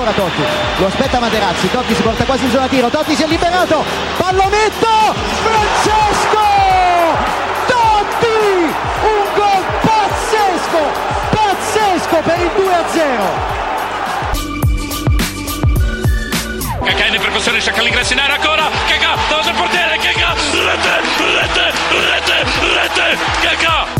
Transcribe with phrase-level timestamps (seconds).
[0.00, 0.42] Ancora Totti,
[0.78, 3.84] lo aspetta Materazzi, Totti si porta quasi in zona tiro, Totti si è liberato,
[4.16, 4.88] pallonetto,
[5.42, 6.38] Francesco!
[7.66, 8.72] Totti!
[9.02, 10.78] Un gol pazzesco,
[11.30, 13.58] pazzesco per il 2-0!
[16.82, 21.00] Cacà in percussione, cerca l'ingresso in area ancora, Cacà, davanti al portiere, Cacà, rete,
[21.36, 23.99] rete, rete, rete, Cacà!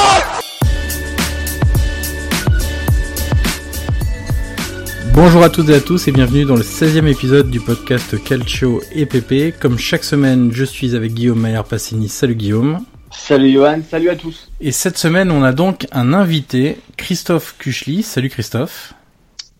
[5.23, 8.81] Bonjour à toutes et à tous et bienvenue dans le 16e épisode du podcast Calcio
[8.91, 9.53] et PP.
[9.59, 12.09] Comme chaque semaine, je suis avec Guillaume Maillard Passini.
[12.09, 12.83] Salut Guillaume.
[13.11, 14.49] Salut Johan, salut à tous.
[14.61, 18.01] Et cette semaine, on a donc un invité, Christophe Kuchli.
[18.01, 18.95] Salut Christophe.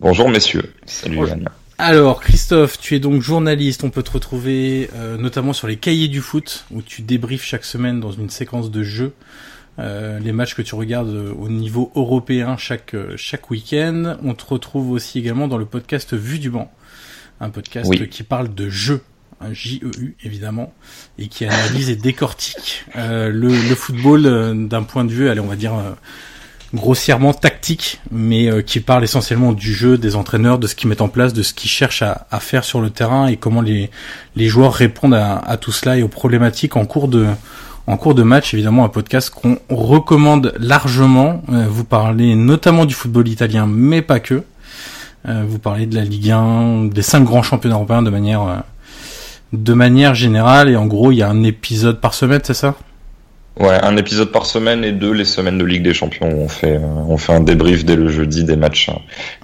[0.00, 0.64] Bonjour messieurs.
[0.84, 1.36] Salut Bonjour.
[1.36, 1.44] Johan.
[1.78, 6.08] Alors Christophe, tu es donc journaliste, on peut te retrouver euh, notamment sur les cahiers
[6.08, 9.12] du foot, où tu débriefes chaque semaine dans une séquence de jeux
[9.78, 14.16] euh, les matchs que tu regardes euh, au niveau européen chaque, euh, chaque week-end.
[14.22, 16.70] On te retrouve aussi également dans le podcast Vue du banc,
[17.40, 18.08] un podcast Oui.
[18.08, 19.02] qui parle de jeux,
[19.40, 20.72] un J-E-U évidemment,
[21.18, 25.40] et qui analyse et décortique euh, le, le football euh, d'un point de vue, allez
[25.40, 25.74] on va dire...
[25.74, 25.92] euh,
[26.74, 31.10] grossièrement tactique, mais qui parle essentiellement du jeu, des entraîneurs, de ce qu'ils mettent en
[31.10, 33.90] place, de ce qu'ils cherchent à, à faire sur le terrain et comment les,
[34.36, 37.26] les joueurs répondent à, à tout cela et aux problématiques en cours de
[37.86, 38.54] en cours de match.
[38.54, 41.42] Évidemment, un podcast qu'on recommande largement.
[41.52, 44.42] Euh, vous parlez notamment du football italien, mais pas que.
[45.28, 48.56] Euh, vous parlez de la Ligue 1, des cinq grands championnats européens de manière euh,
[49.52, 50.68] de manière générale.
[50.70, 52.74] Et en gros, il y a un épisode par semaine, c'est ça?
[53.60, 56.28] Ouais, un épisode par semaine et deux les semaines de Ligue des Champions.
[56.28, 58.90] où On fait, on fait un débrief dès le jeudi des matchs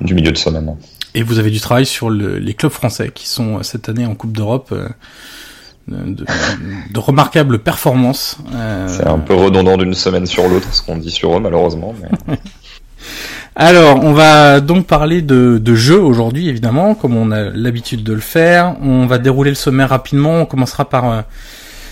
[0.01, 0.77] du milieu de semaine.
[1.15, 4.15] Et vous avez du travail sur le- les clubs français qui sont cette année en
[4.15, 4.75] Coupe d'Europe.
[5.89, 6.25] De,
[6.93, 8.39] de remarquables performances.
[8.55, 11.95] Euh, C'est un peu redondant d'une semaine sur l'autre ce qu'on dit sur eux malheureusement.
[12.01, 12.39] Mais...
[13.61, 18.13] Alors, on va donc parler de, de jeux aujourd'hui, évidemment, comme on a l'habitude de
[18.13, 18.77] le faire.
[18.81, 20.43] On va dérouler le sommaire rapidement.
[20.43, 21.23] On commencera par euh,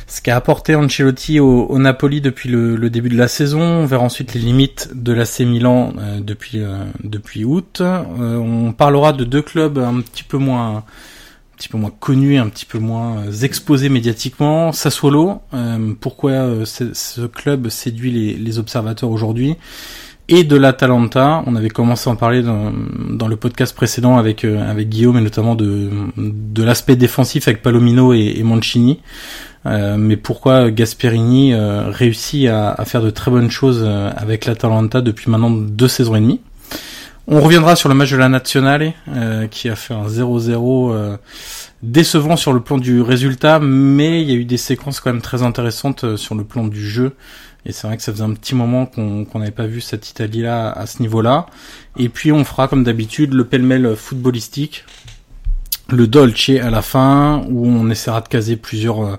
[0.06, 3.60] ce qu'a apporté Ancelotti au, au Napoli depuis le, le début de la saison.
[3.60, 7.82] On verra ensuite les limites de l'AC Milan euh, depuis euh, depuis août.
[7.82, 10.84] On parlera de deux clubs un petit peu moins
[11.56, 14.72] petit peu moins connus, un petit peu moins euh, exposés médiatiquement.
[14.72, 19.56] Sassuolo, euh, pourquoi euh, ce, club séduit les, les observateurs aujourd'hui?
[20.28, 21.44] Et de l'Atalanta.
[21.46, 22.72] On avait commencé à en parler dans,
[23.10, 27.62] dans le podcast précédent avec euh, avec Guillaume et notamment de de l'aspect défensif avec
[27.62, 29.00] Palomino et, et Mancini.
[29.64, 33.84] Mais pourquoi Gasperini réussit à, à, faire de très bonnes choses
[34.16, 36.40] avec l'Atalanta depuis maintenant deux saisons et demie?
[37.28, 38.92] On reviendra sur le match de la Nationale
[39.50, 41.18] qui a fait un 0-0
[41.82, 45.22] décevant sur le plan du résultat, mais il y a eu des séquences quand même
[45.22, 47.16] très intéressantes sur le plan du jeu
[47.66, 50.70] et c'est vrai que ça faisait un petit moment qu'on n'avait pas vu cette Italie-là
[50.70, 51.46] à ce niveau-là.
[51.98, 54.84] Et puis on fera comme d'habitude le pêle-mêle footballistique,
[55.88, 59.16] le Dolce à la fin, où on essaiera de caser plusieurs euh, euh,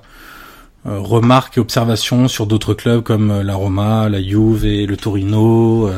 [0.87, 5.89] remarques et observations sur d'autres clubs comme euh, la Roma, la Juve et le Torino.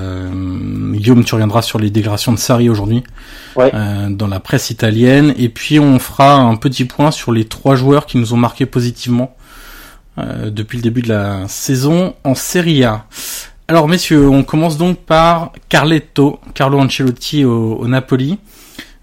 [0.93, 3.03] Guillaume, tu reviendras sur les dégradations de Sarri aujourd'hui
[3.55, 5.33] dans la presse italienne.
[5.37, 8.65] Et puis on fera un petit point sur les trois joueurs qui nous ont marqué
[8.65, 9.35] positivement
[10.19, 13.05] euh, depuis le début de la saison en Serie A.
[13.67, 18.39] Alors messieurs, on commence donc par Carletto, Carlo Ancelotti au, Napoli.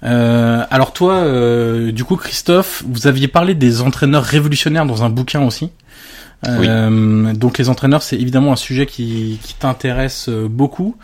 [0.06, 5.10] Euh, alors toi, euh, du coup Christophe, vous aviez parlé des entraîneurs révolutionnaires dans un
[5.10, 5.70] bouquin aussi.
[6.44, 10.96] Donc les entraîneurs, c'est évidemment un sujet qui, t'intéresse beaucoup.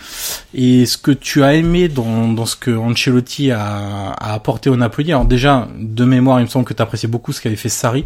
[0.55, 5.11] Et ce que tu as aimé dans, ce que Ancelotti a, a apporté au Napoli,
[5.11, 8.05] alors déjà, de mémoire, il me semble que tu appréciais beaucoup ce qu'avait fait Sarri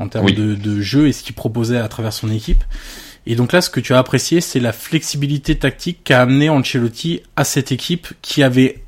[0.00, 2.64] en termes de, jeu et ce qu'il proposait à travers son équipe.
[3.26, 7.20] Et donc là, ce que tu as apprécié, c'est la flexibilité tactique qu'a amené Ancelotti
[7.36, 8.82] à cette équipe qui avait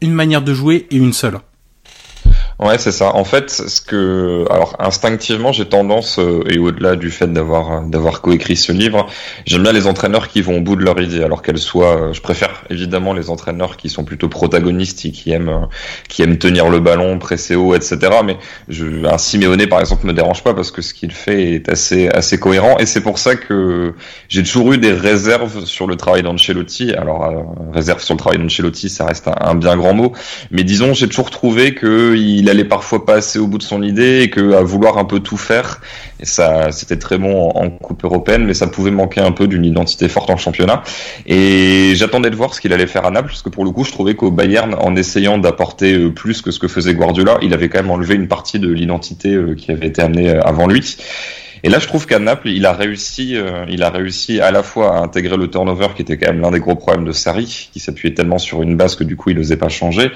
[0.00, 1.40] une manière de jouer et une seule.
[2.60, 3.16] Ouais, c'est ça.
[3.16, 8.20] En fait, ce que, alors instinctivement, j'ai tendance, euh, et au-delà du fait d'avoir d'avoir
[8.20, 9.06] coécrit ce livre,
[9.44, 12.10] j'aime bien les entraîneurs qui vont au bout de leur idée, alors qu'elles soient.
[12.10, 15.66] Euh, je préfère évidemment les entraîneurs qui sont plutôt protagonistes et qui aiment euh,
[16.08, 17.98] qui aiment tenir le ballon, presser haut, etc.
[18.24, 18.36] Mais
[18.68, 22.06] je, un Simeone par exemple me dérange pas parce que ce qu'il fait est assez
[22.08, 23.94] assez cohérent, et c'est pour ça que
[24.28, 26.94] j'ai toujours eu des réserves sur le travail d'Ancelotti.
[26.94, 30.12] Alors réserve sur le travail d'Ancelotti, ça reste un, un, bien grand mot,
[30.52, 33.62] mais disons j'ai toujours trouvé que il il allait parfois pas assez au bout de
[33.62, 35.80] son idée et que à vouloir un peu tout faire,
[36.20, 39.64] et ça, c'était très bon en, coupe européenne, mais ça pouvait manquer un peu d'une
[39.64, 40.82] identité forte en championnat.
[41.26, 43.82] Et j'attendais de voir ce qu'il allait faire à Naples, parce que pour le coup,
[43.84, 47.54] je trouvais qu'au Bayern, en essayant d'apporter euh, plus que ce que faisait Guardiola, il
[47.54, 50.66] avait quand même enlevé une partie de l'identité euh, qui avait été amenée euh, avant
[50.66, 50.98] lui.
[51.64, 54.62] Et là, je trouve qu'à Naples, il a réussi, euh, il a réussi à la
[54.62, 57.70] fois à intégrer le turnover, qui était quand même l'un des gros problèmes de Sarri,
[57.72, 60.10] qui s'appuyait tellement sur une base que du coup, il n'osait pas changer.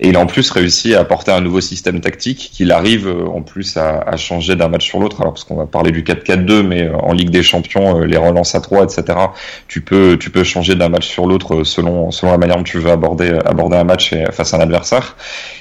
[0.00, 3.28] Et il a en plus réussi à apporter un nouveau système tactique, qu'il arrive euh,
[3.28, 5.20] en plus à, à changer d'un match sur l'autre.
[5.20, 8.56] Alors parce qu'on va parler du 4-4-2, mais euh, en Ligue des Champions, les relances
[8.56, 9.16] à 3, etc.
[9.68, 12.80] Tu peux, tu peux changer d'un match sur l'autre selon, selon la manière dont tu
[12.80, 15.16] veux aborder, aborder un match face à un adversaire.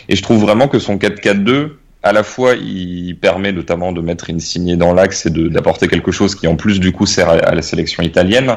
[0.09, 4.29] Et je trouve vraiment que son 4-4-2 à la fois, il permet notamment de mettre
[4.29, 7.55] une signée dans l'axe et d'apporter quelque chose qui, en plus, du coup, sert à,
[7.55, 8.55] la sélection italienne.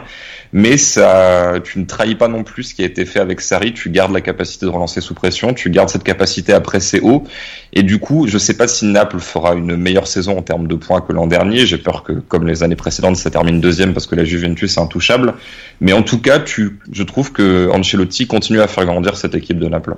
[0.52, 3.72] Mais ça, tu ne trahis pas non plus ce qui a été fait avec Sarri.
[3.72, 7.24] Tu gardes la capacité de relancer sous pression, tu gardes cette capacité à presser haut.
[7.72, 10.68] Et du coup, je ne sais pas si Naples fera une meilleure saison en termes
[10.68, 11.66] de points que l'an dernier.
[11.66, 14.80] J'ai peur que, comme les années précédentes, ça termine deuxième parce que la Juventus est
[14.80, 15.34] intouchable.
[15.80, 19.58] Mais en tout cas, tu, je trouve que Ancelotti continue à faire grandir cette équipe
[19.58, 19.96] de Naples.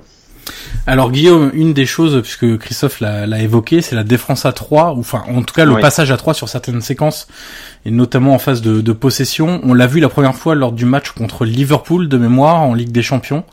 [0.87, 5.01] Alors Guillaume, une des choses, puisque Christophe l'a évoqué, c'est la défense à 3, ou
[5.01, 7.29] enfin en tout cas le passage à 3 sur certaines séquences,
[7.87, 9.61] et notamment en phase de, de possession.
[9.63, 12.93] On l'a vu la première fois lors du match contre Liverpool de mémoire en Ligue
[12.93, 13.45] des Champions.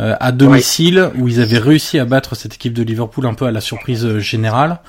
[0.00, 3.44] Euh, à domicile où ils avaient réussi à battre cette équipe de Liverpool un peu
[3.44, 4.80] à la surprise euh, générale.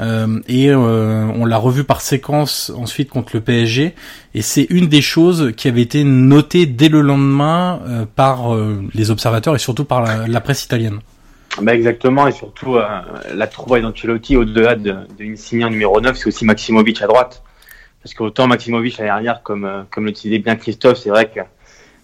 [0.00, 3.94] Euh, et euh, on l'a revu par séquence ensuite contre le PSG
[4.34, 8.56] et c'est une des choses qui avait été notée dès le lendemain par
[8.92, 10.98] les observateurs et surtout par la, presse italienne.
[11.62, 12.26] Bah exactement.
[12.26, 17.44] Et surtout la trouvaille d'Ancelotti au-delà de, de numéro 9 c'est aussi Maximovic à droite.
[18.02, 21.40] Parce qu'autant Maximovic à l'arrière comme comme le disait bien Christophe c'est vrai que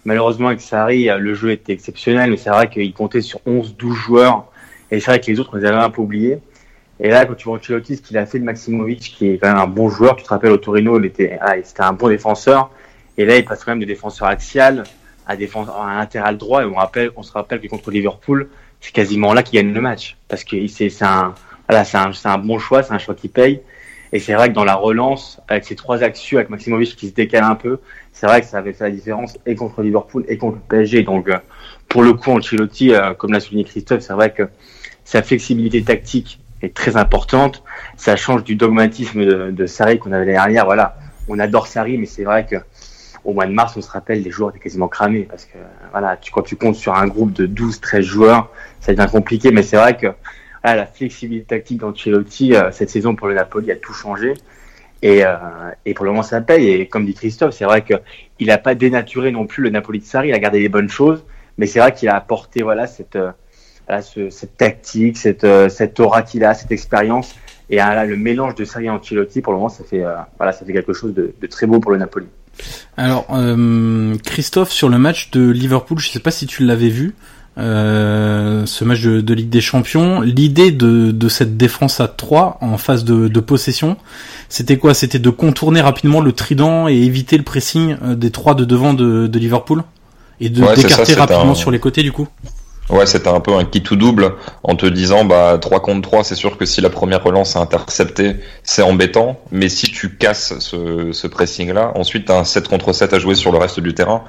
[0.05, 4.45] Malheureusement, avec Sarri, le jeu était exceptionnel, mais c'est vrai qu'il comptait sur 11-12 joueurs.
[4.89, 6.39] Et c'est vrai que les autres, on les avait un peu oubliés.
[6.99, 9.47] Et là, quand tu vois Ancelotti, ce qu'il a fait de Maximovic, qui est quand
[9.47, 12.09] même un bon joueur, tu te rappelles au Torino, il était, ah, c'était un bon
[12.09, 12.69] défenseur.
[13.17, 14.83] Et là, il passe quand même de défenseur axial
[15.25, 16.61] à défenseur à latéral droit.
[16.61, 18.49] Et on rappelle, on se rappelle que contre Liverpool,
[18.81, 20.17] c'est quasiment là qu'il gagne le match.
[20.27, 21.33] Parce que c'est, un,
[21.67, 23.61] voilà, un, c'est un bon choix, c'est un choix qui paye.
[24.13, 27.13] Et c'est vrai que dans la relance, avec ces trois actions, avec Maximovic qui se
[27.13, 27.79] décale un peu,
[28.11, 31.03] c'est vrai que ça avait fait la différence et contre Liverpool et contre le PSG.
[31.03, 31.37] Donc, euh,
[31.87, 34.43] pour le coup, Ancelotti, euh, comme l'a souligné Christophe, c'est vrai que
[35.05, 37.63] sa flexibilité tactique est très importante.
[37.95, 40.65] Ça change du dogmatisme de, Sarri qu'on avait derrière.
[40.65, 40.97] Voilà,
[41.29, 42.57] on adore Sarri, mais c'est vrai que
[43.23, 45.57] au mois de mars, on se rappelle, les joueurs étaient quasiment cramés parce que
[45.91, 48.49] voilà, tu, quand tu comptes sur un groupe de 12-13 joueurs,
[48.79, 49.51] ça devient compliqué.
[49.51, 50.07] Mais c'est vrai que
[50.63, 54.33] la flexibilité tactique d'Ancelotti euh, cette saison pour le Napoli a tout changé.
[55.01, 55.35] Et, euh,
[55.85, 56.69] et pour le moment, ça paye.
[56.69, 60.05] Et comme dit Christophe, c'est vrai qu'il n'a pas dénaturé non plus le Napoli de
[60.05, 60.29] Sarri.
[60.29, 61.23] Il a gardé les bonnes choses,
[61.57, 63.31] mais c'est vrai qu'il a apporté voilà cette euh,
[64.29, 67.35] cette tactique, cette cette aura qu'il a, cette expérience.
[67.69, 70.03] Et là, le mélange de Sarri et Ancelotti, pour le moment, ça fait
[70.37, 72.27] voilà, ça fait quelque chose de, de, très beau pour le Napoli.
[72.95, 73.25] Alors,
[74.23, 77.15] Christophe, sur le match de Liverpool, je ne sais pas si tu l'avais vu.
[77.57, 80.21] Euh, ce match de, de, Ligue des Champions.
[80.21, 83.97] L'idée de, de, cette défense à 3 en phase de, de possession,
[84.47, 84.93] c'était quoi?
[84.93, 88.93] C'était de contourner rapidement le trident et éviter le pressing euh, des trois de devant
[88.93, 89.83] de, Liverpool?
[90.39, 92.27] Et de d'écarter rapidement sur les côtés du coup?
[92.89, 96.23] Ouais, c'était un peu un qui tout double en te disant bah 3 contre 3,
[96.25, 100.59] c'est sûr que si la première relance est interceptée, c'est embêtant, mais si tu casses
[100.59, 103.59] ce, ce pressing là, ensuite tu as un 7 contre 7 à jouer sur le
[103.59, 104.23] reste du terrain.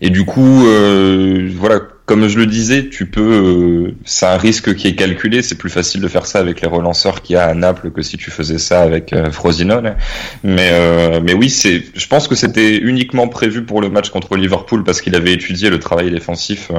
[0.00, 4.74] Et du coup euh, voilà, comme je le disais, tu peux, euh, c'est un risque
[4.74, 5.42] qui est calculé.
[5.42, 8.02] C'est plus facile de faire ça avec les relanceurs qu'il y a à Naples que
[8.02, 9.94] si tu faisais ça avec euh, Frosinone.
[10.42, 14.36] Mais, euh, mais oui, c'est, je pense que c'était uniquement prévu pour le match contre
[14.36, 16.72] Liverpool parce qu'il avait étudié le travail défensif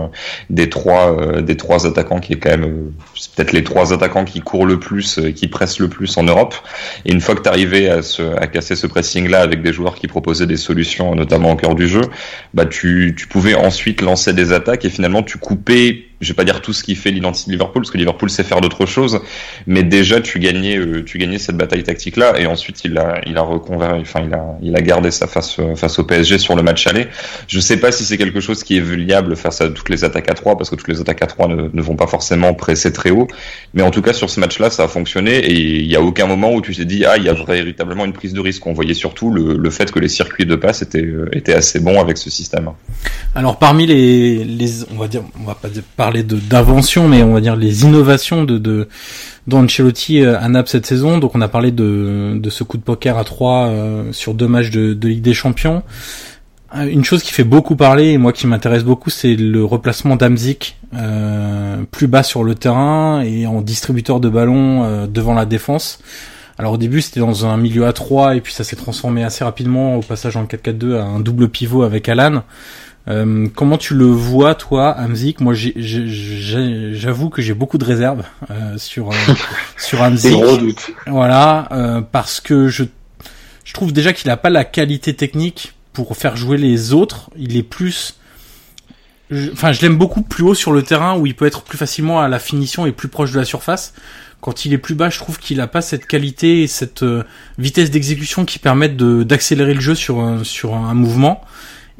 [0.50, 4.42] des trois, des trois attaquants qui est quand même, c'est peut-être les trois attaquants qui
[4.42, 6.56] courent le plus, qui pressent le plus en Europe.
[7.06, 8.02] Et une fois que tu arrivais à,
[8.38, 11.88] à casser ce pressing-là avec des joueurs qui proposaient des solutions, notamment au cœur du
[11.88, 12.02] jeu,
[12.54, 16.44] bah tu, tu pouvais ensuite lancer des attaques et finalement tu coupais je vais pas
[16.44, 19.22] dire tout ce qui fait l'identité de Liverpool, parce que Liverpool sait faire d'autres choses,
[19.68, 23.22] mais déjà tu gagnais, euh, tu gagnais cette bataille tactique là, et ensuite il a,
[23.26, 26.38] il a reconverti, enfin il a, il a gardé sa face euh, face au PSG
[26.38, 27.08] sur le match aller.
[27.48, 30.30] Je sais pas si c'est quelque chose qui est viable face à toutes les attaques
[30.30, 32.94] à 3 parce que toutes les attaques à 3 ne, ne vont pas forcément presser
[32.94, 33.28] très haut,
[33.74, 36.28] mais en tout cas sur ce match-là, ça a fonctionné, et il y a aucun
[36.28, 38.66] moment où tu t'es dit ah il y a véritablement une prise de risque.
[38.68, 42.00] On voyait surtout le, fait que les circuits de passe étaient, euh, étaient assez bons
[42.00, 42.70] avec ce système.
[43.34, 44.46] Alors parmi les,
[44.94, 48.44] on va dire, on va pas parler de d'invention, mais on va dire les innovations
[48.44, 48.88] de, de
[49.48, 51.18] d'Ancelotti euh, à Naples cette saison.
[51.18, 54.48] Donc on a parlé de, de ce coup de poker à 3 euh, sur deux
[54.48, 55.84] matchs de, de, Ligue des Champions.
[56.76, 60.16] Euh, une chose qui fait beaucoup parler et moi qui m'intéresse beaucoup, c'est le replacement
[60.16, 60.78] d'Amzik
[61.92, 66.00] plus bas sur le terrain et en distributeur de ballon devant la défense.
[66.58, 69.46] Alors au début c'était dans un milieu à 3 et puis ça s'est transformé assez
[69.46, 72.44] rapidement au passage en 4-4-2 à un double pivot avec Alan.
[73.08, 75.42] Euh, comment tu le vois, toi, Amzik?
[75.42, 79.16] Moi, j'avoue que j'ai beaucoup de réserves euh, sur euh,
[79.78, 80.36] sur Amzik.
[81.08, 82.84] Voilà, euh, parce que je
[83.64, 87.30] je trouve déjà qu'il a pas la qualité technique pour faire jouer les autres.
[87.38, 88.18] Il est plus
[89.54, 92.20] Enfin, je l'aime beaucoup plus haut sur le terrain où il peut être plus facilement
[92.20, 93.94] à la finition et plus proche de la surface.
[94.42, 97.06] Quand il est plus bas, je trouve qu'il a pas cette qualité et cette
[97.58, 101.46] vitesse d'exécution qui permettent d'accélérer le jeu sur sur un mouvement.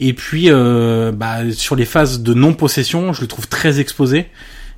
[0.04, 4.26] Et puis, euh, bah, sur les phases de non-possession, je le trouve très exposé.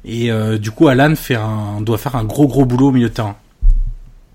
[0.03, 3.07] Et euh, du coup, Alan fait un, doit faire un gros gros boulot au milieu
[3.07, 3.37] de terrain.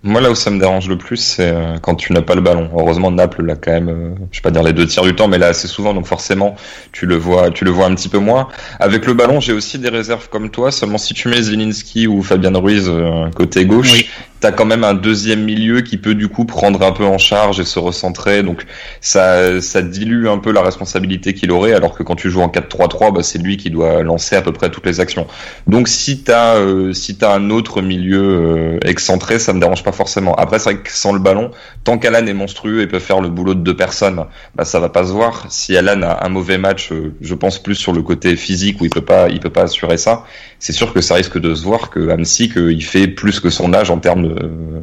[0.02, 2.40] Moi, là où ça me dérange le plus, c'est euh, quand tu n'as pas le
[2.40, 2.71] ballon.
[2.75, 5.37] Heureusement, Naples l'a quand même, je vais pas dire les deux tiers du temps, mais
[5.37, 6.57] là assez souvent, donc forcément,
[6.92, 8.49] tu le vois, tu le vois un petit peu moins.
[8.80, 10.71] Avec le ballon, j'ai aussi des réserves comme toi.
[10.71, 12.90] Seulement, si tu mets Zelinski ou Fabian Ruiz
[13.35, 14.09] côté gauche,
[14.40, 17.61] t'as quand même un deuxième milieu qui peut du coup prendre un peu en charge
[17.61, 18.42] et se recentrer.
[18.42, 18.64] Donc,
[19.00, 19.50] ça,
[19.83, 23.23] dilue un peu la responsabilité qu'il aurait, alors que quand tu joues en 4-3-3, bah,
[23.23, 25.26] c'est lui qui doit lancer à peu près toutes les actions.
[25.66, 30.35] Donc, si t'as, euh, si t'as un autre milieu excentré, ça me dérange pas forcément.
[30.37, 31.50] Après, c'est vrai que sans le ballon,
[31.85, 34.88] tant qu'Alan est monstrueux et peut faire le boulot de deux personnes, bah, ça va
[34.88, 35.47] pas se voir.
[35.50, 38.85] Si Alan a un mauvais match, euh, je pense plus sur le côté physique où
[38.85, 40.25] il peut pas, il peut pas assurer ça.
[40.60, 43.72] C'est sûr que ça risque de se voir que Amsi, il fait plus que son
[43.74, 44.34] âge en termes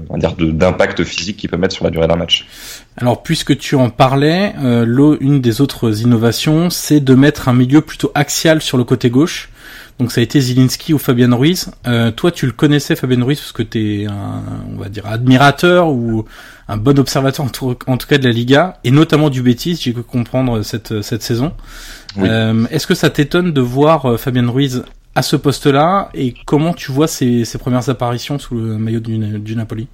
[0.09, 2.47] d'impact physique qu'il peut mettre sur la durée d'un match.
[2.97, 7.81] Alors, puisque tu en parlais, euh, une des autres innovations, c'est de mettre un milieu
[7.81, 9.49] plutôt axial sur le côté gauche.
[9.99, 11.71] Donc ça a été Zilinski ou Fabien Ruiz.
[11.87, 15.05] Euh, toi, tu le connaissais Fabien Ruiz parce que tu es un, on va dire,
[15.05, 16.25] admirateur ou
[16.67, 19.79] un bon observateur en tout, cas de la Liga et notamment du Betis.
[19.81, 21.53] J'ai pu comprendre cette cette saison.
[22.17, 24.83] Euh, Est-ce que ça t'étonne de voir euh, Fabien Ruiz
[25.15, 29.55] à ce poste-là et comment tu vois ses, premières apparitions sous le maillot du, du
[29.55, 29.87] Napoli?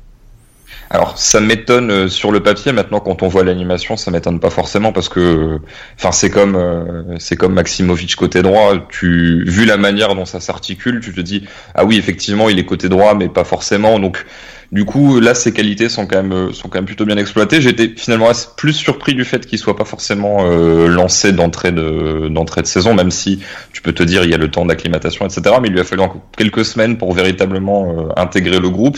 [0.90, 2.72] Alors ça m'étonne euh, sur le papier.
[2.72, 5.60] Maintenant, quand on voit l'animation, ça m'étonne pas forcément parce que,
[5.98, 8.74] enfin, c'est comme euh, c'est comme Maximovic côté droit.
[8.90, 12.66] Tu vu la manière dont ça s'articule, tu te dis ah oui effectivement il est
[12.66, 14.00] côté droit, mais pas forcément.
[14.00, 14.26] Donc
[14.72, 17.60] du coup, là, ses qualités sont quand même euh, sont quand même plutôt bien exploitées.
[17.60, 22.32] J'étais finalement plus surpris du fait qu'il soit pas forcément euh, lancé d'entrée de
[22.64, 23.40] saison, même si
[23.74, 25.56] tu peux te dire il y a le temps d'acclimatation, etc.
[25.62, 28.98] Mais il lui a fallu encore quelques semaines pour véritablement euh, intégrer le groupe.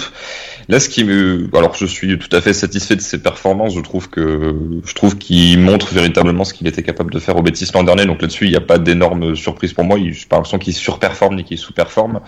[0.70, 1.01] Là, ce qui
[1.53, 3.75] alors je suis tout à fait satisfait de ses performances.
[3.75, 7.70] Je trouve que, je qu'il montre véritablement ce qu'il était capable de faire au Betis
[7.74, 8.06] l'an dernier.
[8.06, 9.98] Donc là-dessus, il n'y a pas d'énorme surprise pour moi.
[9.98, 12.22] Je n'ai pas l'impression qu'il surperforme ni qu'il sous-performe.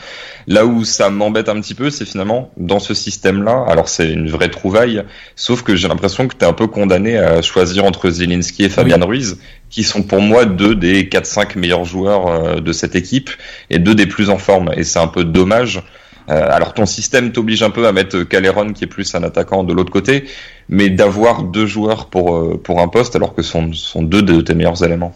[0.48, 2.94] Là où ça m'embête un petit peu, c'est finalement dans ce
[3.36, 3.66] système-là.
[3.68, 5.04] Alors c'est une vraie trouvaille,
[5.36, 8.70] sauf que j'ai l'impression que tu es un peu condamné à choisir entre Zelinski et
[8.70, 9.38] Fabian Ruiz,
[9.70, 13.30] qui sont pour moi deux des 4-5 meilleurs joueurs euh, de cette équipe
[13.70, 14.72] et deux des plus en forme.
[14.76, 15.84] Et c'est un peu dommage
[16.30, 19.64] euh, alors ton système t'oblige un peu à mettre Caleron qui est plus un attaquant
[19.64, 20.26] de l'autre côté,
[20.70, 24.24] mais d'avoir deux joueurs pour, euh, pour un poste alors que ce sont, sont deux
[24.24, 25.14] de tes meilleurs éléments.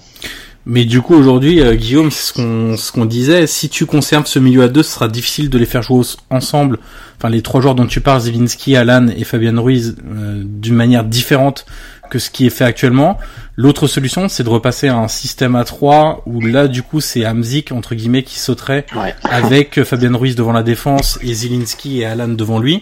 [0.66, 3.48] Mais du coup aujourd'hui, euh, Guillaume, c'est ce qu'on ce qu'on disait.
[3.48, 6.80] Si tu conserves ce milieu à deux, ce sera difficile de les faire jouer ensemble.
[7.18, 11.66] Enfin, les trois joueurs dont tu parles, Zelinski, Alan et Fabian Ruiz, d'une manière différente
[12.10, 13.18] que ce qui est fait actuellement.
[13.56, 17.26] L'autre solution, c'est de repasser à un système à 3 où là, du coup, c'est
[17.26, 18.86] Hamzik, entre guillemets, qui sauterait
[19.24, 22.82] avec Fabien Ruiz devant la défense et Zilinski et Alan devant lui.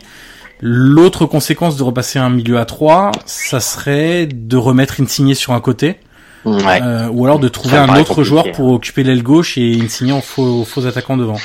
[0.60, 5.54] L'autre conséquence de repasser à un milieu à 3, ça serait de remettre Insigné sur
[5.54, 5.98] un côté.
[6.46, 10.22] Euh, ou alors de trouver un autre joueur pour occuper l'aile gauche et Insigné en
[10.22, 11.38] faux, faux attaquant devant.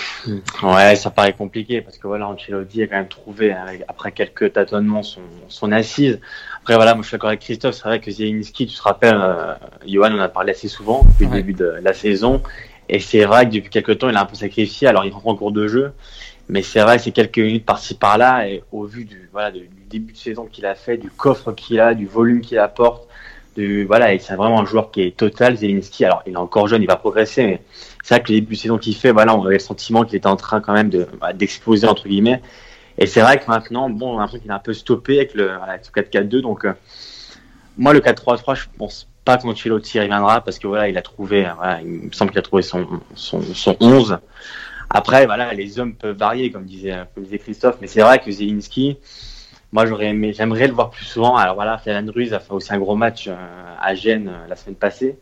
[0.62, 3.54] Ouais, ça paraît compliqué parce que voilà, Ancelotti a quand même trouvé,
[3.88, 6.20] après quelques tâtonnements, son, son assise.
[6.60, 7.74] Après, voilà, moi je suis d'accord avec Christophe.
[7.74, 9.54] C'est vrai que Zielinski, tu te rappelles, euh,
[9.86, 12.40] Johan, on a parlé assez souvent depuis le début de la saison.
[12.88, 14.86] Et c'est vrai que depuis quelques temps, il a un peu sacrifié.
[14.86, 15.92] Alors, il rentre en cours de jeu.
[16.48, 18.48] Mais c'est vrai que c'est quelques minutes par-ci par-là.
[18.48, 21.80] Et au vu du, voilà, du début de saison qu'il a fait, du coffre qu'il
[21.80, 23.08] a, du volume qu'il apporte,
[23.56, 26.04] voilà, et c'est vraiment un joueur qui est total, Zelinski.
[26.04, 27.62] Alors, il est encore jeune, il va progresser, mais
[28.02, 30.16] c'est vrai que le début de saison qu'il fait, voilà, on avait le sentiment qu'il
[30.16, 32.40] était en train quand même de, bah, d'exploser, entre guillemets.
[32.98, 35.34] Et c'est vrai que maintenant, bon, on a l'impression qu'il est un peu stoppé avec
[35.34, 35.50] le,
[35.94, 36.40] 4-4-2.
[36.40, 36.72] Donc, euh,
[37.78, 41.80] moi, le 4-3-3, je pense pas qu'Ancelotti reviendra parce que voilà, il a trouvé, voilà,
[41.80, 44.18] il me semble qu'il a trouvé son, son, son 11.
[44.90, 47.06] Après, voilà, les hommes peuvent varier, comme disait
[47.38, 48.98] Christophe, mais c'est vrai que Zelinski,
[49.72, 51.36] moi, j'aurais aimé, j'aimerais le voir plus souvent.
[51.36, 53.34] Alors voilà, Fernand Ruiz a fait aussi un gros match euh,
[53.80, 55.18] à Gênes euh, la semaine passée.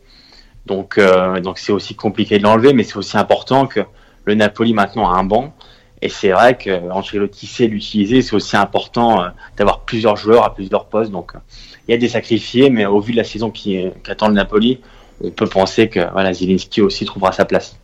[0.66, 1.00] Donc,
[1.42, 3.80] donc c'est aussi compliqué de l'enlever, mais c'est aussi important que
[4.26, 5.54] le Napoli maintenant a un banc.
[6.02, 8.22] Et c'est vrai qu'Ancelotti sait l'utiliser.
[8.22, 11.10] C'est aussi important euh, d'avoir plusieurs joueurs à plusieurs postes.
[11.10, 11.38] Donc, euh,
[11.86, 14.80] il y a des sacrifiés, mais au vu de la saison qui, attend le Napoli,
[15.22, 17.76] on peut penser que voilà, Zielinski aussi trouvera sa place.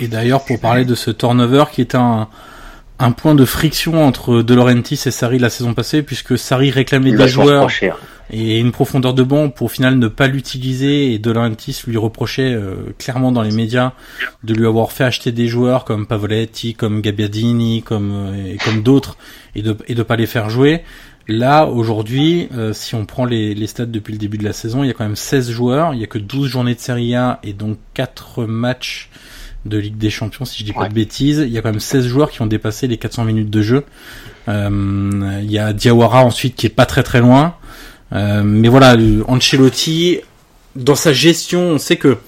[0.00, 2.28] Et d'ailleurs, pour parler de ce turnover qui est un,
[3.02, 7.12] un point de friction entre De Laurentiis et Sarri la saison passée, puisque Sarri réclamait
[7.12, 7.68] des joueurs
[8.30, 11.98] et une profondeur de banc pour au final ne pas l'utiliser et De Laurentiis lui
[11.98, 13.92] reprochait euh, clairement dans les médias
[14.42, 18.82] de lui avoir fait acheter des joueurs comme Pavoletti, comme Gabbiadini, comme euh, et comme
[18.82, 19.18] d'autres
[19.54, 20.82] et de et de pas les faire jouer.
[21.28, 24.82] Là, aujourd'hui, euh, si on prend les, les stats depuis le début de la saison,
[24.82, 27.14] il y a quand même 16 joueurs, il y a que 12 journées de Serie
[27.14, 29.10] A et donc 4 matchs
[29.64, 31.44] de Ligue des Champions, si je dis pas de bêtises.
[31.46, 33.84] Il y a quand même 16 joueurs qui ont dépassé les 400 minutes de jeu.
[34.48, 37.54] Euh, il y a Diawara ensuite qui est pas très très loin.
[38.12, 38.96] Euh, mais voilà,
[39.28, 40.18] Ancelotti,
[40.76, 42.18] dans sa gestion, on sait que...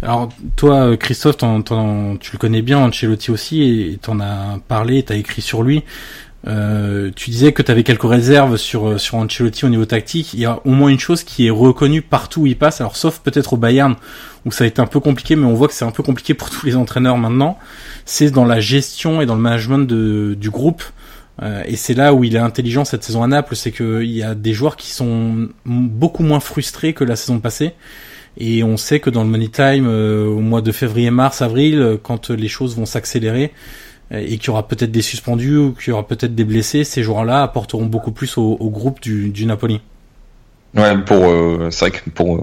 [0.00, 5.42] Alors toi, Christophe, tu le connais bien, Ancelotti aussi, et t'en as parlé, t'as écrit
[5.42, 5.82] sur lui.
[6.46, 10.34] Euh, tu disais que tu avais quelques réserves sur sur Ancelotti au niveau tactique.
[10.34, 12.80] Il y a au moins une chose qui est reconnue partout où il passe.
[12.80, 13.96] Alors sauf peut-être au Bayern
[14.44, 16.34] où ça a été un peu compliqué, mais on voit que c'est un peu compliqué
[16.34, 17.58] pour tous les entraîneurs maintenant.
[18.04, 20.82] C'est dans la gestion et dans le management de, du groupe.
[21.42, 24.24] Euh, et c'est là où il est intelligent cette saison à Naples, c'est qu'il y
[24.24, 27.74] a des joueurs qui sont beaucoup moins frustrés que la saison passée.
[28.38, 31.98] Et on sait que dans le Money Time, euh, au mois de février, mars, avril,
[32.02, 33.52] quand les choses vont s'accélérer,
[34.10, 37.02] et qu'il y aura peut-être des suspendus ou qu'il y aura peut-être des blessés, ces
[37.02, 39.80] joueurs-là apporteront beaucoup plus au, au groupe du, du Napoli.
[40.76, 42.40] Ouais, pour euh, c'est vrai que pour euh,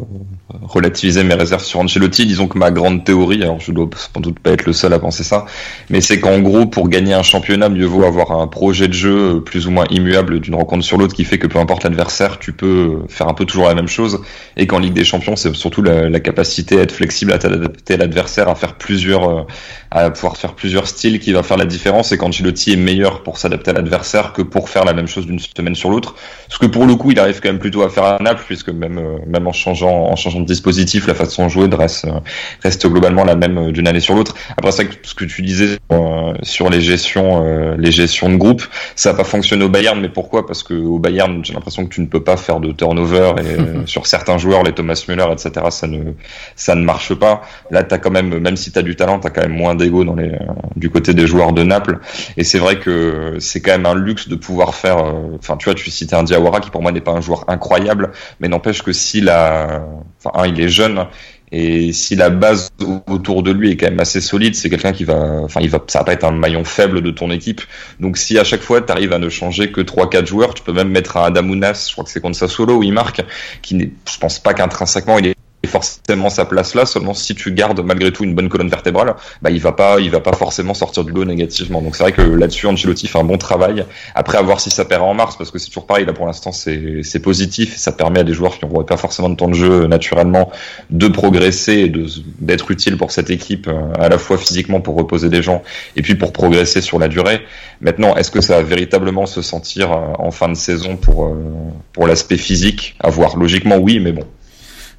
[0.64, 4.40] relativiser mes réserves sur Ancelotti, disons que ma grande théorie, alors je dois sans doute
[4.40, 5.46] pas être le seul à penser ça,
[5.92, 9.42] mais c'est qu'en gros pour gagner un championnat, mieux vaut avoir un projet de jeu
[9.42, 12.52] plus ou moins immuable d'une rencontre sur l'autre qui fait que peu importe l'adversaire, tu
[12.52, 14.22] peux faire un peu toujours la même chose,
[14.58, 17.98] et qu'en Ligue des Champions, c'est surtout la, capacité à être flexible, à t'adapter à
[17.98, 19.44] l'adversaire, à faire plusieurs, euh,
[19.92, 23.38] à pouvoir faire plusieurs styles qui va faire la différence, et qu'Ancelotti est meilleur pour
[23.38, 26.16] s'adapter à l'adversaire que pour faire la même chose d'une semaine sur l'autre,
[26.48, 28.98] parce que pour le coup, il arrive quand même plutôt à faire Naples, puisque même
[28.98, 32.20] euh, même en changeant en changeant de dispositif, la façon de jouer reste euh,
[32.64, 34.36] reste globalement la même euh, d'une année sur l'autre.
[34.58, 35.78] Après ça, ce que tu disais
[36.44, 38.64] sur les gestions les gestions de groupe,
[38.96, 40.46] ça n'a pas fonctionné au Bayern, mais pourquoi?
[40.46, 43.86] Parce que au Bayern, j'ai l'impression que tu ne peux pas faire de turnover et
[43.86, 45.52] sur certains joueurs, les Thomas Müller, etc.
[45.70, 46.14] Ça ne
[46.56, 47.42] ça ne marche pas.
[47.72, 50.16] Là, t'as quand même même si t'as du talent, t'as quand même moins d'ego dans
[50.16, 50.32] les
[50.76, 52.00] du côté des joueurs de Naples.
[52.38, 54.98] Et c'est vrai que c'est quand même un luxe de pouvoir faire.
[55.40, 58.05] Enfin, tu vois, tu citais un Diawara qui pour moi n'est pas un joueur incroyable,
[58.40, 59.86] mais n'empêche que s'il a,
[60.24, 61.06] enfin, il est jeune
[61.52, 62.70] Et si la base
[63.08, 65.84] autour de lui est quand même assez solide, c'est quelqu'un qui va, enfin, il va,
[65.88, 67.62] ça va pas être un maillon faible de ton équipe.
[68.00, 70.74] Donc si à chaque fois tu arrives à ne changer que 3-4 joueurs, tu peux
[70.74, 73.24] même mettre un Adamounas, je crois que c'est contre solo où il marque,
[73.62, 76.86] qui n'est, je pense pas qu'intrinsèquement il est forcément sa place là.
[76.86, 80.10] Seulement si tu gardes malgré tout une bonne colonne vertébrale, bah il va pas, il
[80.10, 81.82] va pas forcément sortir du lot négativement.
[81.82, 83.86] Donc c'est vrai que là-dessus Ancelotti fait un bon travail.
[84.14, 86.26] Après à voir si ça perd en mars parce que c'est toujours pareil là pour
[86.26, 89.36] l'instant c'est c'est positif et ça permet à des joueurs qui n'ont pas forcément de
[89.36, 90.52] temps de jeu naturellement
[90.90, 92.06] de progresser et de
[92.40, 95.64] d'être utile pour cette équipe euh, à la fois physiquement pour reposer des gens
[95.96, 97.42] et puis pour progresser sur la durée.
[97.82, 101.36] Maintenant est-ce que ça va véritablement se sentir euh, en fin de saison pour euh,
[101.94, 102.96] pour l'aspect physique?
[103.00, 103.38] À voir.
[103.38, 104.26] Logiquement oui, mais bon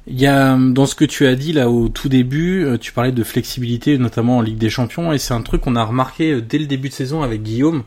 [0.09, 2.93] il y a dans ce que tu as dit là au tout début, euh, tu
[2.93, 6.31] parlais de flexibilité notamment en Ligue des Champions et c'est un truc qu'on a remarqué
[6.31, 7.83] euh, dès le début de saison avec Guillaume.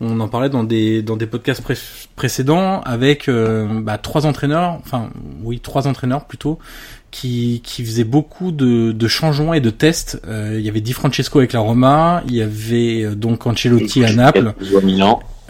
[0.00, 1.62] On en parlait dans des dans des podcasts
[2.16, 5.10] précédents avec euh, bah, trois entraîneurs, enfin
[5.44, 6.58] oui trois entraîneurs plutôt
[7.12, 10.20] qui qui faisaient beaucoup de, de changements et de tests.
[10.28, 14.54] il y avait Di Francesco avec la Roma, il y avait donc Ancelotti à Naples.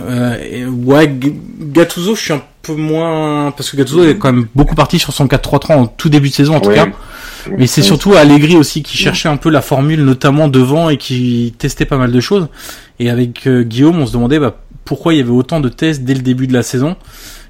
[0.01, 1.13] Euh, ouais,
[1.61, 5.13] Gattuso, je suis un peu moins parce que Gattuso est quand même beaucoup parti sur
[5.13, 6.89] son 4-3-3 en tout début de saison en tout cas.
[7.57, 11.55] Mais c'est surtout Allegri aussi qui cherchait un peu la formule, notamment devant et qui
[11.59, 12.49] testait pas mal de choses.
[12.99, 16.03] Et avec euh, Guillaume, on se demandait bah, pourquoi il y avait autant de tests
[16.03, 16.97] dès le début de la saison.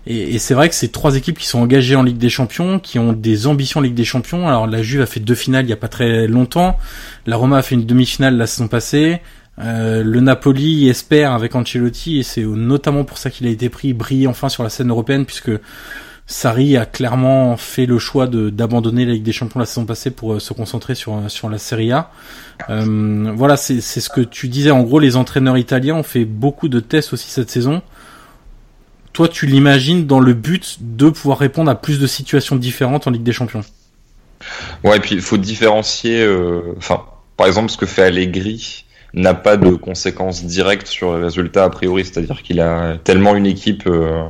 [0.06, 2.78] Et, et c'est vrai que c'est trois équipes qui sont engagées en Ligue des Champions,
[2.78, 4.46] qui ont des ambitions en Ligue des Champions.
[4.46, 6.78] Alors la Juve a fait deux finales il y a pas très longtemps.
[7.26, 9.20] La Roma a fait une demi-finale la saison passée.
[9.62, 13.92] Euh, le Napoli espère avec Ancelotti et c'est notamment pour ça qu'il a été pris
[13.92, 15.50] briller enfin sur la scène européenne puisque
[16.26, 20.34] Sarri a clairement fait le choix d'abandonner la Ligue des Champions la saison passée pour
[20.34, 22.10] euh, se concentrer sur sur la Serie A.
[22.70, 24.70] Euh, voilà, c'est ce que tu disais.
[24.70, 27.82] En gros, les entraîneurs italiens ont fait beaucoup de tests aussi cette saison.
[29.12, 33.10] Toi, tu l'imagines dans le but de pouvoir répondre à plus de situations différentes en
[33.10, 33.64] Ligue des Champions?
[34.84, 36.24] Ouais, et puis il faut différencier.
[36.78, 37.02] Enfin,
[37.36, 41.70] par exemple, ce que fait Allegri n'a pas de conséquences directes sur les résultats a
[41.70, 44.24] priori, c'est-à-dire qu'il a tellement une équipe, euh,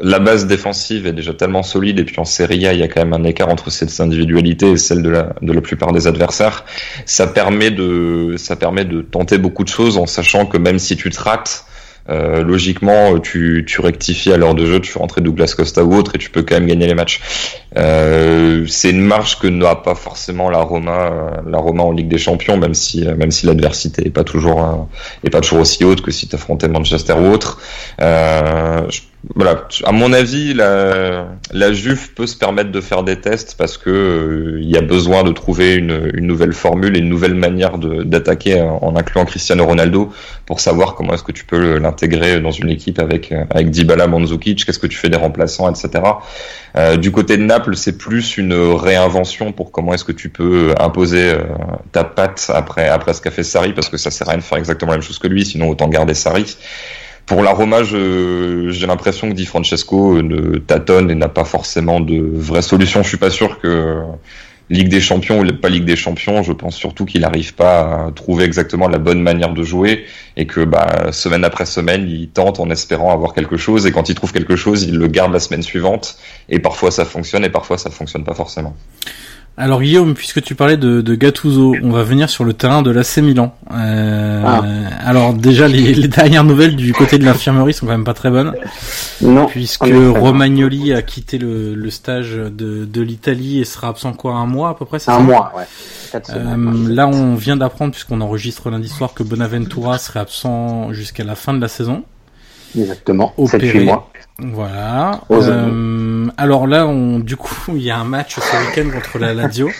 [0.00, 2.88] la base défensive est déjà tellement solide et puis en Serie A il y a
[2.88, 6.06] quand même un écart entre cette individualité et celle de la, de la plupart des
[6.06, 6.64] adversaires.
[7.06, 10.96] Ça permet de, ça permet de tenter beaucoup de choses en sachant que même si
[10.96, 11.64] tu te rates,
[12.08, 15.94] euh, logiquement, tu, tu rectifies à l'heure de jeu, tu fais rentrer Douglas Costa ou
[15.94, 17.20] autre et tu peux quand même gagner les matchs.
[17.76, 22.08] Euh, c'est une marge que n'a pas forcément la Roma, euh, la Roma en Ligue
[22.08, 24.88] des Champions, même si même si l'adversité est pas toujours
[25.24, 27.60] est pas toujours aussi haute que si tu affrontais Manchester ou autre.
[27.98, 29.00] Je
[29.36, 33.78] voilà, à mon avis, la, la Juve peut se permettre de faire des tests parce
[33.78, 37.34] que euh, il y a besoin de trouver une, une, nouvelle formule et une nouvelle
[37.34, 40.12] manière d'attaquer en incluant Cristiano Ronaldo
[40.44, 44.64] pour savoir comment est-ce que tu peux l'intégrer dans une équipe avec avec Dybala, Mandzukic,
[44.64, 46.02] qu'est-ce que tu fais des remplaçants, etc.
[46.76, 50.74] Euh, du côté de Naples, c'est plus une réinvention pour comment est-ce que tu peux
[50.80, 51.44] imposer euh,
[51.92, 54.44] ta patte après après ce qu'a fait Sarri parce que ça sert à rien de
[54.44, 56.56] faire exactement la même chose que lui, sinon autant garder Sarri.
[57.26, 62.00] Pour la Roma, j'ai l'impression que Di Francesco euh, ne tâtonne et n'a pas forcément
[62.00, 63.02] de vraie solution.
[63.02, 64.02] Je suis pas sûr que
[64.70, 68.10] Ligue des Champions ou pas Ligue des Champions, je pense surtout qu'il n'arrive pas à
[68.12, 70.04] trouver exactement la bonne manière de jouer
[70.36, 74.08] et que bah, semaine après semaine, il tente en espérant avoir quelque chose et quand
[74.08, 76.16] il trouve quelque chose, il le garde la semaine suivante
[76.48, 78.74] et parfois ça fonctionne et parfois ça fonctionne pas forcément.
[79.58, 82.90] Alors Guillaume, puisque tu parlais de, de Gattuso, on va venir sur le terrain de
[82.90, 83.54] l'AC Milan.
[83.70, 84.62] Euh, ah.
[85.04, 88.54] Alors déjà, les, dernières nouvelles du côté de l'infirmerie sont quand même pas très bonnes.
[89.20, 89.46] Non.
[89.46, 94.70] Puisque Romagnoli a quitté le, stage de, de l'Italie et sera absent quoi un mois
[94.70, 94.98] à peu près.
[95.06, 95.64] Un mois, ouais.
[96.30, 101.34] Euh, là, on vient d'apprendre puisqu'on enregistre lundi soir que Bonaventura serait absent jusqu'à la
[101.34, 102.04] fin de la saison.
[102.76, 103.34] Exactement.
[103.36, 103.84] Opéré.
[103.84, 104.10] mois.
[104.38, 105.20] Voilà.
[105.30, 109.34] Euh, alors là, on, du coup, il y a un match ce week-end contre la
[109.34, 109.70] Lazio.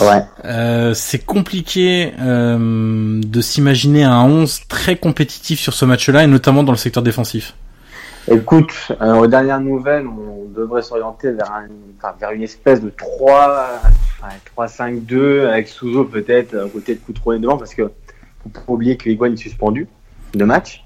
[0.00, 0.22] Ouais.
[0.44, 6.62] Euh, c'est compliqué euh, de s'imaginer un 11 très compétitif sur ce match-là, et notamment
[6.62, 7.54] dans le secteur défensif.
[8.30, 11.66] Écoute, aux dernières nouvelles, on devrait s'orienter vers, un,
[11.98, 13.82] enfin, vers une espèce de 3,
[14.56, 17.90] 3-5-2 avec Souzo peut-être à côté de Coutronnet devant, parce que
[18.42, 19.88] faut pas oublier que Higuain est suspendu
[20.34, 20.84] de match.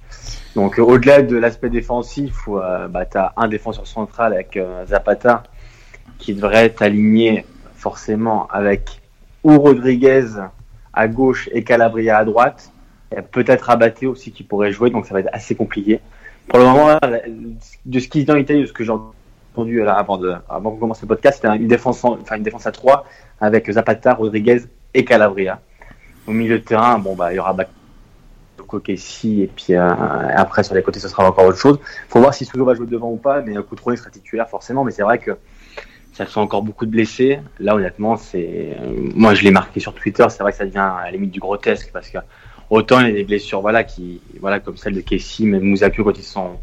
[0.55, 5.43] Donc au-delà de l'aspect défensif, euh, bah, tu as un défenseur central avec euh, Zapata
[6.19, 9.03] qui devrait être aligné forcément avec
[9.45, 10.27] ou Rodriguez
[10.93, 12.73] à gauche et Calabria à droite.
[13.17, 16.01] A peut-être Abaté aussi qui pourrait jouer, donc ça va être assez compliqué.
[16.49, 16.99] Pour le moment,
[17.85, 20.71] de ce qui se dit en Italie, de ce que j'ai entendu avant, de, avant
[20.71, 23.05] qu'on commence le podcast, c'était une défense, enfin, une défense à 3
[23.41, 24.62] avec Zapata, Rodriguez
[24.95, 25.61] et Calabria.
[26.27, 27.55] Au milieu de terrain, bon, bah, il y aura
[28.62, 31.79] Kokessi et puis euh, après sur les côtés ce sera encore autre chose.
[32.09, 34.85] Faut voir si Souzo va jouer devant ou pas, mais Coutronnet sera titulaire forcément.
[34.85, 35.37] Mais c'est vrai que
[36.16, 37.40] ça fait encore beaucoup de blessés.
[37.61, 38.75] Là, honnêtement, c'est,
[39.14, 40.25] moi, je l'ai marqué sur Twitter.
[40.31, 42.19] C'est vrai que ça devient à la limite du grotesque parce que
[42.71, 46.05] autant il y a des blessures, voilà, qui, voilà, comme celle de Kessie, même Moussaku
[46.05, 46.59] quand ils sont,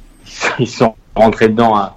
[0.60, 1.94] ils sont rentrés dedans hein,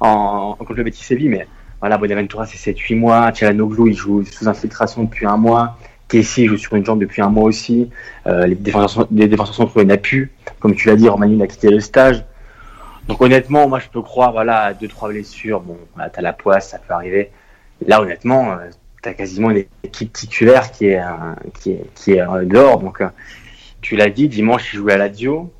[0.00, 1.46] en, contre le Betis Séville, mais
[1.80, 3.30] voilà, Bonaventura, c'est 7-8 mois.
[3.30, 5.78] Tchalanoglu, il joue sous infiltration depuis un mois.
[6.08, 7.90] Kessie joue sur une jambe depuis un mois aussi.
[8.26, 10.32] Euh, les défenseurs, les défenseurs centraux, il n'a plus.
[10.58, 12.24] Comme tu l'as dit, Romagnoli a quitté le stage.
[13.08, 15.60] Donc honnêtement, moi je peux croire voilà à deux trois blessures.
[15.60, 17.30] Bon, t'as la poisse, ça peut arriver.
[17.86, 18.68] Là honnêtement, euh,
[19.02, 22.80] t'as quasiment une équipe titulaire qui est euh, qui est qui est dehors.
[22.80, 23.02] Donc
[23.80, 25.52] tu l'as dit, dimanche il jouait à Lazio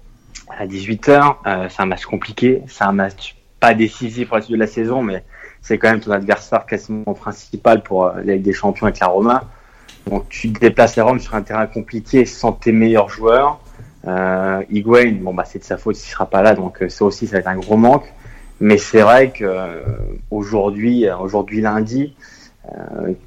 [0.59, 1.37] à 18h.
[1.47, 4.67] Euh, c'est un match compliqué, c'est un match pas décisif pour la suite de la
[4.67, 5.25] saison, mais
[5.61, 9.45] c'est quand même ton adversaire quasiment principal pour la Ligue des Champions avec la Roma.
[10.09, 13.61] Donc tu te déplaces à Rome sur un terrain compliqué sans tes meilleurs joueurs.
[14.07, 17.05] Euh, Higuain, bon bah c'est de sa faute s'il sera pas là, donc euh, ça
[17.05, 18.07] aussi ça va être un gros manque.
[18.61, 19.83] Mais c'est vrai que euh, euh,
[20.31, 21.05] aujourd'hui
[21.61, 22.14] lundi,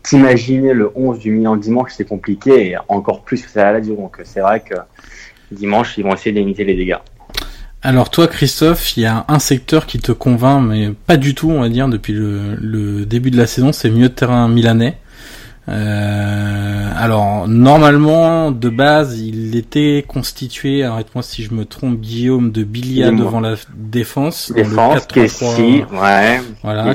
[0.03, 3.79] t'imaginer le 11 du Milan dimanche c'est compliqué et encore plus que ça à la
[3.79, 3.95] Lazio.
[3.95, 4.75] Donc c'est vrai que
[5.51, 6.99] dimanche ils vont essayer de limiter les dégâts.
[7.83, 11.49] Alors toi, Christophe, il y a un secteur qui te convainc, mais pas du tout,
[11.49, 14.97] on va dire, depuis le, début de la saison, c'est milieu de terrain milanais.
[15.71, 22.63] Euh, alors normalement, de base, il était constitué, arrête-moi si je me trompe, Guillaume de
[22.63, 24.51] Bilia devant la défense.
[24.53, 25.07] Défense, 4-3-3.
[25.13, 26.93] Kessie, ouais, Voilà.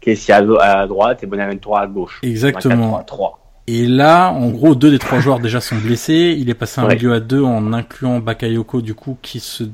[0.00, 2.20] Kessie à, à, à droite et Bonaventura à gauche.
[2.22, 3.02] Exactement.
[3.06, 6.36] 3 Et là, en gros, deux des trois joueurs déjà sont blessés.
[6.38, 6.94] Il est passé un Ouais.
[6.96, 9.70] milieu à deux en incluant Bakayoko, du coup, qui se Bah,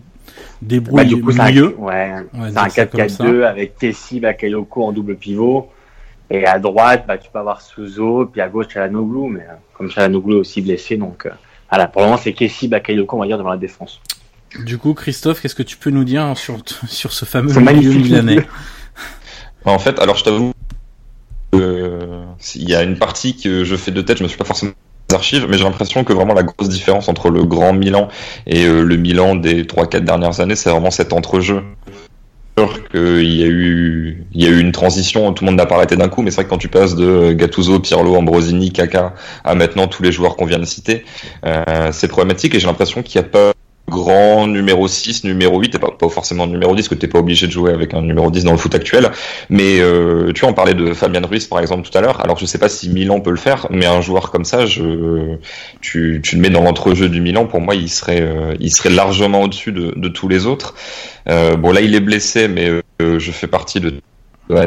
[0.62, 1.74] débrouille du coup, c'est un, mieux.
[1.78, 5.70] ouais, c'est dire un ça comme 4-4-2 avec Kessie, Bakayoko en double pivot.
[6.30, 9.90] Et à droite, bah, tu peux avoir Suzo, puis à gauche, Chalanoglu, mais euh, comme
[9.90, 11.30] Chalanoglu est aussi blessé, donc euh,
[11.70, 14.00] voilà, pour le moment, c'est Kessie, Bakayoko, on va dire, devant la défense.
[14.64, 18.46] Du coup, Christophe, qu'est-ce que tu peux nous dire sur, sur ce fameux milieu milanais?
[19.64, 20.52] En fait, alors je t'avoue,
[21.54, 24.44] euh, il y a une partie que je fais de tête, je me suis pas
[24.44, 24.72] forcément
[25.10, 28.08] les archives, mais j'ai l'impression que vraiment la grosse différence entre le grand Milan
[28.46, 31.62] et euh, le Milan des 3-4 dernières années, c'est vraiment cet entrejeu.
[32.90, 35.76] Qu'il y a eu, il y a eu une transition, tout le monde n'a pas
[35.76, 39.14] arrêté d'un coup, mais c'est vrai que quand tu passes de Gattuso, Pirlo, Ambrosini, Kaka
[39.44, 41.04] à maintenant tous les joueurs qu'on vient de citer,
[41.44, 43.52] euh, c'est problématique et j'ai l'impression qu'il n'y a pas
[43.88, 47.52] grand numéro 6, numéro 8, et pas, forcément numéro 10, que t'es pas obligé de
[47.52, 49.10] jouer avec un numéro 10 dans le foot actuel.
[49.50, 52.20] Mais euh, tu vois, on parlait de Fabien Ruiz par exemple tout à l'heure.
[52.20, 55.36] Alors je sais pas si Milan peut le faire, mais un joueur comme ça, je,
[55.80, 57.46] tu, tu le mets dans l'entrejeu du Milan.
[57.46, 60.74] Pour moi, il serait, euh, il serait largement au-dessus de, de tous les autres.
[61.28, 63.94] Euh, bon là, il est blessé, mais euh, je fais partie de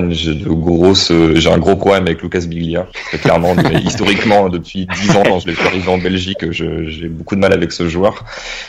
[0.10, 2.88] j'ai de grosses, j'ai un gros problème avec Lucas Biglia.
[3.22, 7.36] Clairement, mais historiquement, depuis 10 ans, quand je l'ai fait arriver en Belgique, j'ai beaucoup
[7.36, 8.24] de mal avec ce joueur.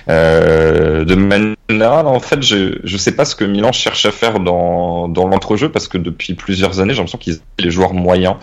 [0.08, 4.12] Euh, de manière générale, en fait, je je sais pas ce que Milan cherche à
[4.12, 7.94] faire dans dans l'entrejeu parce que depuis plusieurs années, j'ai l'impression qu'ils ont les joueurs
[7.94, 8.36] moyens.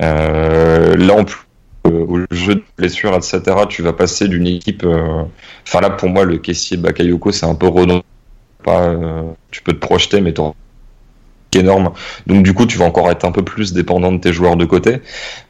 [0.00, 1.40] Euh, là, en plus,
[1.86, 4.84] euh, au jeu de blessure, etc., tu vas passer d'une équipe.
[4.84, 5.24] euh,
[5.66, 8.02] Enfin là, pour moi, le caissier Bakayoko, c'est un peu redondant.
[8.64, 10.52] Pas, euh, tu peux te projeter, mais t'auras
[11.56, 11.90] énorme.
[12.26, 14.64] Donc du coup, tu vas encore être un peu plus dépendant de tes joueurs de
[14.64, 14.98] côté.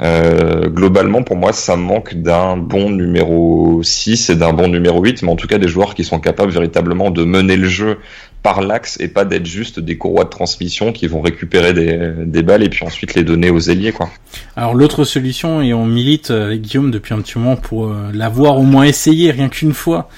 [0.03, 5.23] Euh, globalement, pour moi, ça manque d'un bon numéro 6 et d'un bon numéro 8,
[5.23, 7.99] mais en tout cas des joueurs qui sont capables véritablement de mener le jeu
[8.45, 12.62] par l'axe et pas d'être juste des courroies de transmission qui vont récupérer des, balles
[12.62, 13.90] et puis ensuite les donner aux ailiers.
[13.90, 14.11] Quoi.
[14.55, 18.59] Alors l'autre solution, et on milite avec Guillaume depuis un petit moment pour euh, l'avoir
[18.59, 20.11] au moins essayé rien qu'une fois,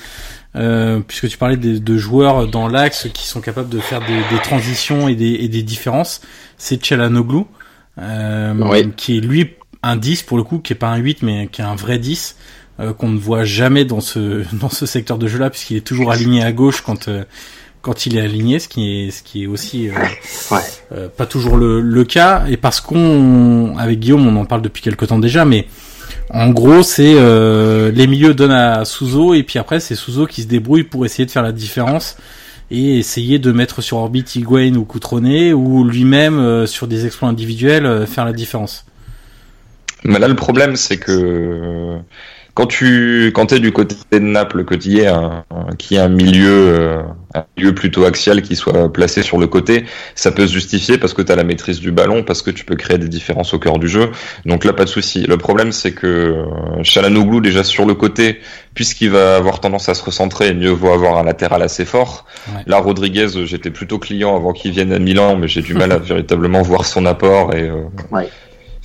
[0.56, 4.34] euh, puisque tu parlais de, de joueurs dans l'axe qui sont capables de faire des,
[4.34, 6.22] des transitions et des, et des différences,
[6.56, 7.42] c'est Chalanoglu,
[7.98, 8.90] euh, Oui.
[8.96, 9.50] qui est lui
[9.82, 11.98] un 10 pour le coup, qui est pas un 8 mais qui est un vrai
[11.98, 12.36] 10,
[12.80, 15.86] euh, qu'on ne voit jamais dans ce dans ce secteur de jeu là, puisqu'il est
[15.86, 17.24] toujours aligné à gauche quand euh,
[17.82, 19.92] quand il est aligné, ce qui est ce qui est aussi euh,
[20.50, 20.60] Ouais.
[20.92, 24.82] euh, pas toujours le, le cas, et parce qu'on, avec Guillaume, on en parle depuis
[24.82, 25.66] quelque temps déjà, mais
[26.30, 30.42] en gros, c'est euh, les milieux donnent à Souzo, et puis après, c'est Souzo qui
[30.42, 32.16] se débrouille pour essayer de faire la différence
[32.70, 37.28] et essayer de mettre sur orbite Higuain ou Coutronnet, ou lui-même, euh, sur des exploits
[37.28, 38.84] individuels, euh, faire la différence.
[40.02, 41.98] Mais là, le problème, c'est que
[42.56, 45.44] quand tu quand es du côté de Naples, que tu y aies un,
[45.90, 47.02] y ait un milieu, euh,
[47.34, 51.12] un milieu plutôt axial qui soit placé sur le côté, ça peut se justifier parce
[51.12, 53.58] que tu as la maîtrise du ballon, parce que tu peux créer des différences au
[53.58, 54.10] cœur du jeu.
[54.46, 55.26] Donc là, pas de souci.
[55.26, 58.40] Le problème, c'est que euh, Chalanoglu, déjà sur le côté,
[58.72, 62.24] puisqu'il va avoir tendance à se recentrer, mieux vaut avoir un latéral assez fort.
[62.48, 62.62] Ouais.
[62.66, 65.98] Là, Rodriguez, j'étais plutôt client avant qu'il vienne à Milan, mais j'ai du mal à
[66.12, 68.30] véritablement voir son apport et euh, Ouais.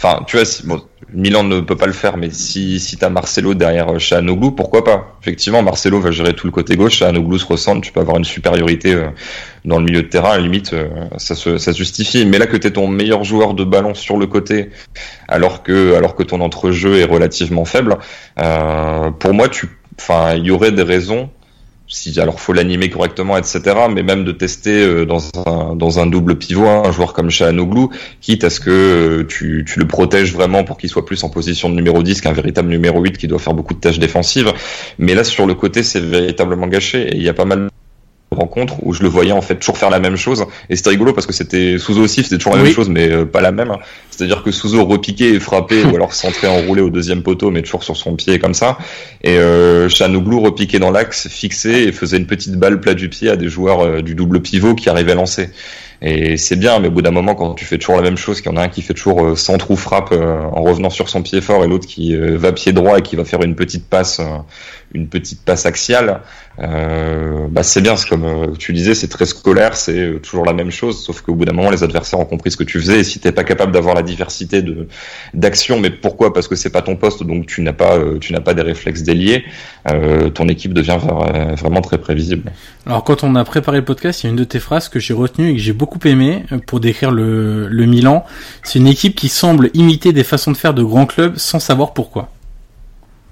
[0.04, 0.80] Enfin, tu vois,
[1.14, 4.52] Milan ne peut pas le faire, mais si, si tu as Marcelo derrière Chahanoglu, euh,
[4.52, 5.16] pourquoi pas?
[5.22, 8.24] Effectivement, Marcelo va gérer tout le côté gauche, Chahanoglu se ressent, tu peux avoir une
[8.24, 9.10] supériorité euh,
[9.64, 12.26] dans le milieu de terrain, à limite, euh, ça se ça justifie.
[12.26, 14.72] Mais là que tu es ton meilleur joueur de ballon sur le côté,
[15.28, 18.00] alors que, alors que ton entrejeu est relativement faible,
[18.36, 21.30] pour moi, tu, enfin, il y aurait des raisons
[21.91, 23.62] si alors faut l'animer correctement, etc.
[23.93, 27.88] Mais même de tester euh, dans un double pivot un joueur comme Chahanoglu,
[28.21, 31.30] quitte à ce que euh, tu, tu le protèges vraiment pour qu'il soit plus en
[31.30, 34.54] position de numéro 10 qu'un véritable numéro 8 qui doit faire beaucoup de tâches défensives.
[34.97, 37.69] Mais là sur le côté c'est véritablement gâché et il y a pas mal
[38.34, 40.46] rencontre où je le voyais en fait toujours faire la même chose.
[40.70, 43.26] Et c'était rigolo parce que c'était Souzo aussi c'était toujours la même chose mais euh,
[43.26, 43.76] pas la même.
[44.10, 47.84] C'est-à-dire que Souzo repiquait et frappait ou alors centrait enroulé au deuxième poteau mais toujours
[47.84, 48.78] sur son pied comme ça.
[49.24, 53.30] Et euh, Chanouglou repiquait dans l'axe fixé et faisait une petite balle plat du pied
[53.30, 55.50] à des joueurs euh, du double pivot qui arrivaient à lancer.
[56.04, 58.41] Et c'est bien, mais au bout d'un moment, quand tu fais toujours la même chose,
[58.41, 60.89] qu'il y en a un qui fait toujours euh, sans trou frappe euh, en revenant
[60.89, 63.44] sur son pied fort et l'autre qui euh, va pied droit et qui va faire
[63.44, 64.20] une petite passe,
[64.93, 66.21] une petite passe axiale,
[66.58, 67.95] bah c'est bien.
[67.95, 71.45] C'est comme tu disais, c'est très scolaire, c'est toujours la même chose, sauf qu'au bout
[71.45, 72.99] d'un moment, les adversaires ont compris ce que tu faisais.
[72.99, 74.88] Et si t'es pas capable d'avoir la diversité de
[75.34, 76.34] d'action, mais pourquoi?
[76.34, 79.04] Parce que c'est pas ton poste, donc tu n'as pas, tu n'as pas des réflexes
[79.04, 79.45] déliés.
[80.34, 80.99] ton équipe devient
[81.58, 82.51] vraiment très prévisible.
[82.86, 84.99] Alors quand on a préparé le podcast, il y a une de tes phrases que
[84.99, 88.25] j'ai retenue et que j'ai beaucoup aimé euh, pour décrire le, le Milan.
[88.63, 91.93] C'est une équipe qui semble imiter des façons de faire de grands clubs sans savoir
[91.93, 92.32] pourquoi.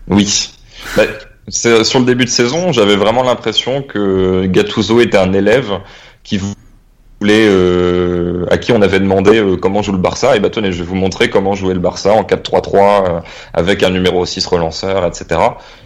[0.08, 0.52] Oui.
[0.96, 1.04] Bah,
[1.50, 5.80] sur le début de saison, j'avais vraiment l'impression que Gattuso était un élève
[6.24, 10.36] qui voulait, euh, à qui on avait demandé euh, comment joue le Barça.
[10.36, 13.90] Et bah tenez, je vais vous montrer comment jouer le Barça en 4-3-3 avec un
[13.90, 15.40] numéro 6 relanceur, etc.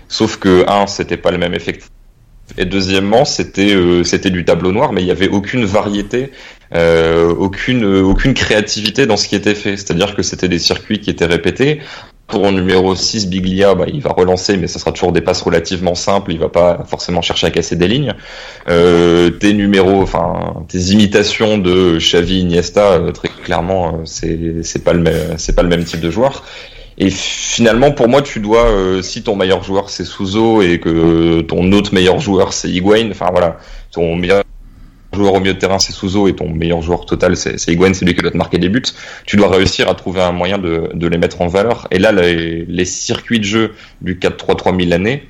[0.08, 1.90] Sauf que un, c'était pas le même effectif
[2.58, 6.32] et deuxièmement, c'était euh, c'était du tableau noir, mais il n'y avait aucune variété,
[6.76, 9.78] euh, aucune aucune créativité dans ce qui était fait.
[9.78, 11.80] C'est-à-dire que c'était des circuits qui étaient répétés.
[12.34, 15.44] Pour un numéro 6, Biglia, bah, il va relancer, mais ça sera toujours des passes
[15.44, 16.32] relativement simples.
[16.32, 18.16] Il va pas forcément chercher à casser des lignes.
[18.70, 24.84] Euh, tes numéros, enfin tes imitations de Xavi, Iniesta, euh, très clairement, euh, c'est c'est
[24.84, 26.44] pas le même c'est pas le même type de joueur.
[26.98, 28.68] Et finalement, pour moi, tu dois,
[29.04, 33.28] si ton meilleur joueur c'est Souzo et que ton autre meilleur joueur c'est Higuain, enfin
[33.32, 33.58] voilà,
[33.92, 34.43] ton meilleur
[35.16, 38.06] joueur au milieu de terrain c'est Souzo et ton meilleur joueur total c'est Higuain, c'est
[38.06, 38.84] lui qui doit te marquer des buts,
[39.26, 41.88] tu dois réussir à trouver un moyen de, de les mettre en valeur.
[41.92, 43.72] Et là, les, les circuits de jeu
[44.02, 45.24] du 4-3-3 millanais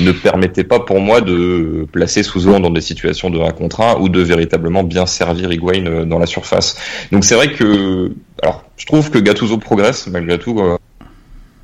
[0.00, 4.00] ne permettaient pas pour moi de placer Souzo dans des situations de 1 contre 1
[4.00, 6.76] ou de véritablement bien servir Higuain euh, dans la surface.
[7.12, 10.60] Donc c'est vrai que, alors, je trouve que Gattuso progresse malgré tout.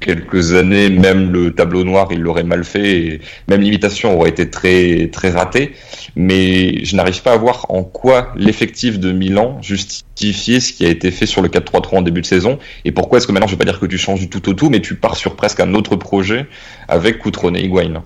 [0.00, 4.48] Quelques années, même le tableau noir, il l'aurait mal fait, et même l'imitation aurait été
[4.48, 5.72] très très ratée.
[6.16, 10.88] Mais je n'arrive pas à voir en quoi l'effectif de Milan justifiait ce qui a
[10.88, 13.52] été fait sur le 4-3-3 en début de saison, et pourquoi est-ce que maintenant, je
[13.52, 15.60] vais pas dire que tu changes du tout au tout, mais tu pars sur presque
[15.60, 16.46] un autre projet
[16.88, 18.02] avec Coutrone et Higuain.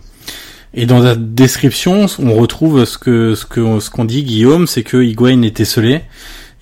[0.77, 4.83] Et dans la description, on retrouve ce que ce que ce qu'on dit Guillaume, c'est
[4.83, 6.01] que Higuain était scellé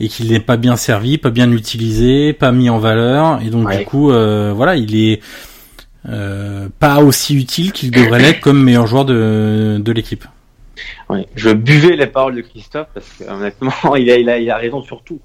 [0.03, 3.71] et qu'il n'est pas bien servi, pas bien utilisé, pas mis en valeur, et donc
[3.71, 5.21] du coup, euh, voilà, il est
[6.09, 10.25] euh, pas aussi utile qu'il devrait l'être comme meilleur joueur de, de l'équipe.
[11.09, 14.51] Ouais, je buvais les paroles de Christophe parce que honnêtement, il a, il a, il
[14.51, 15.21] a raison sur tout.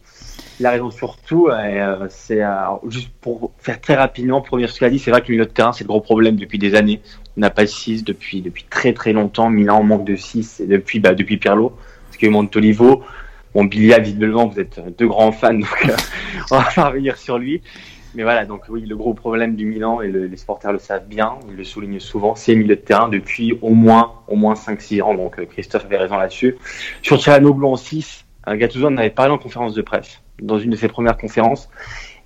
[0.60, 1.48] Il a raison sur tout.
[1.48, 2.44] Euh, c'est
[2.88, 5.30] juste pour faire très rapidement, pour revenir sur ce qu'il a dit, c'est vrai que
[5.30, 7.02] le milieu de terrain, c'est le gros problème depuis des années.
[7.36, 9.50] On n'a pas de 6 depuis depuis très très longtemps.
[9.50, 11.74] Milan manque de 6 et depuis bah, depuis Pirlo,
[12.06, 13.04] parce qu'il manque Tolivo.
[13.54, 15.96] Bon, Bilia, visiblement, vous êtes deux grands fans, donc euh,
[16.52, 17.62] on va pas revenir sur lui.
[18.16, 21.36] Mais voilà, donc oui, le gros problème du Milan, et les supporters le savent bien,
[21.50, 25.02] ils le soulignent souvent, c'est le milieu de terrain depuis au moins, au moins 5-6
[25.02, 25.14] ans.
[25.14, 26.56] Donc euh, Christophe avait raison là-dessus.
[27.02, 30.72] Sur Tchalanoglu en 6, euh, Gattuso en avait parlé en conférence de presse, dans une
[30.72, 31.70] de ses premières conférences.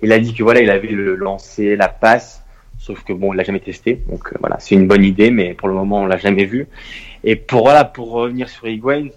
[0.02, 2.42] Il a dit que voilà, il avait le lancer, la passe,
[2.78, 4.02] sauf que bon, il l'a jamais testé.
[4.08, 6.68] Donc voilà, c'est une bonne idée, mais pour le moment, on l'a jamais vu.
[7.22, 9.08] Et pour voilà, pour revenir sur Higuain,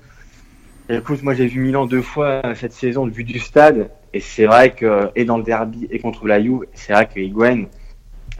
[0.87, 4.45] Écoute, moi j'ai vu Milan deux fois cette saison de vue du stade, et c'est
[4.45, 7.65] vrai que, et dans le derby et contre la Juve, c'est vrai que Higuain,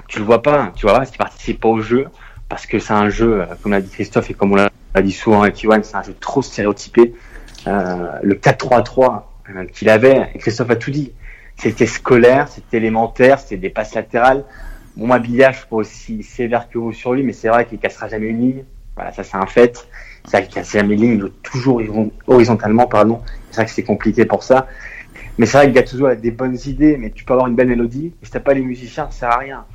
[0.07, 2.05] tu le vois pas, tu vois pas parce qu'il participe pas au jeu,
[2.47, 4.69] parce que c'est un jeu, euh, comme l'a dit Christophe et comme on l'a
[5.01, 7.15] dit souvent avec Higuain, c'est un jeu trop stéréotypé.
[7.65, 11.13] Euh, le 4-3-3 euh, qu'il avait, et Christophe a tout dit,
[11.57, 14.43] c'était scolaire, c'était élémentaire, c'était des passes latérales.
[14.95, 17.79] Moi, Bilia, je suis pas aussi sévère que vous sur lui, mais c'est vrai qu'il
[17.79, 18.63] cassera jamais une ligne.
[18.95, 19.87] Voilà, ça c'est un fait.
[20.25, 21.81] C'est vrai qu'il casse jamais une ligne, toujours
[22.27, 23.21] horizontalement, pardon.
[23.51, 24.67] C'est vrai que c'est compliqué pour ça.
[25.37, 27.67] Mais c'est vrai que Gattuso a des bonnes idées, mais tu peux avoir une belle
[27.67, 28.13] mélodie.
[28.21, 29.65] Et si t'as pas les musiciens, ça sert à rien.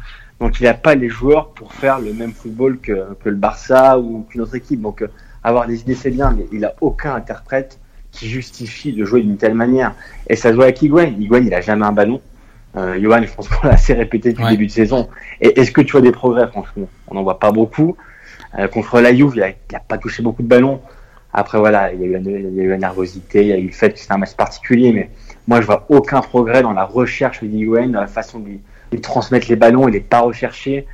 [0.40, 3.98] Donc il n'a pas les joueurs pour faire le même football que, que le Barça
[3.98, 4.80] ou qu'une autre équipe.
[4.80, 5.08] Donc euh,
[5.44, 7.78] avoir des idées c'est bien, mais il a aucun interprète
[8.10, 9.94] qui justifie de jouer d'une telle manière.
[10.28, 11.12] Et ça joue avec Higuain.
[11.18, 12.20] Higuain, il a jamais un ballon.
[12.76, 15.08] Euh, Johan, je pense qu'on l'a assez répété depuis le début de saison.
[15.40, 16.88] Et est-ce que tu vois des progrès, franchement?
[17.08, 17.96] On n'en voit pas beaucoup.
[18.58, 19.40] Euh, contre la Juve, il
[19.72, 20.80] n'a pas touché beaucoup de ballons.
[21.32, 23.58] Après, voilà, il y, a eu, il y a eu la nervosité, il y a
[23.58, 25.10] eu le fait que c'est un match particulier, mais
[25.46, 29.00] moi, je vois aucun progrès dans la recherche de Higuain, dans la façon de lui,
[29.00, 29.86] transmettre les ballons.
[29.88, 30.86] Il n'est pas recherché.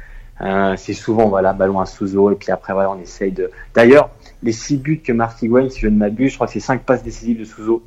[0.43, 3.51] Euh, c'est souvent, voilà, ballon à Souzo, et puis après, voilà, on essaye de.
[3.75, 4.11] D'ailleurs,
[4.43, 6.83] les six buts que marque Higuain, si je ne m'abuse, je crois que c'est cinq
[6.83, 7.83] passes décisives de Souzo.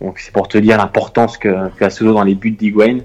[0.00, 2.98] Donc, c'est pour te dire l'importance que, que a Souzo dans les buts d'Higuain.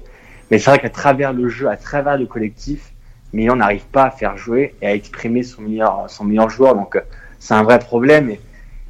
[0.50, 2.92] Mais c'est vrai qu'à travers le jeu, à travers le collectif,
[3.34, 6.76] Milan n'arrive pas à faire jouer et à exprimer son meilleur, son meilleur joueur.
[6.76, 7.02] Donc, euh,
[7.40, 8.30] c'est un vrai problème.
[8.30, 8.40] Et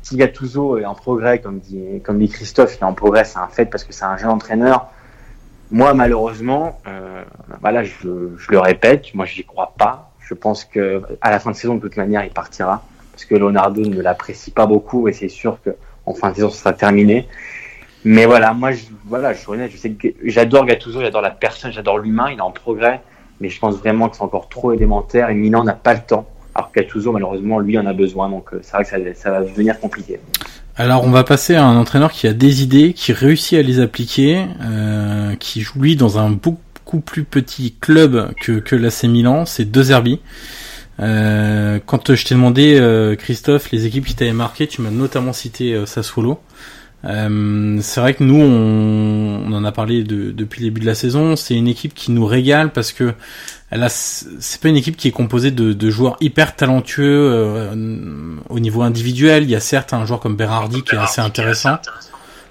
[0.02, 3.40] si Gattuso est en progrès, comme dit, comme dit Christophe, il est en progrès, c'est
[3.40, 4.88] un fait parce que c'est un jeune entraîneur.
[5.72, 7.24] Moi, malheureusement, euh,
[7.62, 10.12] voilà, je, je, le répète, moi, j'y crois pas.
[10.20, 13.36] Je pense que à la fin de saison, de toute manière, il partira parce que
[13.36, 15.76] Leonardo ne l'apprécie pas beaucoup et c'est sûr que
[16.06, 17.28] en fin de saison, ce sera terminé.
[18.06, 21.32] Mais voilà, moi, je, voilà, je suis honnête, je sais que j'adore Gattuso, j'adore la
[21.32, 23.02] personne, j'adore l'humain, il est en progrès,
[23.42, 26.28] mais je pense vraiment que c'est encore trop élémentaire et Milan n'a pas le temps.
[26.56, 29.42] Alors Gattuso, malheureusement, lui en a besoin, donc euh, c'est vrai que ça, ça, va
[29.42, 30.20] devenir compliqué.
[30.76, 33.80] Alors on va passer à un entraîneur qui a des idées, qui réussit à les
[33.82, 39.46] appliquer, euh, qui joue lui dans un beaucoup plus petit club que, que l'AC Milan,
[39.46, 40.22] c'est De Zerbi.
[41.02, 45.34] Euh, quand je t'ai demandé, euh, Christophe, les équipes qui t'avaient marqué, tu m'as notamment
[45.34, 46.40] cité Sassuolo.
[47.06, 50.86] Euh, c'est vrai que nous, on, on en a parlé de, depuis le début de
[50.86, 51.36] la saison.
[51.36, 53.14] C'est une équipe qui nous régale parce que
[53.72, 58.36] elle a, c'est pas une équipe qui est composée de, de joueurs hyper talentueux euh,
[58.50, 59.44] au niveau individuel.
[59.44, 61.78] Il y a certes un joueur comme Berardi qui est assez intéressant,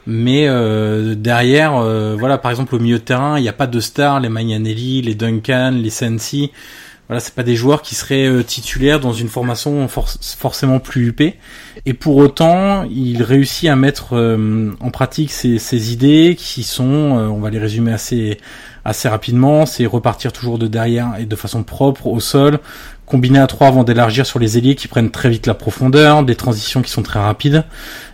[0.06, 3.66] mais euh, derrière, euh, voilà, par exemple au milieu de terrain, il n'y a pas
[3.66, 6.52] de stars, les Magnanelli, les Duncan, les Sensi.
[7.08, 11.36] Voilà, c'est pas des joueurs qui seraient euh, titulaires dans une formation forcément plus huppée.
[11.86, 17.26] Et pour autant, il réussit à mettre euh, en pratique ces, idées qui sont, euh,
[17.28, 18.38] on va les résumer assez
[18.84, 22.58] assez rapidement, c'est repartir toujours de derrière et de façon propre au sol,
[23.04, 26.36] combiner à trois avant d'élargir sur les ailiers qui prennent très vite la profondeur, des
[26.36, 27.64] transitions qui sont très rapides.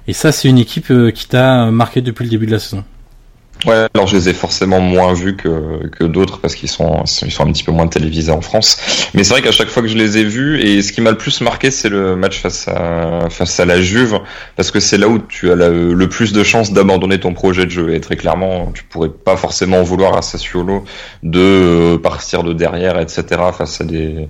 [0.09, 2.83] Et ça, c'est une équipe qui t'a marqué depuis le début de la saison.
[3.67, 7.31] Ouais, alors je les ai forcément moins vus que, que d'autres parce qu'ils sont, ils
[7.31, 9.09] sont un petit peu moins télévisés en France.
[9.15, 11.11] Mais c'est vrai qu'à chaque fois que je les ai vus, et ce qui m'a
[11.11, 14.21] le plus marqué, c'est le match face à, face à la Juve,
[14.57, 17.71] parce que c'est là où tu as le plus de chances d'abandonner ton projet de
[17.71, 17.95] jeu.
[17.95, 20.85] Et très clairement, tu pourrais pas forcément vouloir à Sassuolo
[21.23, 23.25] de euh, partir de derrière, etc.
[23.57, 24.29] face à des,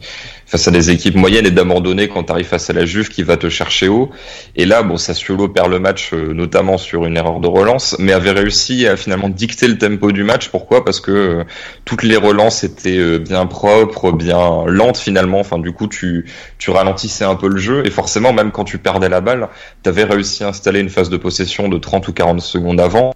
[0.54, 3.24] face à des équipes moyennes et d'abandonner quand tu arrives face à la Juve qui
[3.24, 4.10] va te chercher haut.
[4.54, 8.12] Et là, bon, Sassuolo perd le match euh, notamment sur une erreur de relance, mais
[8.12, 10.50] avait réussi à finalement dicter le tempo du match.
[10.50, 10.84] Pourquoi?
[10.84, 11.44] Parce que euh,
[11.84, 15.40] toutes les relances étaient euh, bien propres, bien lentes finalement.
[15.40, 16.24] Enfin, du coup, tu,
[16.58, 19.48] tu ralentissais un peu le jeu et forcément, même quand tu perdais la balle,
[19.82, 23.12] tu avais réussi à installer une phase de possession de 30 ou 40 secondes avant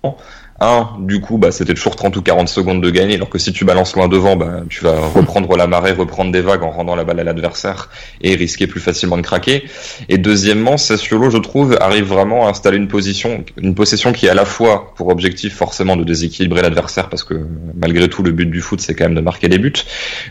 [0.60, 3.52] un, du coup, bah, c'était toujours 30 ou 40 secondes de gagner, alors que si
[3.52, 6.96] tu balances loin devant, bah, tu vas reprendre la marée, reprendre des vagues en rendant
[6.96, 7.90] la balle à l'adversaire
[8.22, 9.64] et risquer plus facilement de craquer.
[10.08, 14.30] Et deuxièmement, Sassuolo, je trouve, arrive vraiment à installer une position, une possession qui est
[14.30, 17.34] à la fois pour objectif forcément de déséquilibrer l'adversaire, parce que
[17.76, 19.72] malgré tout, le but du foot, c'est quand même de marquer des buts,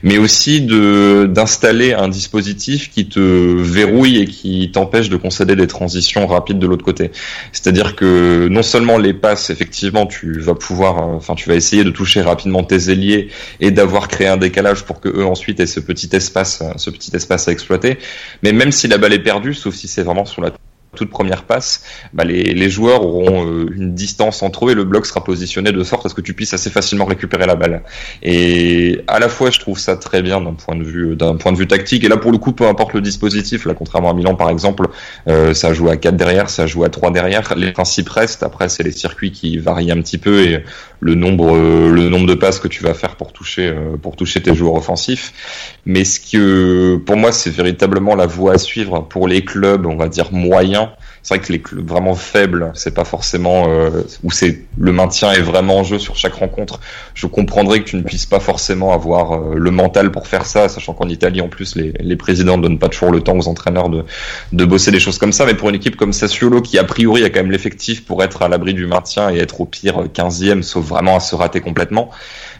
[0.03, 5.67] mais aussi de d'installer un dispositif qui te verrouille et qui t'empêche de concéder des
[5.67, 7.11] transitions rapides de l'autre côté.
[7.53, 11.89] C'est-à-dire que non seulement les passes, effectivement, vas pouvoir, euh, enfin, tu vas essayer de
[11.89, 15.79] toucher rapidement tes ailiers et d'avoir créé un décalage pour que eux ensuite aient ce
[15.79, 17.97] petit espace, ce petit espace à exploiter.
[18.43, 20.51] Mais même si la balle est perdue, sauf si c'est vraiment sur la
[20.97, 21.83] toute première passe,
[22.13, 25.83] bah les, joueurs auront euh, une distance entre eux et le bloc sera positionné de
[25.83, 27.83] sorte à ce que tu puisses assez facilement récupérer la balle.
[28.23, 31.53] Et à la fois, je trouve ça très bien d'un point de vue d'un point
[31.53, 32.03] de vue tactique.
[32.03, 34.87] Et là, pour le coup, peu importe le dispositif, là, contrairement à Milan par exemple,
[35.29, 37.53] euh, ça joue à 4 derrière, ça joue à 3 derrière.
[37.55, 38.43] Les principes restent.
[38.43, 40.63] Après, c'est les circuits qui varient un petit peu et
[40.99, 44.41] le nombre euh, le nombre de passes que tu vas faire pour toucher pour toucher
[44.41, 45.77] tes joueurs offensifs.
[45.85, 49.95] Mais ce que pour moi, c'est véritablement la voie à suivre pour les clubs, on
[49.95, 50.97] va dire moyens now
[51.27, 55.33] c'est vrai que les clubs vraiment faibles, c'est pas forcément euh, où c'est le maintien
[55.33, 56.79] est vraiment en jeu sur chaque rencontre.
[57.15, 60.69] Je comprendrais que tu ne puisses pas forcément avoir euh, le mental pour faire ça,
[60.69, 63.89] sachant qu'en Italie en plus les, présidents ne donnent pas toujours le temps aux entraîneurs
[63.89, 64.05] de,
[64.53, 65.45] de bosser des choses comme ça.
[65.45, 68.41] Mais pour une équipe comme Sassuolo qui a priori a quand même l'effectif pour être
[68.43, 72.09] à l'abri du maintien et être au pire 15e, sauf vraiment à se rater complètement.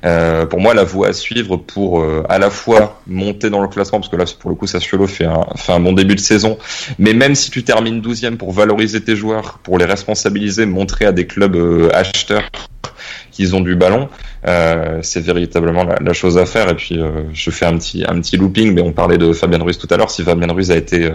[0.05, 3.67] Euh, pour moi, la voie à suivre pour euh, à la fois monter dans le
[3.67, 6.19] classement, parce que là, pour le coup, Sassuolo fait un, fait un bon début de
[6.19, 6.57] saison,
[6.99, 11.11] mais même si tu termines 12e pour valoriser tes joueurs, pour les responsabiliser, montrer à
[11.11, 12.49] des clubs euh, acheteurs
[13.31, 14.09] qu'ils ont du ballon,
[14.47, 16.69] euh, c'est véritablement la, chose à faire.
[16.69, 19.59] Et puis, euh, je fais un petit, un petit looping, mais on parlait de Fabien
[19.59, 20.09] Ruiz tout à l'heure.
[20.09, 21.09] Si Fabien Ruiz a été,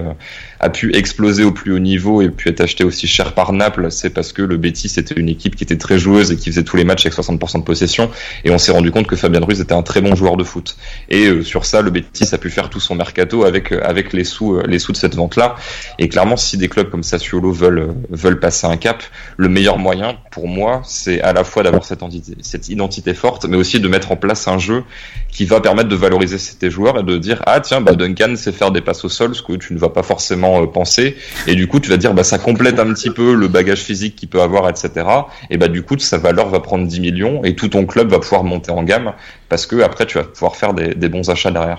[0.62, 3.90] a pu exploser au plus haut niveau et puis être acheté aussi cher par Naples,
[3.90, 6.62] c'est parce que le Betis c'était une équipe qui était très joueuse et qui faisait
[6.62, 8.10] tous les matchs avec 60% de possession.
[8.44, 10.76] Et on s'est rendu compte que Fabien Ruiz était un très bon joueur de foot.
[11.08, 14.60] Et sur ça, le Betis a pu faire tout son mercato avec, avec les sous,
[14.60, 15.56] les sous de cette vente-là.
[15.98, 19.02] Et clairement, si des clubs comme Sassuolo veulent, veulent passer un cap,
[19.36, 23.46] le meilleur moyen pour moi, c'est à la fois d'avoir cette identité, cette identité forte,
[23.46, 24.84] mais aussi de mettre en place un jeu
[25.28, 28.52] qui va permettre de valoriser tes joueurs et de dire ah tiens bah Duncan sait
[28.52, 31.54] faire des passes au sol, ce que tu ne vas pas forcément euh, penser, et
[31.54, 34.28] du coup tu vas dire bah ça complète un petit peu le bagage physique qu'il
[34.28, 35.06] peut avoir, etc.
[35.50, 38.18] Et bah du coup sa valeur va prendre 10 millions et tout ton club va
[38.18, 39.12] pouvoir monter en gamme
[39.48, 41.78] parce que après tu vas pouvoir faire des, des bons achats derrière.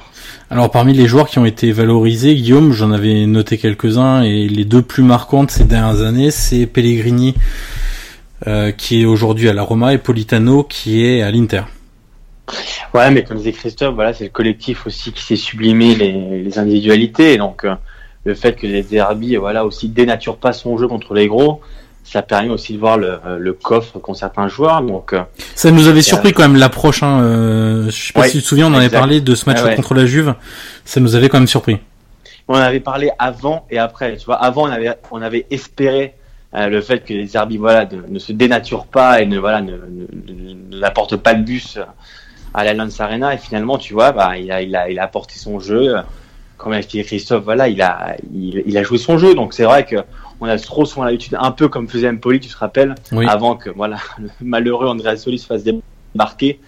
[0.50, 4.66] Alors parmi les joueurs qui ont été valorisés, Guillaume, j'en avais noté quelques-uns et les
[4.66, 7.36] deux plus marquantes ces dernières années, c'est Pellegrini
[8.46, 11.62] euh, qui est aujourd'hui à la Roma, et Politano, qui est à l'Inter.
[12.94, 17.38] Ouais, mais comme disait Christophe, voilà, c'est le collectif aussi qui s'est sublimé les, individualités.
[17.38, 17.76] donc, euh,
[18.26, 21.62] le fait que les derby, voilà, aussi dénature pas son jeu contre les gros,
[22.04, 24.82] ça permet aussi de voir le, le coffre qu'ont certains joueurs.
[24.82, 25.24] Donc, euh,
[25.56, 27.04] ça nous avait surpris quand même l'approche.
[27.04, 29.50] Hein, euh, je sais pas si tu te souviens, on en avait parlé de ce
[29.50, 30.36] match contre la Juve.
[30.86, 31.80] Ça nous avait quand même surpris.
[32.48, 34.18] On en avait parlé avant et après.
[34.18, 36.16] Tu vois, avant on avait on avait espéré
[36.56, 39.78] euh, le fait que les arbitres voilà, ne se dénaturent pas et ne voilà ne,
[40.72, 41.80] n'apportent pas le bus
[42.54, 45.04] à la Lance Arena et finalement tu vois bah il a il a il a
[45.04, 45.96] apporté son jeu
[46.64, 49.98] comme dit Christophe voilà il a il, a joué son jeu donc c'est vrai que
[50.40, 52.96] on a trop souvent l'habitude un peu comme faisait Empoli tu te rappelles
[53.28, 56.60] avant que voilà le malheureux Andrea Solis se fasse débarquer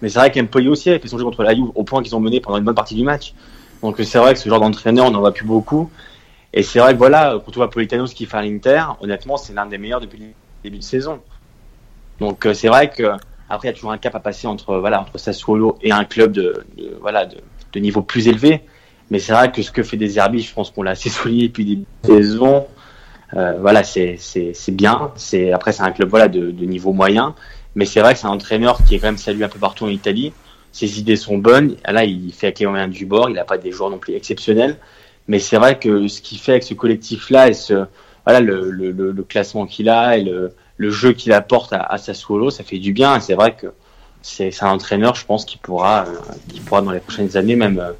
[0.00, 2.16] mais c'est vrai qu'Empoli aussi a fait son jeu contre la Juve au point qu'ils
[2.16, 3.34] ont mené pendant une bonne partie du match
[3.82, 5.90] donc c'est vrai que ce genre d'entraîneur on n'en voit plus beaucoup
[6.54, 9.36] et c'est vrai que voilà, quand on voit Politano ce qu'il fait à l'Inter, honnêtement,
[9.36, 10.26] c'est l'un des meilleurs depuis le
[10.62, 11.20] début de saison.
[12.20, 13.12] Donc euh, c'est vrai que
[13.48, 16.04] après il y a toujours un cap à passer entre voilà entre Sassuolo et un
[16.04, 16.64] club de,
[17.00, 18.62] voilà de, niveau plus élevé.
[19.12, 21.48] Mais c'est vrai que ce que fait des Zerbi, je pense qu'on l'a assez souligné
[21.48, 22.66] depuis des saisons.
[23.34, 24.16] Euh, voilà, c'est
[24.68, 25.12] bien.
[25.16, 27.34] C'est après c'est un club voilà de, de niveau moyen,
[27.74, 29.84] mais c'est vrai que c'est un entraîneur qui est quand même salué un peu partout
[29.84, 30.32] en Italie.
[30.72, 31.76] Ses idées sont bonnes.
[31.86, 33.28] Là, il fait avec les moyens du bord.
[33.28, 34.78] Il n'a pas des joueurs non plus exceptionnels.
[35.28, 37.84] Mais c'est vrai que ce qu'il fait avec ce collectif-là et ce,
[38.24, 41.98] voilà, le, le, le classement qu'il a et le, le jeu qu'il apporte à, à
[41.98, 43.20] Sassuolo, ça fait du bien.
[43.20, 43.66] c'est vrai que
[44.22, 46.14] c'est un entraîneur, je pense, qui pourra, euh,
[46.48, 47.92] qui pourra dans les prochaines années même euh,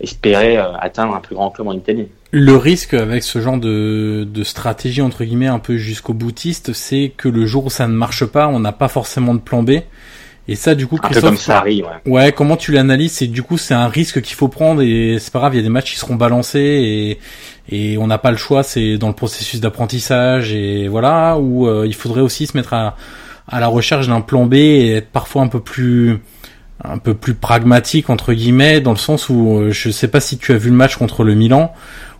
[0.00, 2.08] espérer euh, atteindre un plus grand club en Italie.
[2.32, 7.12] Le risque avec ce genre de, de stratégie entre guillemets un peu jusqu'au boutiste, c'est
[7.16, 9.80] que le jour où ça ne marche pas, on n'a pas forcément de plan B
[10.50, 12.12] et ça, du coup, Christophe, comme ça arrive, ouais.
[12.12, 12.32] ouais.
[12.32, 13.22] comment tu l'analyses?
[13.22, 15.54] Et du coup, c'est un risque qu'il faut prendre et c'est pas grave.
[15.54, 17.18] Il y a des matchs qui seront balancés et
[17.72, 18.64] et on n'a pas le choix.
[18.64, 22.96] C'est dans le processus d'apprentissage et voilà où euh, il faudrait aussi se mettre à
[23.46, 26.20] à la recherche d'un plan B et être parfois un peu plus
[26.84, 30.38] un peu plus pragmatique entre guillemets dans le sens où euh, je sais pas si
[30.38, 31.72] tu as vu le match contre le Milan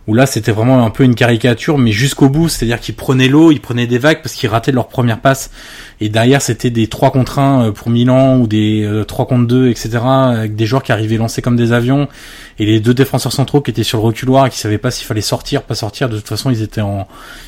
[0.07, 2.95] où là c'était vraiment un peu une caricature mais jusqu'au bout c'est à dire qu'ils
[2.95, 5.51] prenaient l'eau ils prenaient des vagues parce qu'ils rataient leur première passe.
[5.99, 9.47] Et derrière c'était des 3 contre 1 euh, pour Milan ou des 3 euh, contre
[9.47, 12.07] 2 etc avec des joueurs qui arrivaient lancés comme des avions.
[12.59, 15.05] Et les deux défenseurs centraux qui étaient sur le reculoir et qui savaient pas s'il
[15.05, 17.07] fallait sortir pas sortir de toute façon ils étaient en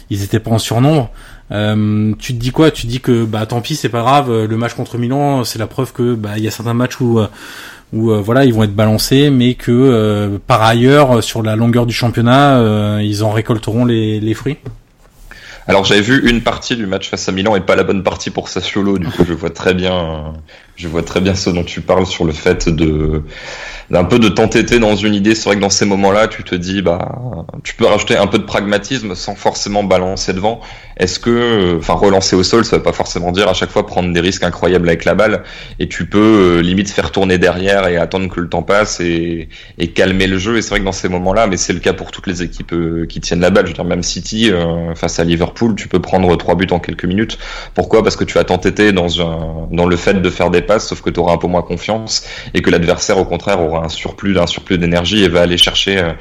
[0.09, 1.09] ils étaient pas en surnombre
[1.51, 2.71] euh, tu te dis quoi?
[2.71, 5.59] Tu te dis que bah tant pis c'est pas grave le match contre Milan c'est
[5.59, 7.27] la preuve que bah il y a certains matchs où euh,
[7.93, 12.57] voilà ils vont être balancés, mais que euh, par ailleurs sur la longueur du championnat
[12.57, 14.57] euh, ils en récolteront les, les fruits?
[15.67, 18.31] Alors j'avais vu une partie du match face à Milan et pas la bonne partie
[18.31, 20.33] pour Sassuolo, du coup je vois très bien,
[20.75, 23.23] je vois très bien ce dont tu parles sur le fait de
[23.89, 25.35] d'un peu de t'entêter dans une idée.
[25.35, 27.19] C'est vrai que dans ces moments-là, tu te dis, bah,
[27.63, 30.61] tu peux rajouter un peu de pragmatisme sans forcément balancer devant.
[30.97, 34.11] Est-ce que, enfin, relancer au sol, ça veut pas forcément dire à chaque fois prendre
[34.11, 35.43] des risques incroyables avec la balle.
[35.79, 39.49] Et tu peux euh, limite faire tourner derrière et attendre que le temps passe et,
[39.77, 40.57] et calmer le jeu.
[40.57, 42.73] Et c'est vrai que dans ces moments-là, mais c'est le cas pour toutes les équipes
[42.73, 43.65] euh, qui tiennent la balle.
[43.65, 46.79] Je veux dire, même City euh, face à Liverpool, tu peux prendre trois buts en
[46.79, 47.37] quelques minutes.
[47.75, 48.01] Pourquoi?
[48.01, 51.01] Parce que tu vas t'entêter dans un, dans le fait de faire des passes, sauf
[51.01, 54.33] que tu auras un peu moins confiance et que l'adversaire, au contraire, aura un surplus
[54.33, 56.13] d'un surplus d'énergie et va aller chercher euh,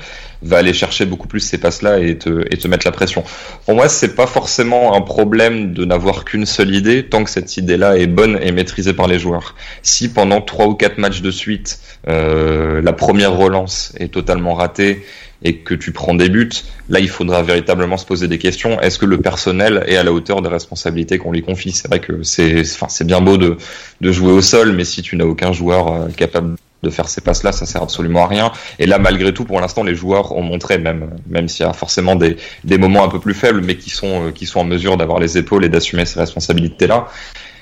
[0.44, 3.22] va aller chercher beaucoup plus ces passes là et te et te mettre la pression.
[3.64, 7.56] Pour moi, c'est pas forcément un problème de n'avoir qu'une seule idée tant que cette
[7.56, 9.54] idée là est bonne et maîtrisée par les joueurs.
[9.82, 15.04] Si pendant trois ou quatre matchs de suite euh, la première relance est totalement ratée
[15.44, 16.50] et que tu prends des buts,
[16.88, 18.80] là il faudra véritablement se poser des questions.
[18.80, 21.72] Est-ce que le personnel est à la hauteur des responsabilités qu'on lui confie?
[21.72, 23.56] C'est vrai que c'est, enfin, c'est bien beau de,
[24.00, 27.20] de jouer au sol, mais si tu n'as aucun joueur euh, capable de faire ces
[27.20, 28.52] passes-là, ça sert absolument à rien.
[28.80, 31.72] Et là, malgré tout, pour l'instant, les joueurs ont montré, même, même s'il y a
[31.72, 34.64] forcément des, des moments un peu plus faibles, mais qui sont, euh, qui sont en
[34.64, 37.08] mesure d'avoir les épaules et d'assumer ces responsabilités-là.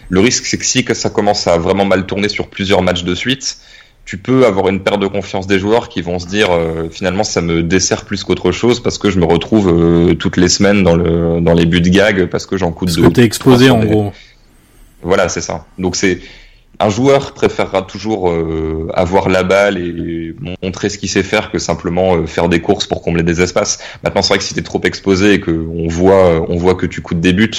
[0.09, 3.15] Le risque, c'est que si ça commence à vraiment mal tourner sur plusieurs matchs de
[3.15, 3.59] suite,
[4.11, 6.49] tu peux avoir une perte de confiance des joueurs qui vont se dire
[6.91, 10.83] finalement ça me dessert plus qu'autre chose parce que je me retrouve toutes les semaines
[10.83, 13.03] dans le dans les buts de gag parce que j'en coûte deux.
[13.03, 14.13] Parce que t'es exposé en gros.
[15.03, 15.65] Voilà, c'est ça.
[15.79, 16.19] Donc c'est
[16.81, 21.59] un joueur préférera toujours euh, avoir la balle et montrer ce qu'il sait faire que
[21.59, 23.79] simplement euh, faire des courses pour combler des espaces.
[24.03, 26.87] Maintenant, c'est vrai que si tu es trop exposé et qu'on voit, on voit que
[26.87, 27.51] tu coûtes des buts,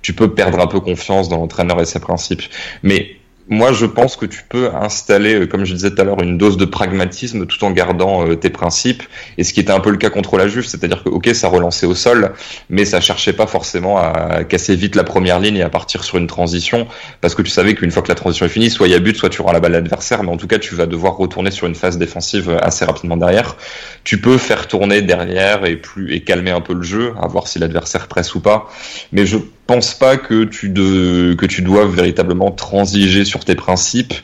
[0.00, 2.42] tu peux perdre un peu confiance dans l'entraîneur et ses principes.
[2.84, 3.16] Mais
[3.50, 6.36] moi, je pense que tu peux installer, euh, comme je disais tout à l'heure, une
[6.36, 9.02] dose de pragmatisme tout en gardant euh, tes principes.
[9.38, 11.48] Et ce qui était un peu le cas contre la Juve, c'est-à-dire que, ok, ça
[11.48, 12.32] relançait au sol,
[12.68, 16.18] mais ça cherchait pas forcément à casser vite la première ligne et à partir sur
[16.18, 16.86] une transition,
[17.22, 18.98] parce que tu savais qu'une fois que la transition est finie, soit il y a
[18.98, 21.16] but, soit tu rends la balle à l'adversaire, mais en tout cas, tu vas devoir
[21.16, 23.56] retourner sur une phase défensive assez rapidement derrière.
[24.04, 27.48] Tu peux faire tourner derrière et plus et calmer un peu le jeu, à voir
[27.48, 28.68] si l'adversaire presse ou pas.
[29.12, 29.38] Mais je
[29.68, 34.14] pense pas que tu, de, que tu dois véritablement transiger sur tes principes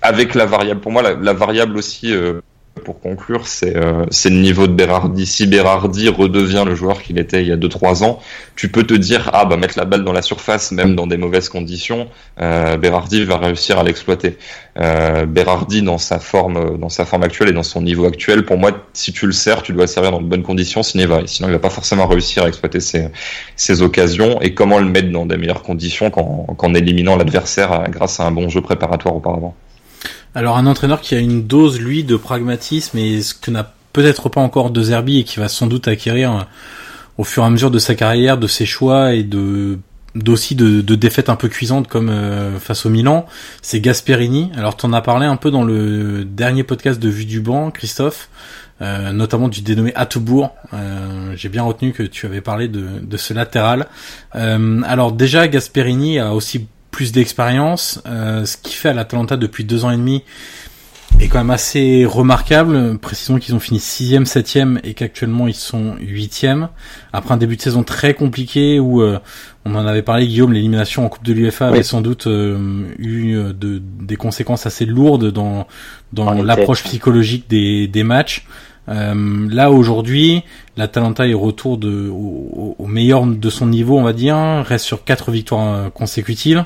[0.00, 0.80] avec la variable.
[0.80, 2.40] Pour moi, la, variable aussi, euh,
[2.80, 5.26] pour conclure, c'est euh, le niveau de Berardi.
[5.26, 8.20] Si Berardi redevient le joueur qu'il était il y a 2-3 ans,
[8.56, 11.16] tu peux te dire ah bah mettre la balle dans la surface, même dans des
[11.16, 12.08] mauvaises conditions,
[12.40, 14.38] euh, Berardi va réussir à l'exploiter.
[14.78, 18.56] Euh, Berardi dans sa forme, dans sa forme actuelle et dans son niveau actuel, pour
[18.56, 21.26] moi, si tu le sers, tu dois servir dans de bonnes conditions, sinon il va,
[21.26, 23.08] sinon il va pas forcément réussir à exploiter ses,
[23.56, 24.40] ses occasions.
[24.40, 28.48] Et comment le mettre dans des meilleures conditions qu'en éliminant l'adversaire grâce à un bon
[28.48, 29.54] jeu préparatoire auparavant?
[30.34, 34.30] Alors un entraîneur qui a une dose lui de pragmatisme et ce que n'a peut-être
[34.30, 36.40] pas encore De Zerbi et qui va sans doute acquérir euh,
[37.18, 39.78] au fur et à mesure de sa carrière, de ses choix et de
[40.14, 43.24] d'aussi de, de, défaites un peu cuisantes comme euh, face au Milan,
[43.62, 44.52] c'est Gasperini.
[44.56, 47.70] Alors tu en as parlé un peu dans le dernier podcast de Vue du banc,
[47.70, 48.28] Christophe,
[48.82, 50.54] euh, notamment du dénommé Attebourg.
[51.34, 53.86] J'ai bien retenu que tu avais parlé de, de ce latéral.
[54.32, 58.00] alors déjà Gasperini a aussi plus d'expérience.
[58.06, 60.22] Euh, ce qui fait à l'Atalanta depuis deux ans et demi
[61.20, 62.98] est quand même assez remarquable.
[62.98, 66.68] Précisons qu'ils ont fini sixième, septième et qu'actuellement ils sont huitième.
[67.12, 69.18] Après un début de saison très compliqué où euh,
[69.64, 73.34] on en avait parlé, Guillaume, l'élimination en Coupe de l'UEFA avait sans doute euh, eu
[73.34, 75.66] de, des conséquences assez lourdes dans,
[76.12, 78.46] dans l'approche psychologique des, des matchs.
[78.86, 80.42] là aujourd'hui,
[80.76, 85.04] l'Atalanta est retour de, au, au, meilleur de son niveau, on va dire, reste sur
[85.04, 86.64] quatre victoires consécutives.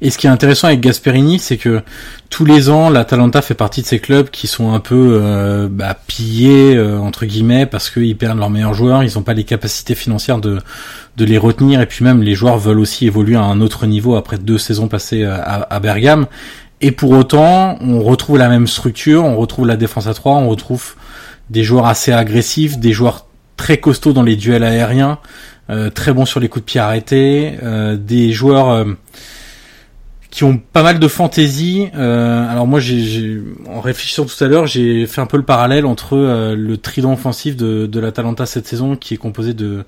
[0.00, 1.82] Et ce qui est intéressant avec Gasperini, c'est que
[2.30, 5.96] tous les ans, l'Atalanta fait partie de ces clubs qui sont un peu euh, bah,
[6.06, 9.94] pillés euh, entre guillemets parce qu'ils perdent leurs meilleurs joueurs, ils n'ont pas les capacités
[9.94, 10.58] financières de
[11.16, 14.16] de les retenir et puis même les joueurs veulent aussi évoluer à un autre niveau
[14.16, 16.26] après deux saisons passées à, à Bergame.
[16.82, 20.48] Et pour autant, on retrouve la même structure, on retrouve la défense à 3, on
[20.50, 20.94] retrouve
[21.48, 23.24] des joueurs assez agressifs, des joueurs
[23.56, 25.18] très costauds dans les duels aériens,
[25.70, 27.54] euh, très bons sur les coups de pied arrêtés,
[27.94, 28.84] des joueurs
[30.30, 31.88] qui ont pas mal de fantaisie.
[31.94, 35.86] Euh, alors moi, j'ai, en réfléchissant tout à l'heure, j'ai fait un peu le parallèle
[35.86, 39.84] entre euh, le trident offensif de, de l'Atalanta cette saison, qui est composé de,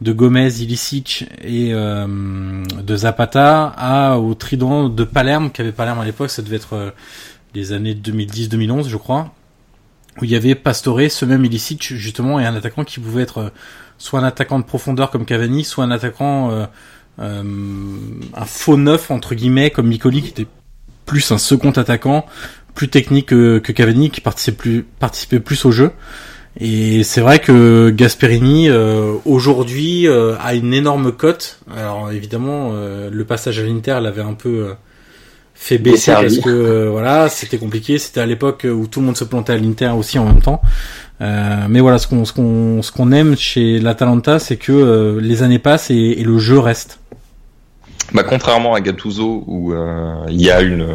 [0.00, 2.06] de Gomez, Ilicic et euh,
[2.82, 6.92] de Zapata, à au trident de Palerme, qu'avait Palerme à l'époque, ça devait être
[7.54, 9.32] les années 2010-2011, je crois,
[10.20, 13.52] où il y avait Pastore, ce même Ilicic justement, et un attaquant qui pouvait être
[13.98, 16.66] soit un attaquant de profondeur comme Cavani, soit un attaquant euh,
[17.18, 20.46] un faux neuf entre guillemets comme Micoli qui était
[21.08, 22.26] plus un second attaquant,
[22.74, 25.90] plus technique que, que Cavani qui participait plus, participait plus au jeu.
[26.60, 31.60] Et c'est vrai que Gasperini euh, aujourd'hui euh, a une énorme cote.
[31.74, 34.74] Alors évidemment, le passage à l'Inter l'avait un peu
[35.54, 37.98] fait baisser parce que voilà, c'était compliqué.
[37.98, 40.60] C'était à l'époque où tout le monde se plantait à l'Inter aussi en même temps.
[41.20, 45.60] mais voilà, ce qu'on ce qu'on ce qu'on aime chez l'Atalanta, c'est que les années
[45.60, 46.98] passent et, et, le jeu reste.
[48.12, 50.86] Bah, contrairement à Gattuso où euh, il y a une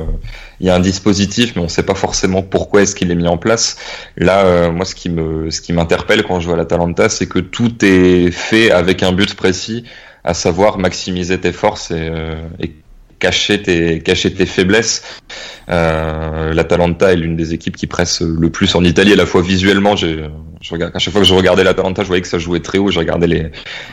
[0.60, 3.16] il y a un dispositif mais on ne sait pas forcément pourquoi est-ce qu'il est
[3.16, 3.78] mis en place.
[4.18, 7.40] Là euh, moi ce qui me ce qui m'interpelle quand je vois l'Atalanta c'est que
[7.40, 9.84] tout est fait avec un but précis
[10.24, 12.72] à savoir maximiser tes forces et, euh, et
[13.24, 15.02] cacher tes, cacher tes faiblesses.
[15.70, 19.42] Euh, L'Atalanta est l'une des équipes qui presse le plus en Italie, à la fois
[19.42, 19.96] visuellement.
[19.96, 20.28] Je,
[20.64, 22.78] je regarde, à chaque fois que je regardais l'Atalanta, je voyais que ça jouait très
[22.78, 22.90] haut.
[22.90, 23.52] Je regardais les,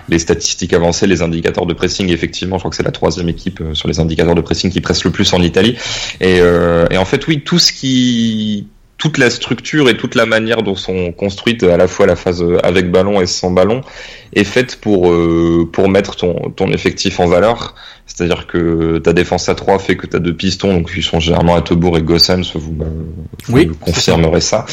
[0.09, 2.09] les statistiques avancées, les indicateurs de pressing.
[2.11, 4.81] effectivement, je crois que c'est la troisième équipe euh, sur les indicateurs de pressing qui
[4.81, 5.77] presse le plus en Italie.
[6.21, 8.69] Et, euh, et en fait, oui, tout ce qui
[9.01, 12.45] toute la structure et toute la manière dont sont construites à la fois la phase
[12.63, 13.81] avec ballon et sans ballon
[14.35, 17.75] est faite pour euh, pour mettre ton ton effectif en valeur.
[18.07, 21.21] C'est-à-dire que ta défense à 3 fait que tu as deux pistons, donc ils sont
[21.21, 22.77] généralement à Tebourg et Gossens, vous,
[23.47, 24.67] vous oui, confirmerez ça.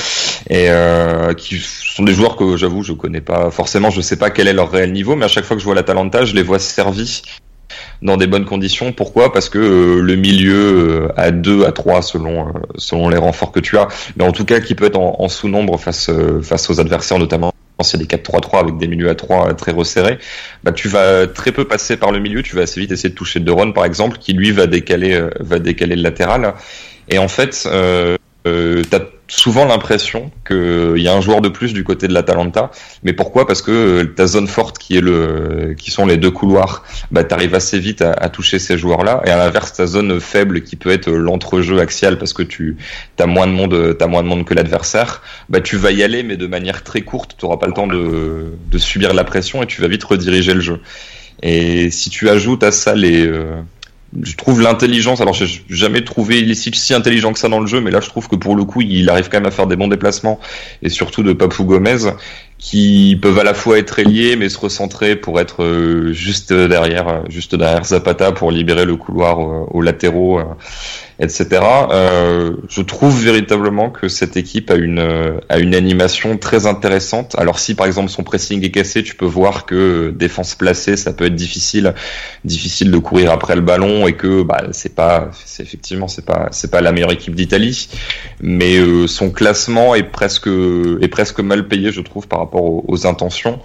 [0.49, 4.30] Et euh, qui sont des joueurs que j'avoue je connais pas forcément, je sais pas
[4.32, 6.43] quel est leur réel niveau, mais à chaque fois que je vois l'Atalanta, je les
[6.43, 7.21] vois servis
[8.01, 8.91] dans des bonnes conditions.
[8.91, 9.31] Pourquoi?
[9.33, 13.87] Parce que le milieu à 2, à 3 selon selon les renforts que tu as,
[14.17, 17.53] mais en tout cas qui peut être en, en sous-nombre face face aux adversaires notamment
[17.83, 20.17] c'est des 4-3-3 avec des milieux à 3 très resserrés,
[20.63, 23.15] bah tu vas très peu passer par le milieu, tu vas assez vite essayer de
[23.15, 26.55] toucher De Ron par exemple, qui lui va décaler va décaler le latéral.
[27.09, 28.17] Et en fait, euh,
[28.47, 32.71] euh, t'as souvent l'impression qu'il y a un joueur de plus du côté de l'Atalanta.
[33.03, 33.45] Mais pourquoi?
[33.45, 37.23] Parce que euh, ta zone forte, qui est le, qui sont les deux couloirs, bah
[37.23, 39.21] t'arrives assez vite à, toucher ces joueurs-là.
[39.25, 42.78] Et à l'inverse, ta zone faible, qui peut être l'entrejeu axial, parce que tu
[43.19, 45.21] as moins de monde, moins de monde que l'adversaire.
[45.49, 47.36] Bah tu vas y aller, mais de manière très courte.
[47.38, 50.53] Tu n'auras pas le temps de, de subir la pression et tu vas vite rediriger
[50.53, 50.80] le jeu.
[51.43, 53.61] Et si tu ajoutes à ça les euh,
[54.22, 55.22] je trouve l'intelligence.
[55.22, 58.09] Alors, j'ai jamais trouvé Ilicic si intelligent que ça dans le jeu, mais là, je
[58.09, 60.39] trouve que pour le coup, il arrive quand même à faire des bons déplacements,
[60.82, 62.11] et surtout de Papou Gomez,
[62.57, 67.23] qui peuvent à la fois être liés, mais se recentrer pour être euh, juste derrière,
[67.29, 70.39] juste derrière Zapata pour libérer le couloir aux latéraux
[71.19, 71.61] etc.
[71.91, 77.35] Euh, je trouve véritablement que cette équipe a une euh, a une animation très intéressante.
[77.37, 81.13] Alors si par exemple son pressing est cassé, tu peux voir que défense placée, ça
[81.13, 81.93] peut être difficile,
[82.43, 86.49] difficile de courir après le ballon et que bah c'est pas, c'est effectivement c'est pas
[86.51, 87.89] c'est pas la meilleure équipe d'Italie,
[88.41, 92.83] mais euh, son classement est presque est presque mal payé, je trouve, par rapport aux,
[92.87, 93.59] aux, intentions.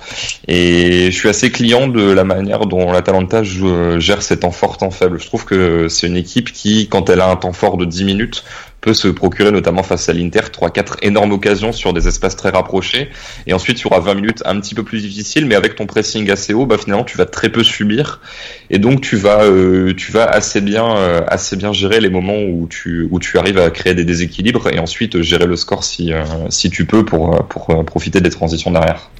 [0.48, 4.90] Et je suis assez client de la manière dont l'Atalanta gère ses temps forts, temps
[4.90, 5.20] faibles.
[5.20, 8.04] Je trouve que c'est une équipe qui, quand elle a un temps fort de 10
[8.04, 8.44] minutes
[8.82, 13.08] peut se procurer notamment face à l'Inter 3-4 énormes occasions sur des espaces très rapprochés
[13.46, 15.86] et ensuite il y aura 20 minutes un petit peu plus difficiles mais avec ton
[15.86, 18.20] pressing assez haut bah finalement tu vas très peu subir
[18.70, 22.42] et donc tu vas euh, tu vas assez bien euh, assez bien gérer les moments
[22.42, 26.12] où tu où tu arrives à créer des déséquilibres et ensuite gérer le score si
[26.12, 29.10] euh, si tu peux pour pour profiter des transitions derrière.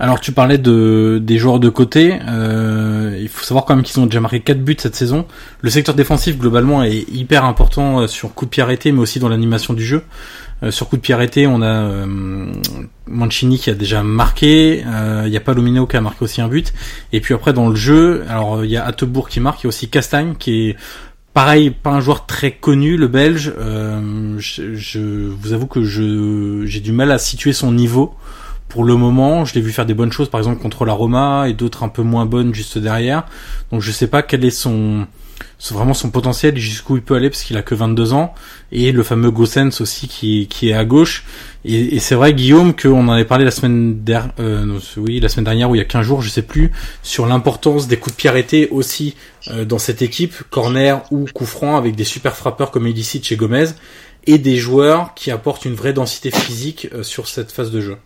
[0.00, 2.18] Alors tu parlais de des joueurs de côté.
[2.28, 5.26] Euh, il faut savoir quand même qu'ils ont déjà marqué 4 buts cette saison.
[5.60, 9.18] Le secteur défensif globalement est hyper important euh, sur coup de pied arrêté, mais aussi
[9.18, 10.04] dans l'animation du jeu.
[10.62, 12.06] Euh, sur coup de pied arrêté, on a
[13.06, 14.84] Mancini qui a déjà marqué.
[15.26, 16.72] Il y a Palomino qui a marqué aussi un but.
[17.12, 19.66] Et puis après dans le jeu, alors il y a Attebourg qui marque, il y
[19.66, 20.76] a aussi Castagne qui est
[21.34, 23.52] Pareil, pas un joueur très connu, le Belge.
[23.56, 28.16] je, vous avoue que j'ai du mal à situer son niveau
[28.68, 31.48] pour le moment, je l'ai vu faire des bonnes choses, par exemple contre la Roma,
[31.48, 33.24] et d'autres un peu moins bonnes juste derrière.
[33.72, 35.06] Donc je sais pas quel est son,
[35.70, 38.34] vraiment son potentiel jusqu'où il peut aller parce qu'il a que 22 ans
[38.70, 41.24] et le fameux Gossens aussi qui, qui est à gauche
[41.64, 45.44] et, c'est vrai Guillaume qu'on en avait parlé la semaine dernière euh, oui la semaine
[45.44, 46.70] dernière ou il y a 15 jours je sais plus
[47.02, 49.16] sur l'importance des coups de pied arrêtés aussi
[49.48, 53.36] euh, dans cette équipe corner ou coup franc avec des super frappeurs comme Illicit chez
[53.36, 53.66] Gomez
[54.26, 57.96] et des joueurs qui apportent une vraie densité physique euh, sur cette phase de jeu.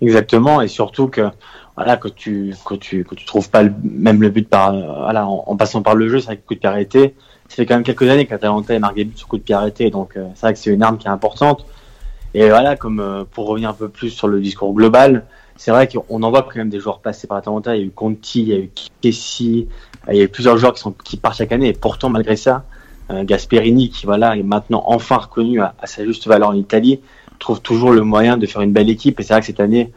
[0.00, 1.28] Exactement, et surtout que
[1.76, 5.26] voilà que tu que tu que tu trouves pas le, même le but par voilà
[5.26, 7.14] en, passant par le jeu, c'est vrai que coup de pied arrêté.
[7.48, 9.90] Ça fait quand même quelques années qu'Atalanta marque des buts sur coup de pied arrêté,
[9.90, 11.66] donc euh, c'est vrai que c'est une arme qui est importante.
[12.32, 15.24] Et voilà, comme euh, pour revenir un peu plus sur le discours global,
[15.56, 17.76] c'est vrai qu'on en voit quand même des joueurs passer par Atalanta.
[17.76, 18.70] Il y a eu Conti, il y a eu
[19.02, 19.68] Kessi,
[20.08, 21.68] il y a eu plusieurs joueurs qui sont qui partent chaque année.
[21.68, 22.64] Et pourtant, malgré ça,
[23.10, 27.00] euh, Gasperini, qui voilà est maintenant enfin reconnu à sa juste valeur en Italie,
[27.40, 29.18] trouve toujours le moyen de faire une belle équipe.
[29.18, 29.90] Et c'est vrai que cette année,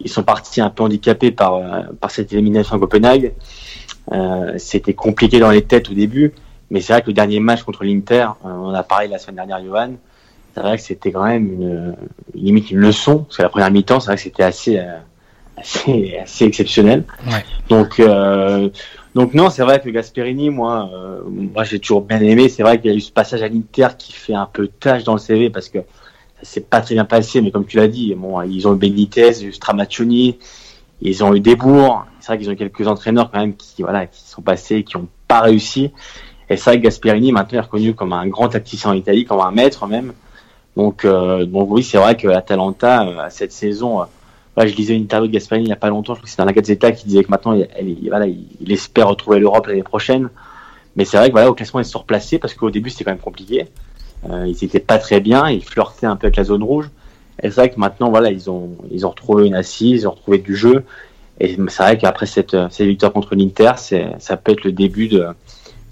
[0.00, 3.32] ils sont partis un peu handicapés par, euh, par cette élimination à Copenhague.
[4.12, 6.34] Euh, C'était compliqué dans les têtes au début,
[6.70, 9.36] mais c'est vrai que le dernier match contre l'Inter, euh, on a parlé la semaine
[9.36, 9.92] dernière, Johan,
[10.54, 11.96] c'est vrai que c'était quand même une,
[12.34, 14.98] limite une leçon, parce que la première mi-temps, c'est vrai que c'était assez, euh,
[15.56, 17.04] assez, assez exceptionnel.
[17.26, 17.44] Ouais.
[17.68, 18.68] Donc, euh,
[19.14, 20.90] donc non, c'est vrai que Gasperini, moi,
[21.26, 22.48] moi j'ai toujours bien aimé.
[22.48, 25.02] C'est vrai qu'il y a eu ce passage à l'Inter qui fait un peu tâche
[25.02, 25.78] dans le CV parce que
[26.42, 29.52] c'est pas très bien passé, mais comme tu l'as dit, bon, ils ont eu Benitez,
[29.52, 30.38] Stramaccioni,
[31.00, 32.06] ils ont eu Desbourg.
[32.20, 35.08] C'est vrai qu'ils ont quelques entraîneurs quand même qui, voilà, qui sont passés, qui ont
[35.26, 35.92] pas réussi.
[36.50, 39.40] Et c'est vrai que Gasperini maintenant est reconnu comme un grand tacticien en Italie, comme
[39.40, 40.12] un maître même.
[40.76, 44.04] Donc, euh, donc oui, c'est vrai que Atalanta euh, cette saison, euh,
[44.58, 46.38] je lisais une interview de Gasperini il y a pas longtemps, je crois que c'est
[46.38, 47.68] dans la Gazzetta qui disait que maintenant, il,
[48.60, 50.30] il, espère retrouver l'Europe l'année prochaine.
[50.96, 52.04] Mais c'est vrai que voilà, au classement, ils se sont
[52.40, 53.68] parce qu'au début, c'était quand même compliqué.
[54.28, 56.90] Euh, ils étaient pas très bien, ils flirtaient un peu avec la zone rouge.
[57.42, 60.12] Et c'est vrai que maintenant, voilà, ils ont, ils ont retrouvé une assise, ils ont
[60.12, 60.84] retrouvé du jeu.
[61.40, 65.24] Et c'est vrai qu'après cette, cette victoire contre l'Inter, ça peut être le début de,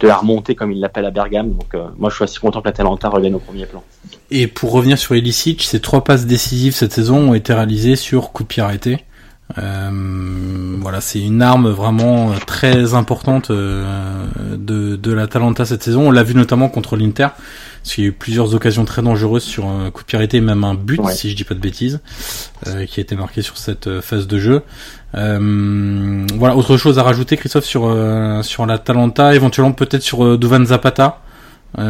[0.01, 1.53] de la remontée, comme ils l'appellent à Bergame.
[1.53, 3.85] Donc, euh, moi, je suis assez content que la Talenta revienne au premier plan.
[4.31, 8.33] Et pour revenir sur Elicic, ces trois passes décisives cette saison ont été réalisées sur
[8.33, 8.99] coup de pied arrêté.
[9.59, 16.09] Euh, voilà, c'est une arme vraiment très importante de, de l'Atalanta cette saison.
[16.09, 17.29] On l'a vu notamment contre l'Inter,
[17.83, 20.41] parce qu'il y a eu plusieurs occasions très dangereuses sur un coup de pied arrêté,
[20.41, 22.01] même un but, si je dis pas de bêtises,
[22.65, 24.63] qui a été marqué sur cette phase de jeu.
[25.13, 27.83] voilà, autre chose à rajouter, Christophe, sur
[28.43, 31.21] sur l'Atalanta, éventuellement peut-être sur Duvan Zapata.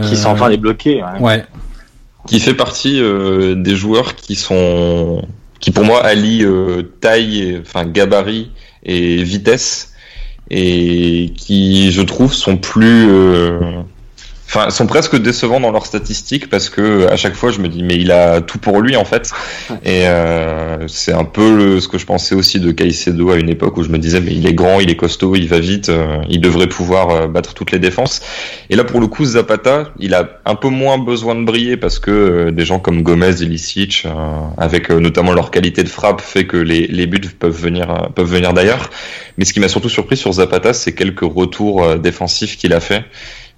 [0.02, 1.02] qui sont enfin débloqués.
[1.02, 1.20] Ouais.
[1.20, 1.46] ouais
[2.26, 5.22] qui fait partie euh, des joueurs qui sont
[5.60, 8.50] qui pour moi allient euh, taille, enfin gabarit
[8.84, 9.94] et vitesse
[10.50, 13.82] et qui je trouve sont plus euh,
[14.46, 17.82] enfin sont presque décevants dans leurs statistiques parce que à chaque fois je me dis
[17.82, 19.30] mais il a tout pour lui en fait.
[19.84, 23.76] Et euh, c'est un peu ce que je pensais aussi de Caicedo à une époque
[23.76, 26.18] où je me disais mais il est grand il est costaud il va vite euh,
[26.28, 28.20] il devrait pouvoir euh, battre toutes les défenses.
[28.70, 31.98] Et là pour le coup Zapata il a un peu moins besoin de briller parce
[31.98, 34.06] que euh, des gens comme Gomez Ilicic
[34.56, 38.52] avec notamment leur qualité de frappe fait que les, les buts peuvent venir peuvent venir
[38.52, 38.90] d'ailleurs.
[39.38, 43.04] Mais ce qui m'a surtout surpris sur Zapata c'est quelques retours défensifs qu'il a fait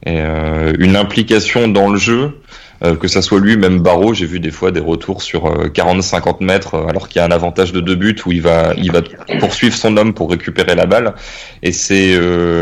[0.05, 2.41] et euh, une implication dans le jeu
[2.85, 6.29] euh, que ça soit lui, même Barreau, j'ai vu des fois des retours sur 40-50
[6.29, 8.72] euh, mètres, euh, alors qu'il y a un avantage de deux buts où il va,
[8.76, 9.03] il va
[9.41, 11.14] poursuivre son homme pour récupérer la balle.
[11.62, 12.16] Et c'est,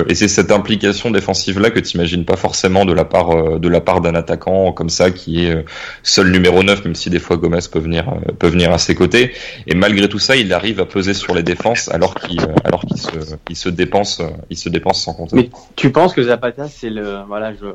[0.08, 3.68] et c'est cette implication défensive là que tu imagines pas forcément de la part, de
[3.68, 5.64] la part d'un attaquant comme ça qui est
[6.02, 8.06] seul numéro 9, même si des fois Gomez peut venir,
[8.38, 9.32] peut venir à ses côtés.
[9.66, 12.96] Et malgré tout ça, il arrive à peser sur les défenses alors qu'il, alors qu'il
[12.98, 13.10] se,
[13.50, 15.36] il se dépense, il se dépense sans compter.
[15.36, 17.66] Mais tu penses que Zapata, c'est le, voilà, je,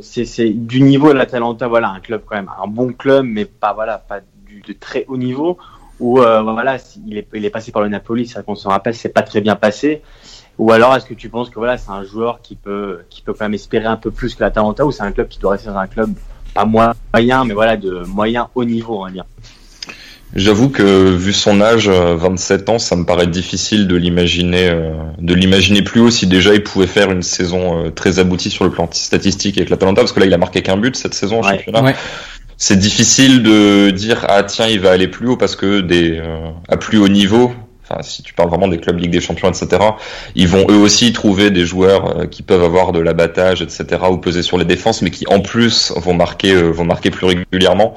[0.00, 3.26] c'est, c'est du niveau de la Talenta, voilà un club quand même, un bon club,
[3.26, 5.58] mais pas voilà, pas du, de très haut niveau.
[6.00, 6.76] Ou euh, voilà,
[7.06, 9.40] il est, il est passé par le Napoli, ça qu'on se rappelle, c'est pas très
[9.40, 10.02] bien passé.
[10.58, 13.32] Ou alors est-ce que tu penses que voilà, c'est un joueur qui peut, qui peut
[13.32, 15.52] quand même espérer un peu plus que la l'Atalanta, ou c'est un club qui doit
[15.52, 16.14] rester dans un club
[16.54, 19.24] pas moyen, mais voilà, de moyen haut niveau, on va dire?
[20.34, 24.92] J'avoue que vu son âge, 27 euh, ans, ça me paraît difficile de l'imaginer, euh,
[25.18, 28.64] de l'imaginer plus haut si déjà il pouvait faire une saison euh, très aboutie sur
[28.64, 31.40] le plan statistique avec l'Atalanta, parce que là il a marqué qu'un but cette saison
[31.40, 31.94] en championnat.
[32.58, 36.20] C'est difficile de dire ah tiens il va aller plus haut parce que des
[36.68, 37.52] à plus haut niveau,
[37.84, 39.80] enfin si tu parles vraiment des clubs Ligue des Champions etc,
[40.34, 44.42] ils vont eux aussi trouver des joueurs qui peuvent avoir de l'abattage etc ou peser
[44.42, 47.94] sur les défenses, mais qui en plus vont marquer vont marquer plus régulièrement.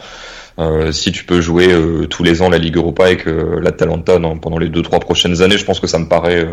[0.60, 4.20] Euh, si tu peux jouer euh, tous les ans la Ligue Europa avec euh, l'Atalanta
[4.42, 6.48] pendant les deux trois prochaines années, je pense que ça me paraît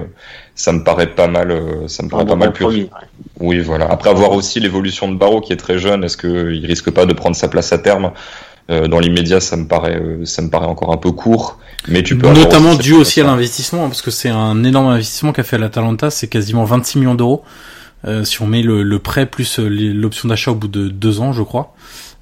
[0.55, 1.53] ça me paraît pas mal
[1.88, 2.88] ça me paraît pas mal plus.
[3.40, 3.86] Oui, voilà.
[3.90, 7.12] Après avoir aussi l'évolution de Barreau qui est très jeune, est-ce qu'il risque pas de
[7.12, 8.12] prendre sa place à terme?
[8.68, 12.28] Dans l'immédiat, ça me paraît, ça me paraît encore un peu court, mais tu peux
[12.28, 16.28] notamment dû aussi à l'investissement, parce que c'est un énorme investissement qu'a fait l'Atalanta, c'est
[16.28, 17.44] quasiment 26 millions d'euros.
[18.24, 21.42] si on met le, le prêt plus l'option d'achat au bout de deux ans, je
[21.42, 21.74] crois.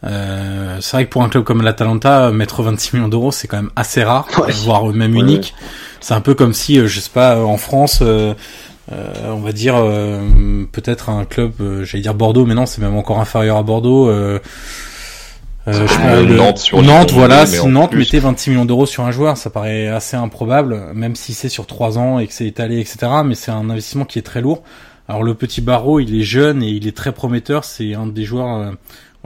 [0.05, 3.57] Euh, c'est vrai que pour un club comme l'Atalanta, mettre 26 millions d'euros, c'est quand
[3.57, 4.29] même assez rare,
[4.65, 5.55] voire même unique.
[6.01, 8.35] C'est un peu comme si, euh, je sais pas, en France, euh,
[8.93, 9.75] euh on va dire
[10.73, 14.09] peut-être un club, j'allais dire Bordeaux, mais non, c'est même encore inférieur à Bordeaux.
[15.69, 19.51] Euh, Nantes, sur Nantes voilà, si Nantes mettait 26 millions d'euros sur un joueur, ça
[19.51, 22.99] paraît assez improbable, même si c'est sur 3 ans et que c'est étalé, etc.
[23.25, 24.63] Mais c'est un investissement qui est très lourd.
[25.09, 27.65] Alors le petit Barreau, il est jeune et il est très prometteur.
[27.65, 28.75] C'est un des joueurs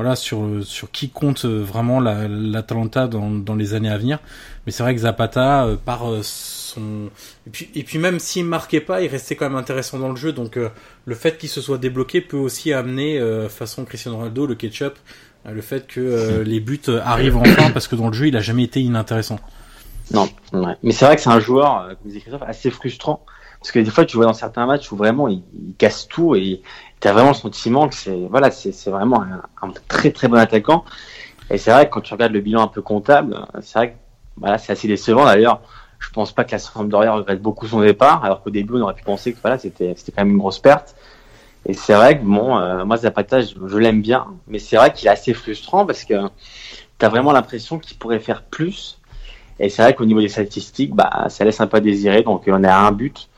[0.00, 4.18] voilà sur sur qui compte euh, vraiment la l'Atalanta dans, dans les années à venir.
[4.64, 7.10] Mais c'est vrai que Zapata euh, par euh, son
[7.46, 10.16] et puis et puis même s'il marquait pas, il restait quand même intéressant dans le
[10.16, 10.32] jeu.
[10.32, 13.20] Donc le fait qu'il se soit débloqué peut aussi amener
[13.50, 14.94] façon Cristiano Ronaldo le ketchup,
[15.44, 18.64] le fait que les buts arrivent enfin parce que dans le jeu il a jamais
[18.64, 19.38] été inintéressant.
[20.12, 20.30] Non,
[20.82, 23.22] mais c'est vrai que c'est un joueur, comme disait Christophe, assez frustrant
[23.60, 26.34] parce que des fois tu vois dans certains matchs où vraiment il, il casse tout
[26.34, 26.62] et
[27.00, 30.84] tu as vraiment le sentiment que c'est voilà, c'est vraiment un, très très bon attaquant.
[31.50, 33.96] Et c'est vrai que quand tu regardes le bilan un peu comptable, c'est vrai que
[34.36, 35.24] voilà, c'est assez décevant.
[35.24, 35.60] D'ailleurs,
[35.98, 38.94] je pense pas que la Sampdoria regrette beaucoup son départ, alors qu'au début on aurait
[38.94, 40.94] pu penser que voilà, c'était c'était quand même une grosse perte.
[41.66, 44.92] Et c'est vrai que bon, euh, moi Zapata, je, je l'aime bien, mais c'est vrai
[44.92, 46.14] qu'il est assez frustrant parce que
[46.98, 48.98] tu as vraiment l'impression qu'il pourrait faire plus.
[49.58, 52.22] Et c'est vrai qu'au niveau des statistiques, bah, ça laisse un peu à désirer.
[52.22, 53.28] Donc on est à un but.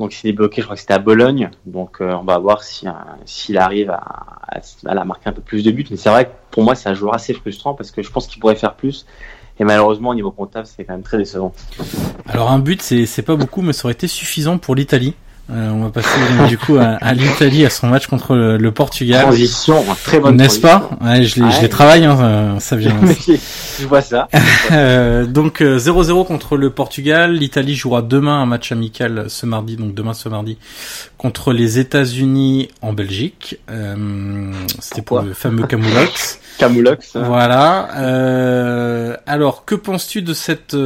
[0.00, 1.50] Donc il s'est débloqué, je crois que c'était à Bologne.
[1.66, 2.92] Donc euh, on va voir si euh,
[3.26, 4.00] s'il arrive à,
[4.86, 5.84] à, marquer un peu plus de buts.
[5.90, 8.26] Mais c'est vrai que pour moi c'est un joueur assez frustrant parce que je pense
[8.26, 9.04] qu'il pourrait faire plus.
[9.58, 11.52] Et malheureusement au niveau comptable c'est quand même très décevant.
[12.26, 15.14] Alors un but c'est pas beaucoup mais ça aurait été suffisant pour l'Italie.
[15.50, 19.22] Euh, on va passer du coup à, l'Italie à son match contre le, Portugal.
[19.22, 20.36] Transition, très bonne.
[20.36, 22.96] N'est-ce pas ouais, Je les, travaille, hein, ça vient.
[23.80, 24.28] je vois ça.
[24.72, 27.34] euh, donc 0-0 euh, contre le Portugal.
[27.34, 30.58] L'Italie jouera demain un match amical ce mardi, donc demain ce mardi,
[31.18, 33.58] contre les États-Unis en Belgique.
[33.70, 36.38] Euh, C'était pour le fameux Camoulox.
[36.58, 37.16] Camoulox.
[37.16, 37.22] Hein.
[37.26, 37.88] Voilà.
[37.96, 40.76] Euh, alors, que penses-tu de cette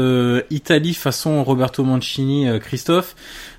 [0.51, 3.15] Italie façon Roberto Mancini, Christophe?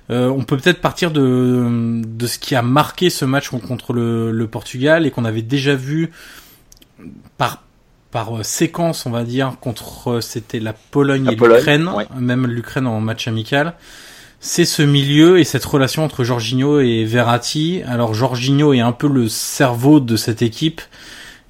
[0.08, 4.46] On peut peut-être partir de, de ce qui a marqué ce match contre le, le
[4.46, 6.10] Portugal et qu'on avait déjà vu
[7.38, 7.62] par
[8.12, 13.28] par séquence, on va dire, contre c'était la Pologne et l'Ukraine, même l'Ukraine en match
[13.28, 13.74] amical.
[14.40, 17.82] C'est ce milieu et cette relation entre Jorginho et Verratti.
[17.86, 20.80] Alors Jorginho est un peu le cerveau de cette équipe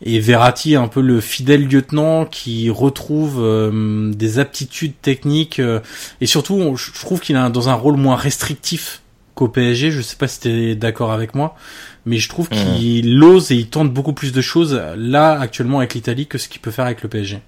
[0.02, 5.80] et Verratti est un peu le fidèle lieutenant qui retrouve euh, des aptitudes techniques euh,
[6.20, 9.00] et surtout je trouve qu'il est dans un rôle moins restrictif
[9.34, 9.90] qu'au PSG.
[9.90, 11.56] Je sais pas si t'es d'accord avec moi,
[12.04, 12.76] mais je trouve mmh.
[12.78, 16.48] qu'il ose et il tente beaucoup plus de choses là actuellement avec l'Italie que ce
[16.48, 17.40] qu'il peut faire avec le PSG.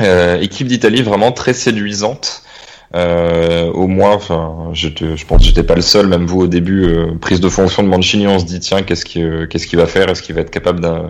[0.00, 2.42] Euh, équipe d'Italie vraiment très séduisante.
[2.94, 6.46] Euh, au moins, enfin, je, je pense que j'étais pas le seul, même vous au
[6.46, 9.78] début, euh, prise de fonction de Mancini, on se dit tiens, qu'est-ce qu'il qu'est-ce qu'il
[9.78, 10.08] va faire?
[10.08, 11.08] Est-ce qu'il va être capable d'un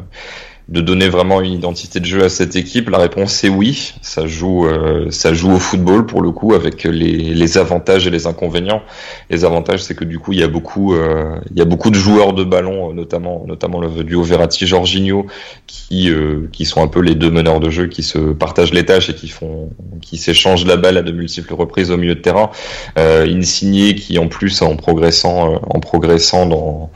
[0.69, 2.89] de donner vraiment une identité de jeu à cette équipe?
[2.89, 3.95] La réponse est oui.
[4.01, 8.11] Ça joue, euh, ça joue au football pour le coup avec les, les avantages et
[8.11, 8.83] les inconvénients.
[9.31, 11.91] Les avantages, c'est que du coup, il y a beaucoup, euh, il y a beaucoup
[11.91, 15.27] de joueurs de ballon, notamment, notamment le duo Verratti-Jorginho,
[15.75, 18.85] qui, euh, qui sont un peu les deux meneurs de jeu, qui se partagent les
[18.85, 19.71] tâches et qui font,
[20.01, 22.51] qui s'échangent la balle à de multiples reprises au milieu de terrain.
[22.99, 26.91] Euh, Insigné, qui en plus, en progressant, en progressant dans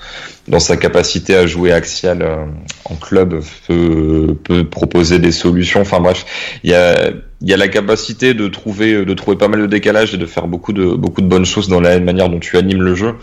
[0.49, 2.47] dans sa capacité à jouer axial euh,
[2.87, 5.83] en club peut, peut proposer des solutions.
[5.83, 6.24] Enfin bref,
[6.64, 7.11] il y a
[7.41, 10.26] il y a la capacité de trouver de trouver pas mal de décalage et de
[10.26, 13.14] faire beaucoup de beaucoup de bonnes choses dans la manière dont tu animes le jeu.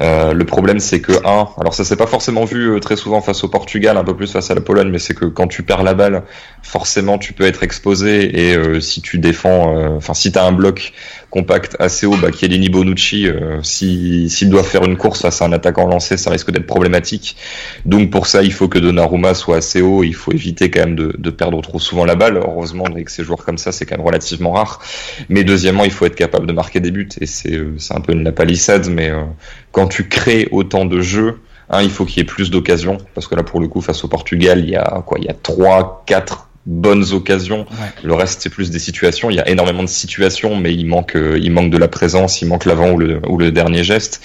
[0.00, 3.20] Euh, le problème c'est que un, alors ça s'est pas forcément vu euh, très souvent
[3.20, 5.62] face au Portugal, un peu plus face à la Pologne, mais c'est que quand tu
[5.62, 6.22] perds la balle,
[6.62, 10.44] forcément tu peux être exposé et euh, si tu défends, euh, enfin si tu as
[10.44, 10.92] un bloc
[11.30, 13.28] compact assez haut, bah, Chiellini Bonucci,
[13.62, 17.36] si s'il doit faire une course face à un attaquant lancé, ça risque d'être problématique.
[17.84, 20.96] Donc pour ça, il faut que Donnarumma soit assez haut, il faut éviter quand même
[20.96, 22.36] de, de perdre trop souvent la balle.
[22.36, 24.80] Heureusement avec ces joueurs comme ça, c'est quand même relativement rare.
[25.28, 28.12] Mais deuxièmement, il faut être capable de marquer des buts, et c'est euh, un peu
[28.12, 29.24] une la palissade, mais euh,
[29.72, 33.26] quand tu crées autant de jeux, hein, il faut qu'il y ait plus d'occasions, parce
[33.26, 35.34] que là, pour le coup, face au Portugal, il y a quoi Il y a
[35.34, 37.64] trois, quatre bonnes occasions.
[38.04, 39.30] Le reste, c'est plus des situations.
[39.30, 42.42] Il y a énormément de situations, mais il manque, euh, il manque de la présence,
[42.42, 44.20] il manque l'avant ou le, ou le dernier geste.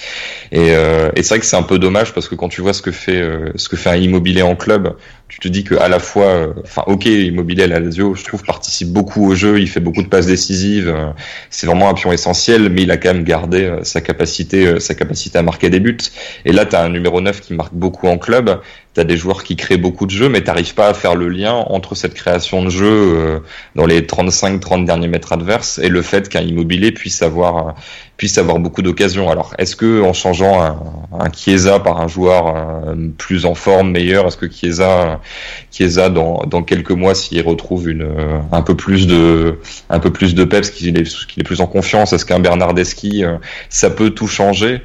[0.52, 2.74] Et, euh, et c'est vrai que c'est un peu dommage parce que quand tu vois
[2.74, 4.94] ce que fait, euh, ce que fait un immobilier en club,
[5.28, 8.24] tu te dis que à la fois, euh, enfin, ok, immobilier à la Lazio, je
[8.24, 10.94] trouve participe beaucoup au jeu, il fait beaucoup de passes décisives.
[11.50, 15.38] c'est vraiment un pion essentiel, mais il a quand même gardé sa capacité, sa capacité
[15.38, 15.96] à marquer des buts.
[16.44, 18.60] Et là, tu as un numéro 9 qui marque beaucoup en club
[18.94, 21.28] tu as des joueurs qui créent beaucoup de jeux, mais t'arrives pas à faire le
[21.28, 23.40] lien entre cette création de jeu euh,
[23.74, 27.74] dans les 35-30 derniers mètres adverses et le fait qu'un immobilier puisse avoir
[28.16, 29.28] puisse avoir beaucoup d'occasions.
[29.28, 30.78] Alors, est-ce que en changeant un,
[31.18, 35.20] un, Chiesa par un joueur euh, plus en forme, meilleur, est-ce que Chiesa,
[35.72, 38.08] Chiesa dans, dans quelques mois, s'il retrouve une
[38.52, 39.58] un peu plus de
[39.90, 43.24] un peu plus de peps, qu'il est, qu'il est plus en confiance, est-ce qu'un Bernardeschi,
[43.24, 43.36] euh,
[43.68, 44.80] ça peut tout changer?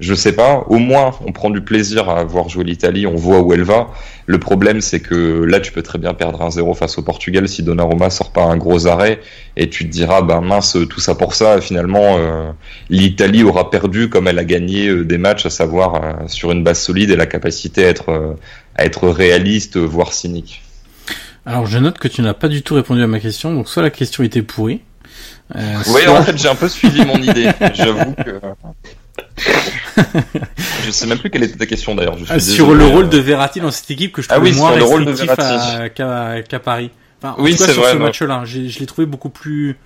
[0.00, 0.64] Je sais pas.
[0.68, 3.88] Au moins, on prend du plaisir à voir jouer l'Italie, on voit où elle va.
[4.26, 7.48] Le problème, c'est que là, tu peux très bien perdre un 0 face au Portugal
[7.48, 9.20] si Donnarumma sort pas un gros arrêt
[9.56, 11.60] et tu te diras, ben mince, tout ça pour ça.
[11.60, 12.50] Finalement, euh,
[12.88, 16.64] l'Italie aura perdu comme elle a gagné euh, des matchs, à savoir euh, sur une
[16.64, 18.36] base solide et la capacité à être,
[18.76, 20.62] à être réaliste, voire cynique.
[21.46, 23.52] Alors, je note que tu n'as pas du tout répondu à ma question.
[23.52, 24.80] Donc, soit la question était pourrie.
[25.54, 27.50] oui, en fait, j'ai un peu suivi mon idée.
[27.74, 28.40] J'avoue que
[29.36, 32.16] je sais même plus quelle était ta question d'ailleurs.
[32.28, 35.36] Ah, sur le rôle de Verratti dans cette équipe que je ah trouve moins restrictif
[35.94, 36.90] qu'à Paris.
[37.22, 37.74] Enfin, oui, c'est vrai.
[37.74, 39.76] Sur ce match-là, je l'ai trouvé beaucoup plus.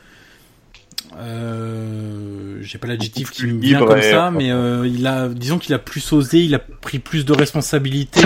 [1.21, 5.75] Euh, j'ai pas l'adjectif qui me vient comme ça, mais euh, il a, disons qu'il
[5.75, 8.23] a plus osé, il a pris plus de responsabilités.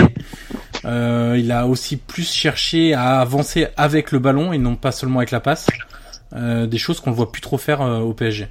[0.85, 5.19] Euh, il a aussi plus cherché à avancer avec le ballon et non pas seulement
[5.19, 5.67] avec la passe.
[6.35, 8.47] Euh, des choses qu'on ne voit plus trop faire euh, au PSG.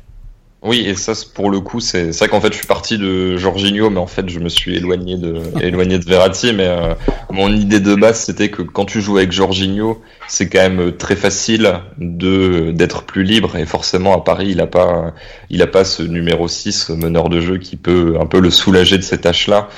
[0.65, 3.91] Oui, et ça, pour le coup, c'est vrai qu'en fait, je suis parti de Jorginho,
[3.91, 6.53] mais en fait, je me suis éloigné de, éloigné de Verratti.
[6.53, 6.95] Mais euh,
[7.31, 11.17] mon idée de base, c'était que quand tu joues avec Jorginho, c'est quand même très
[11.17, 13.57] facile de d'être plus libre.
[13.57, 15.13] Et forcément, à Paris, il a pas,
[15.51, 18.99] il a pas ce numéro 6 meneur de jeu qui peut un peu le soulager
[18.99, 19.69] de ces tâches-là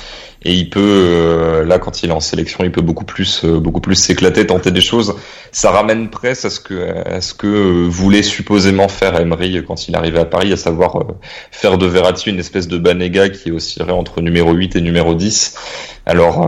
[0.44, 3.58] et il peut euh, là quand il est en sélection il peut beaucoup plus euh,
[3.58, 5.16] beaucoup plus s'éclater tenter des choses.
[5.52, 9.88] Ça ramène presque à ce que à ce que euh, voulait supposément faire Emery quand
[9.88, 11.04] il arrivait à Paris à savoir
[11.50, 15.54] faire de Verratti une espèce de Banega qui oscillerait entre numéro 8 et numéro 10
[16.06, 16.46] alors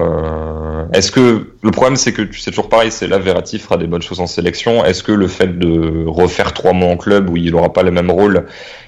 [0.93, 4.03] est-ce que le problème c'est que c'est toujours pareil c'est là Verratti fera des bonnes
[4.03, 4.85] choses en sélection.
[4.85, 7.91] Est-ce que le fait de refaire trois mois en club où il aura pas le
[7.91, 8.47] même rôle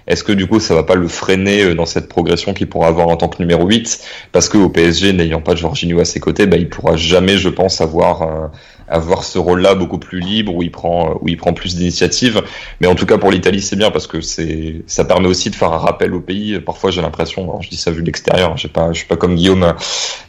[0.09, 2.89] est-ce que du coup ça va pas le freiner euh, dans cette progression qu'il pourra
[2.89, 4.01] avoir en tant que numéro 8
[4.33, 7.83] Parce qu'au PSG, n'ayant pas Jorginho à ses côtés, bah, il pourra jamais, je pense,
[7.83, 8.51] avoir
[8.89, 12.43] avoir ce rôle-là beaucoup plus libre où il prend où il prend plus d'initiative.
[12.81, 15.55] Mais en tout cas pour l'Italie c'est bien parce que c'est ça permet aussi de
[15.55, 16.59] faire un rappel au pays.
[16.61, 19.17] Parfois j'ai l'impression, je dis ça vu de l'extérieur, je sais pas, je suis pas
[19.17, 19.75] comme Guillaume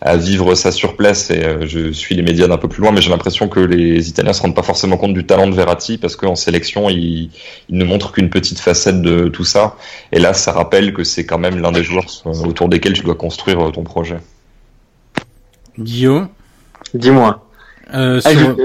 [0.02, 2.92] à, vivre ça sur place et euh, je suis les médias d'un peu plus loin,
[2.92, 5.98] mais j'ai l'impression que les Italiens se rendent pas forcément compte du talent de Verratti
[5.98, 7.30] parce qu'en sélection il,
[7.70, 9.76] il ne montre qu'une petite facette de tout ça.
[10.12, 12.06] Et là ça rappelle que c'est quand même l'un des joueurs
[12.46, 14.18] autour desquels tu dois construire ton projet.
[15.78, 16.30] Guillaume?
[16.94, 17.49] Dis-moi.
[17.94, 18.56] Euh, ah, sur,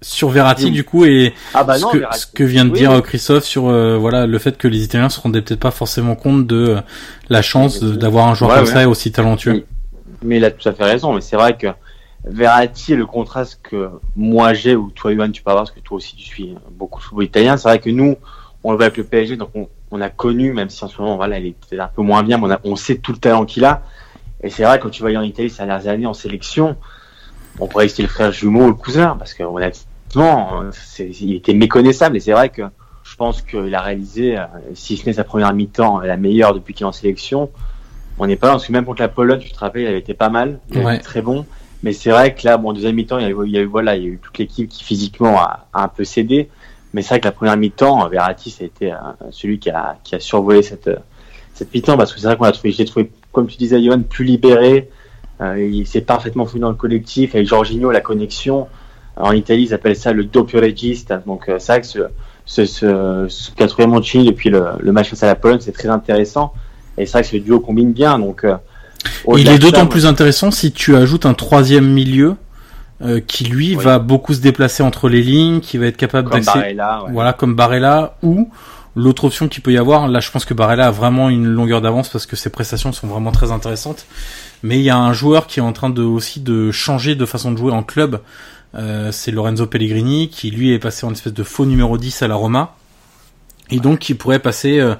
[0.00, 3.44] sur Verratti du coup et ah bah ce, que, ce, que, vient de dire Christophe
[3.44, 6.56] sur euh, voilà le fait que les Italiens se rendaient peut-être pas forcément compte de
[6.56, 6.80] euh,
[7.28, 9.64] la chance d'avoir un joueur comme ça et aussi talentueux.
[10.22, 11.12] Mais, il a tout à fait raison.
[11.12, 11.66] Mais c'est vrai que
[12.24, 15.96] Verratti, le contraste que moi j'ai ou toi Yohan tu peux avoir parce que toi
[15.96, 17.56] aussi tu suis beaucoup football italien.
[17.56, 18.16] C'est vrai que nous
[18.62, 21.00] on le voit avec le PSG donc on, on, a connu même si en ce
[21.00, 23.18] moment voilà il est un peu moins bien, mais on, a, on sait tout le
[23.18, 23.82] talent qu'il a.
[24.40, 26.76] Et c'est vrai quand tu voyais en Italie ces dernières années en sélection
[27.60, 30.62] on pourrait que le frère jumeau ou le cousin, parce que honnêtement,
[30.98, 32.16] il était méconnaissable.
[32.16, 32.62] Et c'est vrai que
[33.10, 34.44] je pense qu'il a réalisé, euh,
[34.74, 37.50] si ce n'est sa première mi-temps, la meilleure depuis qu'il est en sélection.
[38.18, 39.98] On n'est pas là, parce que même contre la Pologne, tu te rappelles, il avait
[39.98, 41.46] été pas mal, il avait été très bon.
[41.82, 44.06] Mais c'est vrai que là, bon, deuxième mi-temps, il y a eu, voilà, il y
[44.06, 46.48] a eu toute l'équipe qui physiquement a, un peu cédé.
[46.92, 48.96] Mais c'est vrai que la première mi-temps, Verratti, ça a été euh,
[49.30, 50.90] celui qui a, qui a survolé cette,
[51.54, 54.02] cette mi-temps, parce que c'est vrai qu'on a trouvé, j'ai trouvé, comme tu disais, Johan,
[54.02, 54.97] plus libéré, euh,
[55.40, 57.34] il s'est parfaitement foutu dans le collectif.
[57.34, 58.66] Avec Jorginho, la connexion.
[59.16, 61.18] En Italie, ils appellent ça le doppio regista.
[61.26, 61.98] Donc, euh, c'est vrai que ce,
[62.46, 65.88] ce, ce, ce quatrième Mancini depuis le, le, match face à la Pologne, c'est très
[65.88, 66.52] intéressant.
[66.96, 68.18] Et c'est vrai que ce duo combine bien.
[68.18, 68.56] Donc, euh,
[69.36, 72.36] il est d'autant plus intéressant si tu ajoutes un troisième milieu
[73.02, 76.76] euh, qui lui va beaucoup se déplacer entre les lignes, qui va être capable d'accéder,
[77.10, 78.50] voilà, comme Barella, ou
[78.96, 80.08] l'autre option qu'il peut y avoir.
[80.08, 83.06] Là, je pense que Barella a vraiment une longueur d'avance parce que ses prestations sont
[83.06, 84.06] vraiment très intéressantes
[84.62, 87.26] mais il y a un joueur qui est en train de aussi de changer de
[87.26, 88.20] façon de jouer en club.
[88.74, 92.28] Euh, c'est Lorenzo Pellegrini qui lui est passé en espèce de faux numéro 10 à
[92.28, 92.74] la Roma.
[93.70, 94.94] Et donc qui pourrait passer euh,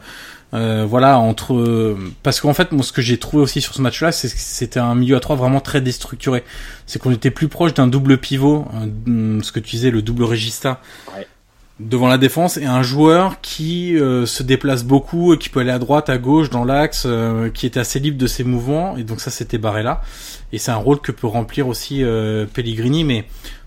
[0.55, 4.13] euh, voilà entre parce qu'en fait moi ce que j'ai trouvé aussi sur ce match-là
[4.13, 6.45] c'est que c'était un milieu à trois vraiment très déstructuré.
[6.87, 8.67] C'est qu'on était plus proche d'un double pivot
[9.07, 10.81] ce que tu disais le double regista
[11.15, 11.27] ouais
[11.81, 15.79] devant la défense et un joueur qui euh, se déplace beaucoup, qui peut aller à
[15.79, 18.97] droite, à gauche, dans l'axe, euh, qui était assez libre de ses mouvements.
[18.97, 20.03] Et donc ça, c'était Barella.
[20.53, 23.05] Et c'est un rôle que peut remplir aussi euh, Pellegrini.
[23.05, 23.27] Mais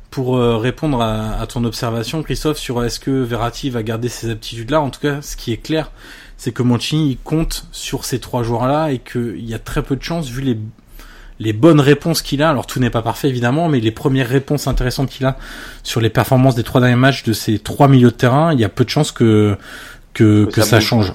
[0.09, 4.81] pour répondre à, à, ton observation, Christophe, sur est-ce que Verratti va garder ses aptitudes-là,
[4.81, 5.89] en tout cas, ce qui est clair,
[6.35, 10.03] c'est que Mancini compte sur ces trois joueurs-là et qu'il y a très peu de
[10.03, 10.57] chances, vu les
[11.41, 12.49] les bonnes réponses qu'il a.
[12.49, 15.37] Alors tout n'est pas parfait évidemment, mais les premières réponses intéressantes qu'il a
[15.83, 18.63] sur les performances des trois derniers matchs de ces trois milieux de terrain, il y
[18.63, 19.57] a peu de chances que
[20.13, 21.13] que, que ça, change.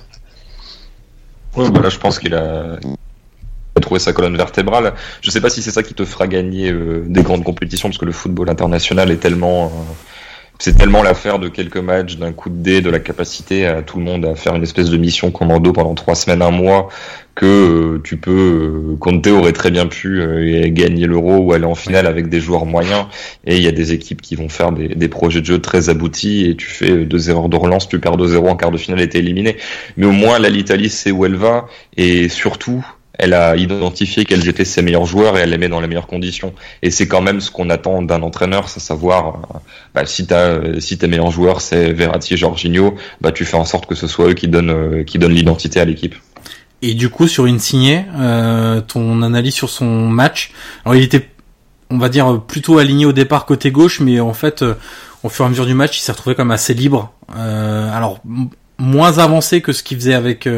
[1.55, 2.79] Ouais, bah je pense qu'il a,
[3.81, 4.95] trouvé sa colonne vertébrale.
[5.21, 7.99] Je sais pas si c'est ça qui te fera gagner euh, des grandes compétitions, parce
[7.99, 9.69] que le football international est tellement euh,
[10.59, 13.99] c'est tellement l'affaire de quelques matchs, d'un coup de dé, de la capacité à tout
[13.99, 16.89] le monde à faire une espèce de mission commando pendant trois semaines, un mois,
[17.35, 21.67] que euh, tu peux, euh, Conte aurait très bien pu euh, gagner l'euro ou aller
[21.67, 23.07] en finale avec des joueurs moyens.
[23.45, 26.47] Et il y a des équipes qui vont faire des, projets de jeu très aboutis
[26.47, 29.09] et tu fais deux erreurs de relance, tu perds 2-0 en quart de finale et
[29.09, 29.59] t'es éliminé.
[29.99, 32.85] Mais au moins, là, l'Italie sait où elle va et surtout,
[33.19, 36.07] elle a identifié quels étaient ses meilleurs joueurs et elle les met dans les meilleures
[36.07, 36.53] conditions.
[36.83, 39.59] Et c'est quand même ce qu'on attend d'un entraîneur, c'est savoir euh,
[39.95, 43.65] bah, si, as, si tes meilleurs joueurs c'est Verratti et Jorginho, bah, tu fais en
[43.65, 46.15] sorte que ce soit eux qui donnent, euh, qui l'identité à l'équipe.
[46.83, 50.53] Et du coup, sur Insigné, euh, ton analyse sur son match,
[50.85, 51.29] alors il était,
[51.91, 54.75] on va dire, plutôt aligné au départ côté gauche, mais en fait, euh,
[55.23, 57.13] au fur et à mesure du match, il s'est retrouvé comme assez libre.
[57.29, 58.21] alors
[58.79, 60.49] moins avancé que ce qu'il faisait avec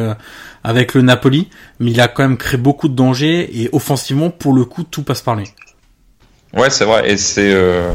[0.64, 1.49] avec le Napoli,
[1.81, 5.03] mais il a quand même créé beaucoup de dangers et offensivement, pour le coup, tout
[5.03, 5.47] passe par lui.
[6.55, 7.53] Ouais, c'est vrai, et c'est.
[7.53, 7.93] Euh,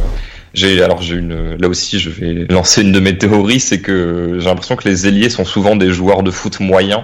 [0.54, 4.38] j'ai alors j'ai une là aussi je vais lancer une de mes théories, c'est que
[4.40, 7.04] j'ai l'impression que les ailiers sont souvent des joueurs de foot moyens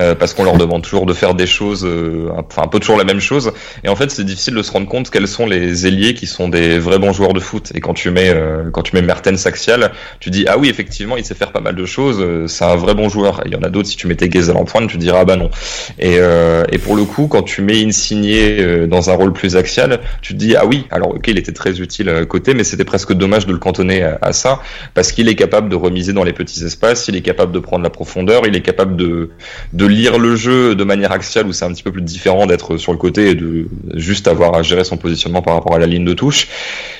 [0.00, 2.96] euh, parce qu'on leur demande toujours de faire des choses, euh, enfin un peu toujours
[2.96, 3.52] la même chose.
[3.84, 6.48] Et en fait, c'est difficile de se rendre compte quels sont les ailiers qui sont
[6.48, 7.70] des vrais bons joueurs de foot.
[7.74, 11.16] Et quand tu mets euh, quand tu mets Mertens axial, tu dis ah oui effectivement
[11.16, 13.42] il sait faire pas mal de choses, c'est un vrai bon joueur.
[13.46, 15.36] il y en a d'autres si tu mettais Gezel en pointe, tu diras ah bah
[15.36, 15.50] non.
[15.98, 20.34] Et, et pour le coup, quand tu mets Insigné dans un rôle plus axial, tu
[20.34, 23.12] te dis ah oui alors ok il était très utile à côté, mais c'était presque
[23.12, 24.60] dommage de le cantonner à, ça
[24.94, 27.82] parce qu'il est capable de remiser dans les petits espaces, il est capable de prendre
[27.82, 29.30] la profondeur, il est capable de,
[29.72, 32.76] de lire le jeu de manière axiale où c'est un petit peu plus différent d'être
[32.76, 35.86] sur le côté et de juste avoir à gérer son positionnement par rapport à la
[35.86, 36.48] ligne de touche.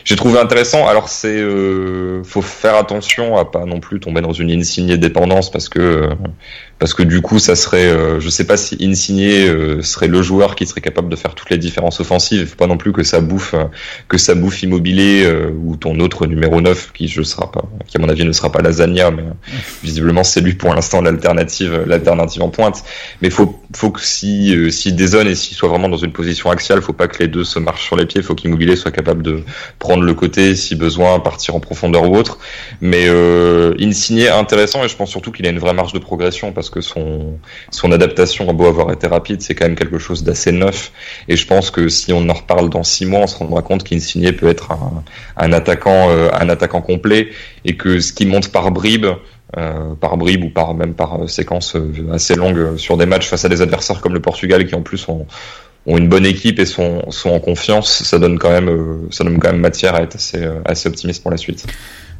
[0.04, 0.86] j'ai trouvé intéressant.
[0.86, 5.50] Alors c'est, euh, faut faire attention à pas non plus tomber dans une insignée dépendance
[5.50, 6.14] parce que euh,
[6.78, 10.22] parce que du coup ça serait, euh, je sais pas si Insigne euh, serait le
[10.22, 12.40] joueur qui serait capable de faire toutes les différences offensives.
[12.40, 13.54] Il faut pas non plus que ça bouffe
[14.08, 15.26] que ça bouffe Immobilier
[15.62, 18.50] ou ton autre numéro 9 qui je sera pas, qui à mon avis ne sera
[18.50, 19.24] pas Lasagna, mais
[19.82, 22.84] visiblement c'est lui pour l'instant l'alternative l'alternative en pointe.
[23.22, 26.82] Mais faut faut que si si dézone et s'il soit vraiment dans une position axiale,
[26.82, 28.22] faut pas que les deux se marchent sur les pieds.
[28.22, 29.42] Faut qu'Immobilier soit capable de
[29.78, 32.38] prendre le côté si besoin, partir en profondeur ou autre.
[32.80, 36.52] Mais euh, Insigné intéressant et je pense surtout qu'il a une vraie marge de progression
[36.52, 37.38] parce que son
[37.70, 40.92] son adaptation a beau avoir été rapide, c'est quand même quelque chose d'assez neuf.
[41.28, 43.84] Et je pense que si on en reparle dans six mois, on se rendra compte
[43.84, 45.02] qu'Insigné peut être un,
[45.36, 47.28] un attaquant euh, un attaquant complet
[47.64, 49.06] et que ce qui monte par bribes
[49.56, 53.28] euh, par bribes ou par même par euh, séquence euh, assez longue sur des matchs
[53.28, 55.26] face à des adversaires comme le Portugal qui en plus ont,
[55.86, 59.24] ont une bonne équipe et sont, sont en confiance, ça donne quand même, euh, ça
[59.24, 61.66] donne quand même matière à être assez, euh, assez optimiste pour la suite.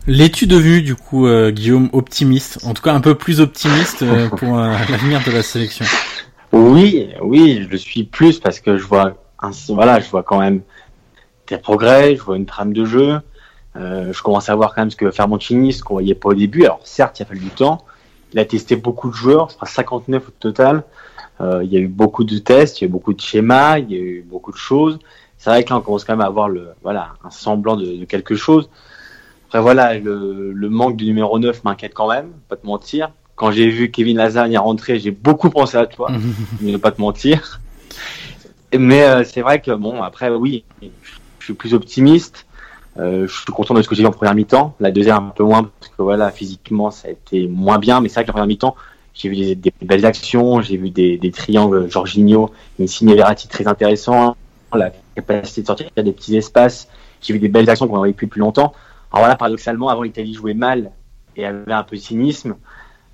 [0.06, 4.04] Les-tu devenu du coup euh, Guillaume optimiste, en tout cas un peu plus optimiste
[4.36, 5.86] pour l'avenir de la sélection.
[6.52, 10.40] Oui, oui, je le suis plus parce que je vois, un, voilà, je vois quand
[10.40, 10.60] même
[11.48, 13.18] des progrès, je vois une trame de jeu,
[13.76, 16.34] euh, je commence à voir quand même ce que Mancini, ce qu'on voyait pas au
[16.34, 16.64] début.
[16.64, 17.84] Alors certes, il a fallu du temps,
[18.32, 20.84] il a testé beaucoup de joueurs, je crois 59 au total.
[21.40, 23.78] Euh, il y a eu beaucoup de tests, il y a eu beaucoup de schémas,
[23.78, 24.98] il y a eu beaucoup de choses.
[25.38, 27.84] C'est vrai que là, on commence quand même à avoir le, voilà, un semblant de,
[27.84, 28.70] de quelque chose.
[29.46, 33.10] Après, voilà, le, le, manque du numéro 9 m'inquiète quand même, pas te mentir.
[33.34, 36.10] Quand j'ai vu Kevin Lasagne rentrer, j'ai beaucoup pensé à toi,
[36.60, 37.60] ne pas te mentir.
[38.76, 42.43] Mais euh, c'est vrai que, bon, après, oui, je suis plus optimiste.
[42.98, 44.74] Euh, je suis content de ce que j'ai vu en première mi-temps.
[44.80, 48.00] La deuxième, un peu moins, parce que voilà, physiquement, ça a été moins bien.
[48.00, 48.76] Mais c'est vrai que la première mi-temps,
[49.14, 52.50] j'ai vu des, belles actions, j'ai vu des, triangles Jorginho,
[52.80, 54.36] Insigne Verratti très intéressant,
[54.74, 56.88] la capacité de sortir des petits espaces.
[57.20, 58.74] J'ai vu des belles actions qu'on pu plus longtemps.
[59.12, 60.90] Alors voilà, paradoxalement, avant l'Italie jouait mal
[61.36, 62.56] et avait un peu de cynisme.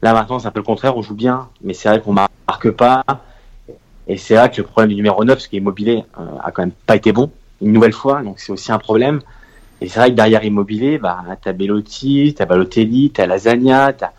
[0.03, 2.71] Là maintenant, c'est un peu le contraire, on joue bien, mais c'est vrai qu'on marque
[2.71, 3.05] pas.
[4.09, 6.51] Et c'est vrai que le problème du numéro 9, ce qui est immobilier, euh, a
[6.51, 7.31] quand même pas été bon,
[7.61, 9.21] une nouvelle fois, donc c'est aussi un problème.
[9.81, 14.11] Et c'est vrai que derrière Immobilier, bah, t'as Bellotti, t'as Balotelli, t'as Lasagna, t'as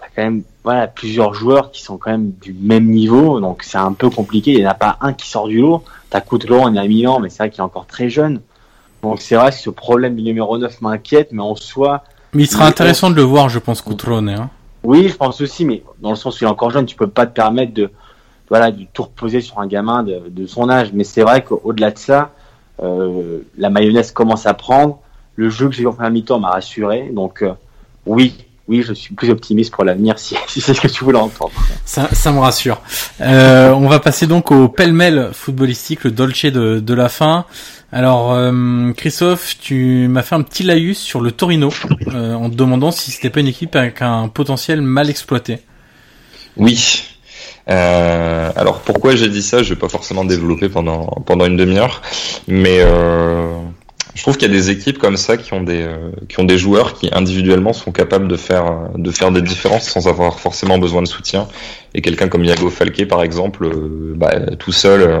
[0.00, 3.78] as quand même voilà, plusieurs joueurs qui sont quand même du même niveau, donc c'est
[3.78, 4.52] un peu compliqué.
[4.52, 5.84] Il n'y en a pas un qui sort du lot.
[6.10, 8.40] T'as Coutelon, on est à Milan, mais c'est vrai qu'il est encore très jeune.
[9.02, 12.02] Donc c'est vrai que ce problème du numéro 9 m'inquiète, mais en soi...
[12.34, 14.26] Mais il sera intéressant de le voir, je pense, Coutelon.
[14.28, 14.50] Hein.
[14.82, 17.06] Oui, je pense aussi, mais dans le sens où il est encore jeune, tu peux
[17.06, 17.90] pas te permettre de,
[18.48, 20.92] voilà, de tout reposer sur un gamin de, de son âge.
[20.92, 22.32] Mais c'est vrai qu'au-delà de ça,
[22.82, 25.00] euh, la mayonnaise commence à prendre.
[25.36, 27.10] Le jeu que j'ai vu en première mi-temps m'a rassuré.
[27.12, 27.52] Donc euh,
[28.06, 28.34] oui,
[28.68, 31.52] oui, je suis plus optimiste pour l'avenir si, si c'est ce que tu voulais entendre.
[31.84, 32.80] Ça, ça me rassure.
[33.20, 37.46] Euh, on va passer donc au pêle-mêle footballistique, le dolce de, de la fin.
[37.90, 41.70] Alors, euh, Christophe, tu m'as fait un petit laïus sur le Torino
[42.08, 45.60] euh, en te demandant si c'était pas une équipe avec un potentiel mal exploité.
[46.58, 47.17] Oui.
[47.70, 52.00] Euh, alors pourquoi j'ai dit ça, je vais pas forcément développer pendant pendant une demi-heure,
[52.46, 53.58] mais euh,
[54.14, 56.44] je trouve qu'il y a des équipes comme ça qui ont des euh, qui ont
[56.44, 60.78] des joueurs qui individuellement sont capables de faire de faire des différences sans avoir forcément
[60.78, 61.48] besoin de soutien.
[61.94, 65.20] Et quelqu'un comme Iago Falqué par exemple, euh, bah, tout seul, euh,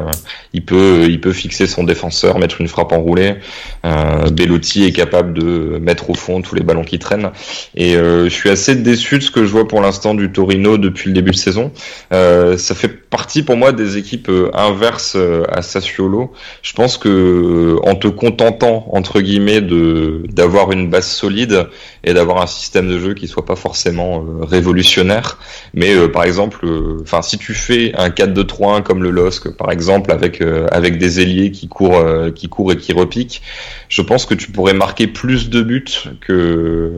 [0.52, 3.36] il peut il peut fixer son défenseur, mettre une frappe enroulée.
[3.84, 7.30] Euh, Bellotti est capable de mettre au fond tous les ballons qui traînent.
[7.74, 11.08] Et je suis assez déçu de ce que je vois pour l'instant du Torino depuis
[11.08, 11.72] le début de saison.
[12.10, 15.16] ça fait partie pour moi des équipes inverses
[15.50, 16.32] à Sassuolo.
[16.62, 21.66] Je pense que en te contentant entre guillemets de d'avoir une base solide
[22.04, 25.38] et d'avoir un système de jeu qui soit pas forcément euh, révolutionnaire,
[25.74, 26.66] mais euh, par exemple,
[27.02, 31.20] enfin si tu fais un 4-2-3-1 comme le LOSC par exemple avec euh, avec des
[31.20, 32.04] ailiers qui courent
[32.34, 33.42] qui courent et qui repiquent,
[33.88, 35.84] je pense que tu pourrais marquer plus de buts
[36.20, 36.92] que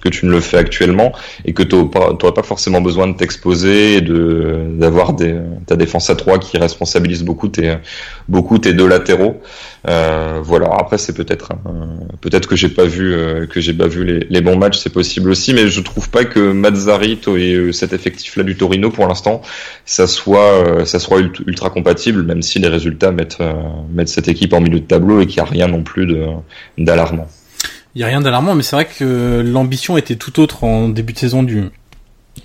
[0.00, 1.12] que tu ne le fais actuellement
[1.44, 5.34] et que tu n'auras pas forcément besoin de t'exposer et de d'avoir des
[5.66, 7.76] ta défense à 3 qui responsabilise beaucoup tes
[8.28, 9.40] beaucoup tes deux latéraux.
[9.88, 10.70] Euh, voilà.
[10.78, 11.52] Après, c'est peut-être
[12.20, 15.30] peut-être que j'ai pas vu euh, que j'ai pas vu les, bons matchs, c'est possible
[15.30, 19.42] aussi, mais je trouve pas que Mazzarito et euh, cet effectif-là du Torino pour l'instant,
[19.84, 23.42] ça soit euh, ça soit ultra compatible, même si les résultats mettent
[23.92, 26.06] mettent cette équipe en milieu de tableau et qu'il n'y a rien non plus
[26.78, 27.26] d'alarmant.
[27.94, 31.12] Il y a rien d'alarmant, mais c'est vrai que l'ambition était tout autre en début
[31.12, 31.70] de saison du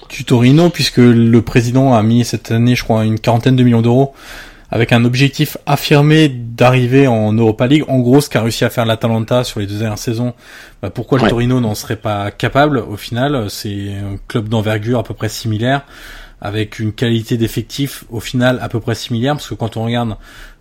[0.09, 3.81] du Torino, puisque le président a mis cette année, je crois, une quarantaine de millions
[3.81, 4.13] d'euros
[4.71, 7.85] avec un objectif affirmé d'arriver en Europa League.
[7.87, 10.33] En gros, ce qu'a réussi à faire l'Atalanta sur les deux dernières saisons,
[10.81, 15.03] bah pourquoi le Torino n'en serait pas capable Au final, c'est un club d'envergure à
[15.03, 15.81] peu près similaire.
[16.41, 20.15] avec une qualité d'effectif au final à peu près similaire, parce que quand on regarde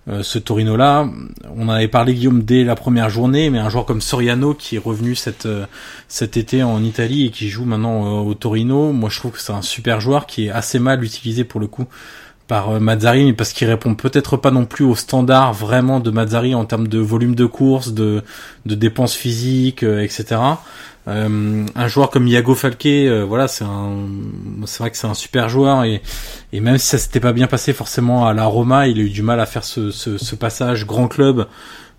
[0.09, 1.09] euh, ce Torino-là,
[1.55, 4.77] on en avait parlé Guillaume dès la première journée, mais un joueur comme Soriano qui
[4.77, 5.67] est revenu cet euh,
[6.09, 9.53] cet été en Italie et qui joue maintenant au Torino, moi je trouve que c'est
[9.53, 11.87] un super joueur qui est assez mal utilisé pour le coup
[12.49, 16.55] par Mazzari, mais parce qu'il répond peut-être pas non plus au standard vraiment de Mazzari
[16.55, 18.23] en termes de volume de course, de,
[18.67, 20.41] de dépenses physiques, etc.
[21.09, 23.93] Euh, un joueur comme Iago Falqué, euh, voilà, c'est un,
[24.67, 26.03] c'est vrai que c'est un super joueur et,
[26.53, 29.09] et même si ça s'était pas bien passé forcément à la Roma, il a eu
[29.09, 31.47] du mal à faire ce, ce, ce passage grand club.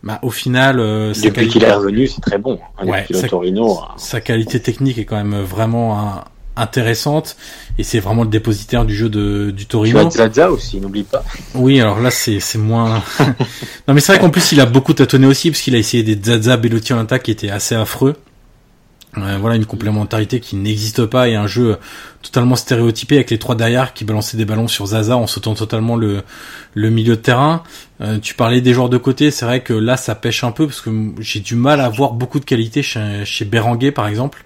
[0.03, 2.59] Bah, au final, euh, depuis qu'il est revenu, c'est très bon.
[2.77, 6.23] Hein, ouais, sa, Torino, sa qualité technique est quand même vraiment
[6.55, 7.37] intéressante
[7.77, 10.09] et c'est vraiment le dépositaire du jeu de du Torino.
[10.09, 11.23] Zaza aussi, n'oublie pas.
[11.55, 13.03] Oui, alors là c'est c'est moins.
[13.87, 16.03] non mais c'est vrai qu'en plus il a beaucoup tâtonné aussi parce qu'il a essayé
[16.03, 18.15] des Zaza Bellotti en attaque qui étaient assez affreux.
[19.17, 21.77] Euh, voilà une complémentarité qui n'existe pas et un jeu
[22.21, 25.95] totalement stéréotypé avec les trois derrière qui balançaient des ballons sur Zaza en sautant totalement
[25.95, 26.21] le,
[26.75, 27.63] le milieu de terrain.
[28.01, 30.67] Euh, tu parlais des joueurs de côté, c'est vrai que là ça pêche un peu
[30.67, 34.45] parce que j'ai du mal à voir beaucoup de qualité chez, chez Berenguer par exemple.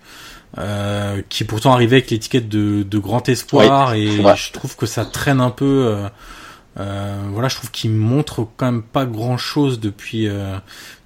[0.59, 4.05] Euh, qui pourtant arrivait avec l'étiquette de, de grand espoir et
[4.35, 5.97] je trouve que ça traîne un peu
[6.80, 10.57] euh, voilà, je trouve qu'il montre quand même pas grand chose depuis euh,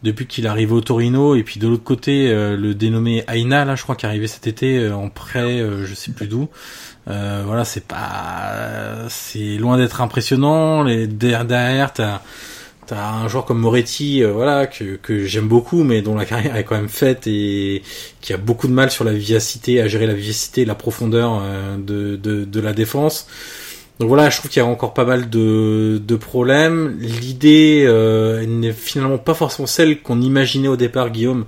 [0.02, 1.36] depuis qu'il arrive au Torino.
[1.36, 4.28] Et puis de l'autre côté, euh, le dénommé Aina, là, je crois, qui est arrivé
[4.28, 6.49] cet été en prêt, je sais plus d'où.
[7.06, 10.84] voilà, c'est pas, c'est loin d'être impressionnant.
[10.84, 12.22] Les derrière, t'as
[12.88, 16.64] t'as un joueur comme Moretti, voilà, que que j'aime beaucoup, mais dont la carrière est
[16.64, 17.84] quand même faite et
[18.22, 21.42] qui a beaucoup de mal sur la vivacité, à gérer la vivacité, la profondeur
[21.78, 23.28] de, de de la défense.
[24.00, 26.98] Donc voilà, je trouve qu'il y a encore pas mal de, de problèmes.
[27.00, 31.46] L'idée euh, n'est finalement pas forcément celle qu'on imaginait au départ, Guillaume,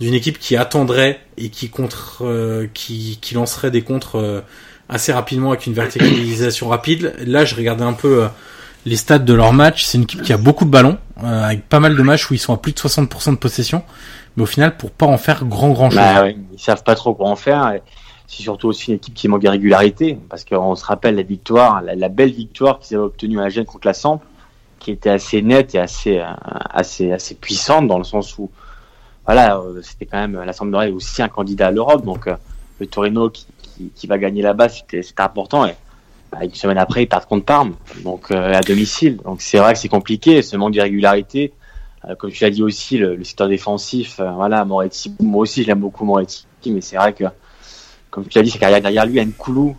[0.00, 4.40] d'une équipe qui attendrait et qui contre, euh, qui, qui lancerait des contres euh,
[4.88, 7.14] assez rapidement avec une verticalisation rapide.
[7.24, 8.24] Là, je regardais un peu
[8.84, 9.84] les stats de leur match.
[9.84, 12.38] C'est une équipe qui a beaucoup de ballons, avec pas mal de matchs où ils
[12.38, 13.82] sont à plus de 60% de possession,
[14.36, 15.98] mais au final pour pas en faire grand grand chose.
[15.98, 17.74] Bah, oui, ils savent pas trop quoi en faire
[18.26, 21.82] c'est surtout aussi une équipe qui manque de régularité, parce qu'on se rappelle la victoire,
[21.82, 24.20] la, belle victoire qu'ils avaient obtenue à Gênes contre la Samp,
[24.78, 26.32] qui était assez nette et assez, euh,
[26.70, 28.50] assez, assez puissante dans le sens où,
[29.26, 30.52] voilà, euh, c'était quand même la
[30.86, 32.34] est aussi un candidat à l'Europe, donc euh,
[32.80, 33.46] le Torino qui,
[33.94, 35.66] qui, va gagner là-bas, c'était important.
[35.66, 35.76] Et bah,
[36.42, 39.18] une semaine après, ils perdent contre Parme, donc à domicile.
[39.18, 41.52] Donc c'est vrai que c'est compliqué, ce manque de régularité.
[42.18, 45.80] comme tu l'as dit aussi, le, le secteur défensif, voilà, Moretti, moi aussi je l'aime
[45.80, 47.24] beaucoup Moretti, mais c'est vrai que
[48.14, 49.76] comme tu l'as dit, sa carrière derrière lui, Nkoulou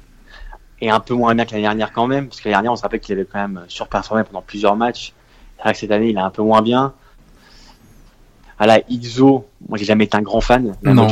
[0.82, 2.76] est un peu moins bien que l'année dernière quand même, parce que l'année dernière, on
[2.76, 5.14] se rappelle qu'il avait quand même surperformé pendant plusieurs matchs.
[5.56, 6.94] C'est vrai que cette année, il est un peu moins bien.
[8.60, 10.76] À la Izzo, moi j'ai jamais été un grand fan.
[10.84, 11.08] Non.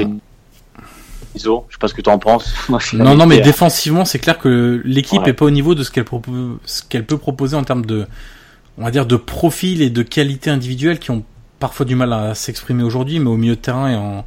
[1.36, 2.54] Izzo, je sais pas ce que tu en penses.
[2.94, 6.06] non, non, mais défensivement, c'est clair que l'équipe est pas au niveau de ce qu'elle
[6.66, 8.06] ce qu'elle peut proposer en termes de,
[8.78, 11.24] on va dire, de profil et de qualité individuelle qui ont
[11.60, 14.26] parfois du mal à s'exprimer aujourd'hui, mais au milieu de terrain et en,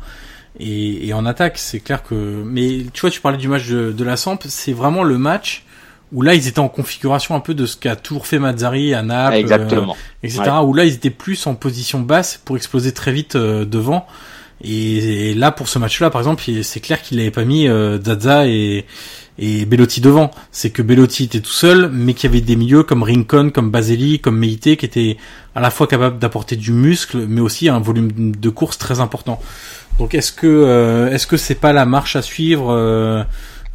[0.58, 2.42] et, et en attaque, c'est clair que.
[2.44, 5.64] Mais tu vois, tu parlais du match de, de la Samp, c'est vraiment le match
[6.12, 9.02] où là ils étaient en configuration un peu de ce qu'a toujours fait Mazzari à
[9.02, 9.94] Naples, Exactement.
[9.94, 10.42] Euh, etc.
[10.62, 14.06] Où là ils étaient plus en position basse pour exploser très vite euh, devant.
[14.64, 18.46] Et, là pour ce match-là, par exemple, c'est clair qu'il n'avait pas mis euh, Zaza
[18.46, 18.84] et,
[19.38, 20.30] et Bellotti devant.
[20.50, 23.70] C'est que Bellotti était tout seul, mais qu'il y avait des milieux comme Rincon, comme
[23.70, 25.16] Baseli, comme Meite, qui étaient
[25.54, 29.40] à la fois capables d'apporter du muscle, mais aussi un volume de course très important.
[29.98, 33.22] Donc est-ce que euh, est-ce que c'est pas la marche à suivre euh,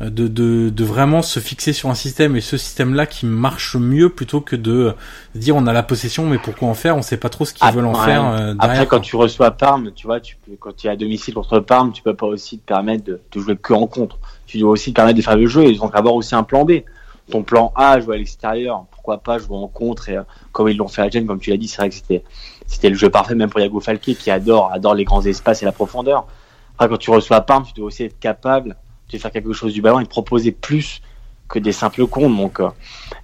[0.09, 4.09] de, de, de, vraiment se fixer sur un système et ce système-là qui marche mieux
[4.09, 4.93] plutôt que de
[5.35, 7.71] dire on a la possession mais pourquoi en faire on sait pas trop ce qu'ils
[7.71, 10.87] veulent en faire euh, après quand tu reçois Parme tu vois tu peux, quand tu
[10.87, 13.73] es à domicile contre Parme tu peux pas aussi te permettre de, de jouer que
[13.73, 14.17] en contre.
[14.47, 16.65] Tu dois aussi te permettre de faire le jeu et donc avoir aussi un plan
[16.65, 16.81] B.
[17.29, 20.17] Ton plan A jouer à l'extérieur pourquoi pas jouer en contre et
[20.51, 22.23] comme ils l'ont fait à Gênes comme tu l'as dit c'est vrai que c'était
[22.65, 25.65] c'était le jeu parfait même pour Yago Falquet qui adore adore les grands espaces et
[25.65, 26.25] la profondeur.
[26.73, 28.75] Après quand tu reçois Parme, tu dois aussi être capable
[29.11, 31.01] de faire quelque chose du ballon et de proposer plus
[31.47, 32.35] que des simples comptes.
[32.35, 32.69] Donc euh,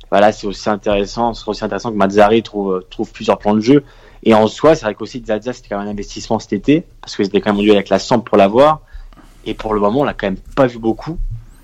[0.09, 3.84] voilà, c'est aussi intéressant, c'est aussi intéressant que Mazzari trouve trouve plusieurs plans de jeu.
[4.23, 7.15] Et en soi, c'est vrai qu'aussi Zaza c'était quand même un investissement cet été parce
[7.15, 8.81] que c'était quand même mondial avec la Samp pour l'avoir.
[9.45, 11.18] Et pour le moment, on l'a quand même pas vu beaucoup,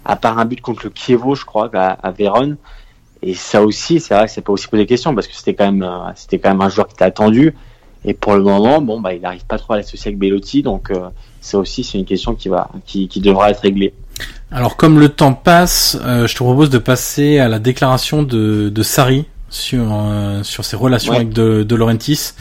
[0.05, 2.57] à part un but contre le Kievo, je crois, à, à Vérone.
[3.21, 5.53] Et ça aussi, c'est vrai que c'est pas aussi poser des questions parce que c'était
[5.53, 7.53] quand même, euh, quand même un joueur qui était attendu.
[8.05, 10.91] Et pour le moment, bon, bah, il n'arrive pas trop à l'associer avec Bellotti, donc
[10.91, 11.09] euh,
[11.39, 13.93] ça aussi, c'est une question qui va, qui, qui, devra être réglée.
[14.55, 18.69] Alors, comme le temps passe, euh, je te propose de passer à la déclaration de,
[18.69, 22.33] de Sari sur euh, sur ses relations avec de, de Laurentis,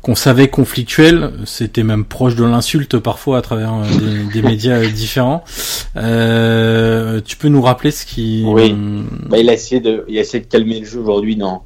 [0.00, 5.44] qu'on savait conflictuel, c'était même proche de l'insulte parfois à travers des, des médias différents.
[5.94, 8.74] tu peux nous rappeler ce qui Oui.
[9.28, 11.62] Bah, il a essayé de il a essayé de calmer le jeu aujourd'hui dans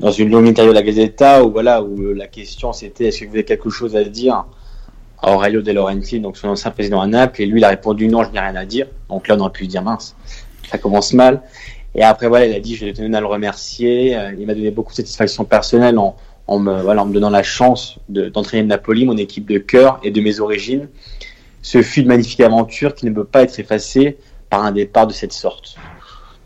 [0.00, 3.26] dans une longue interview de la Gazzetta où voilà où la question c'était est-ce que
[3.26, 4.44] vous avez quelque chose à dire?
[5.22, 8.24] Aurelio De Laurenti, donc son ancien président à Naples, et lui il a répondu non,
[8.24, 8.86] je n'ai rien à dire.
[9.08, 10.14] Donc là on aurait pu dire mince,
[10.70, 11.42] ça commence mal.
[11.94, 14.16] Et après voilà, il a dit je tenir à le remercier.
[14.16, 16.14] Euh, il m'a donné beaucoup de satisfaction personnelle en,
[16.58, 20.10] me voilà en me donnant la chance d'entraîner de, Napoli, mon équipe de cœur et
[20.10, 20.88] de mes origines.
[21.62, 24.16] Ce fut une magnifique aventure qui ne peut pas être effacée
[24.48, 25.76] par un départ de cette sorte.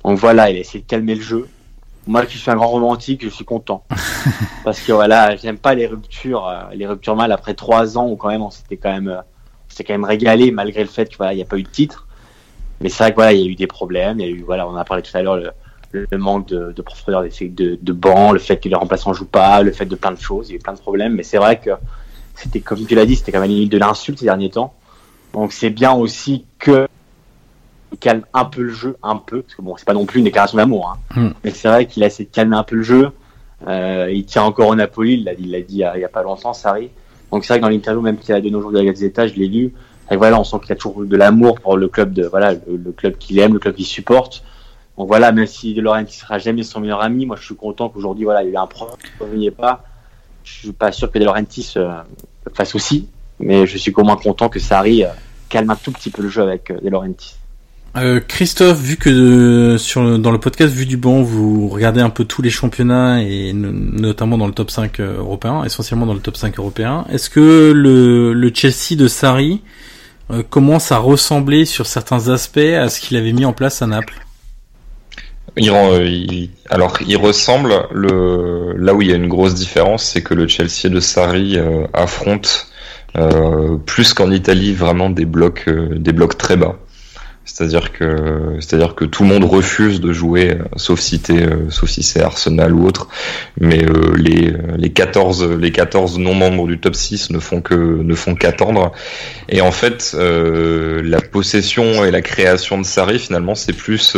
[0.04, 1.48] Donc voilà, il a essayé de calmer le jeu.
[2.06, 3.84] Moi qui suis un grand romantique, je suis content.
[4.64, 8.16] Parce que voilà, j'aime pas les ruptures, euh, les ruptures mal après trois ans où
[8.16, 11.16] quand même on s'était quand même, euh, on quand même régalé malgré le fait qu'il
[11.16, 12.06] voilà, n'y a pas eu de titre.
[12.80, 14.42] Mais c'est vrai que voilà, il y a eu des problèmes, il y a eu
[14.42, 15.52] voilà, on a parlé tout à l'heure le,
[15.92, 19.62] le, manque de, de profondeur de, de banc, le fait que les remplaçants jouent pas,
[19.62, 21.14] le fait de plein de choses, il y a eu plein de problèmes.
[21.14, 21.70] Mais c'est vrai que
[22.34, 24.74] c'était comme tu l'as dit, c'était quand même la limite de l'insulte ces derniers temps.
[25.34, 26.88] Donc c'est bien aussi que
[27.97, 30.24] calme un peu le jeu, un peu, parce que bon, c'est pas non plus une
[30.24, 31.20] déclaration d'amour, hein.
[31.20, 31.31] Hmm.
[31.44, 33.10] mais c'est vrai qu'il a essayé de calmer un peu le jeu.
[33.66, 36.09] Euh, il tient encore au Napoli, il l'a dit, il, l'a dit il, y a,
[36.09, 36.90] pas longtemps, Sarri.
[37.31, 39.35] Donc c'est vrai que dans l'interview même qu'il a donné aujourd'hui à la Gazzetta, je
[39.35, 39.73] l'ai lu.
[40.10, 42.93] Et voilà, on sent qu'il a toujours de l'amour pour le club de voilà le,
[42.93, 44.44] club qu'il aime, le club qu'il supporte.
[44.98, 47.89] Donc voilà, même si De Laurentiis sera jamais son meilleur ami, moi je suis content
[47.89, 48.69] qu'aujourd'hui voilà il y a eu un
[49.19, 49.85] premier pas.
[50.44, 52.02] Je suis pas sûr que De Laurentiis euh,
[52.52, 53.09] fasse aussi,
[53.39, 55.09] mais je suis au moins content que Sarri euh,
[55.48, 57.36] calme un tout petit peu le jeu avec euh, De Laurentiis.
[57.94, 62.24] Euh, Christophe, vu que euh, dans le podcast Vu du banc, vous regardez un peu
[62.24, 66.39] tous les championnats et notamment dans le top 5 euh, européen, essentiellement dans le top
[66.39, 69.60] 5 européen, est-ce que le, le, Chelsea de Sarri
[70.48, 74.24] commence à ressembler sur certains aspects à ce qu'il avait mis en place à Naples?
[75.59, 75.70] Il,
[76.70, 77.74] alors, il ressemble.
[77.93, 81.59] Le, là où il y a une grosse différence, c'est que le Chelsea de Sarri
[81.93, 82.69] affronte
[83.85, 86.78] plus qu'en Italie vraiment des blocs, des blocs très bas.
[87.44, 91.90] C'est-à-dire que, c'est-à-dire que tout le monde refuse de jouer, euh, sauf si euh, sauf
[91.90, 93.09] si c'est Arsenal ou autre.
[93.60, 97.74] Mais euh, les les 14 les 14 non membres du top 6 ne font que
[97.74, 98.93] ne font qu'attendre.
[99.48, 104.16] Et en fait, la possession et la création de Sarri finalement c'est plus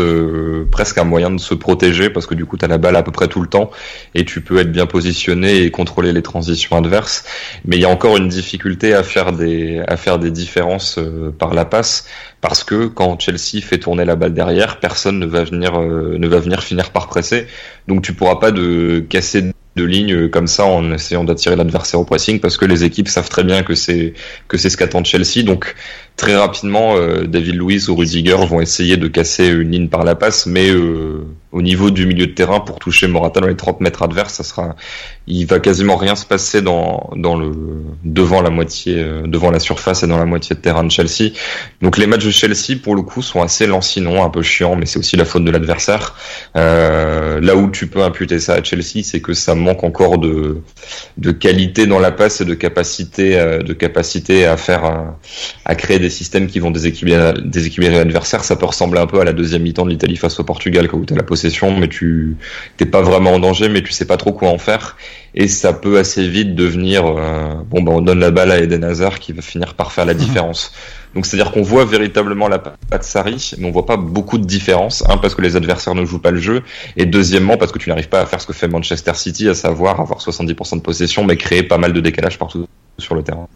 [0.71, 3.03] presque un moyen de se protéger parce que du coup tu as la balle à
[3.03, 3.71] peu près tout le temps
[4.15, 7.25] et tu peux être bien positionné et contrôler les transitions adverses.
[7.65, 10.99] Mais il y a encore une difficulté à faire des à faire des différences
[11.39, 12.07] par la passe
[12.45, 16.29] parce que quand Chelsea fait tourner la balle derrière, personne ne va venir euh, ne
[16.29, 17.47] va venir finir par presser.
[17.89, 22.05] Donc tu pourras pas de casser de ligne comme ça en essayant d'attirer l'adversaire au
[22.05, 24.13] pressing parce que les équipes savent très bien que c'est
[24.47, 25.43] que c'est ce qu'attend Chelsea.
[25.43, 25.75] Donc
[26.17, 30.15] très rapidement, euh, David Luiz ou Rudiger vont essayer de casser une ligne par la
[30.15, 33.81] passe, mais euh, au niveau du milieu de terrain pour toucher Morata dans les 30
[33.81, 34.77] mètres adverses, ça sera,
[35.27, 37.53] il va quasiment rien se passer dans dans le
[38.05, 41.33] devant la moitié, euh, devant la surface et dans la moitié de terrain de Chelsea.
[41.83, 44.87] Donc les matchs de Chelsea pour le coup sont assez lancinants, un peu chiants, mais
[44.87, 46.15] c'est aussi la faute de l'adversaire.
[46.55, 50.59] là où tu peux imputer ça à Chelsea, c'est que ça manque encore de
[51.19, 53.35] de qualité dans la passe et de capacité
[53.65, 55.15] de capacité à faire
[55.65, 59.25] à créer des systèmes qui vont déséquilibrer, déséquilibrer l'adversaire, ça peut ressembler un peu à
[59.25, 62.37] la deuxième mi-temps de l'Italie face au Portugal, où tu as la possession, mais tu
[62.77, 64.97] t'es pas vraiment en danger, mais tu sais pas trop quoi en faire.
[65.35, 68.85] Et ça peut assez vite devenir, euh, bon, bah, on donne la balle à Eden
[68.85, 70.73] Hazard qui va finir par faire la différence.
[71.15, 75.05] Donc c'est-à-dire qu'on voit véritablement la patte Sarri, mais on voit pas beaucoup de différence.
[75.09, 76.63] Un, parce que les adversaires ne jouent pas le jeu,
[76.97, 79.55] et deuxièmement, parce que tu n'arrives pas à faire ce que fait Manchester City, à
[79.55, 82.67] savoir avoir 70% de possession, mais créer pas mal de décalage partout
[82.99, 83.49] sur le terrain.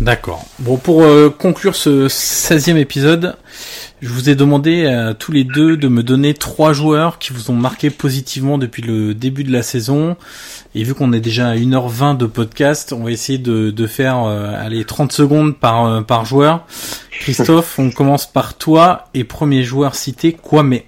[0.00, 0.44] D'accord.
[0.58, 3.36] Bon, pour euh, conclure ce 16e épisode,
[4.00, 7.50] je vous ai demandé à tous les deux de me donner trois joueurs qui vous
[7.50, 10.16] ont marqué positivement depuis le début de la saison.
[10.74, 14.54] Et vu qu'on est déjà à 1h20 de podcast, on va essayer de, faire euh,
[14.58, 16.66] allez, 30 secondes par, euh, par joueur.
[17.10, 20.80] Christophe, on commence par toi et premier joueur cité, Kwame.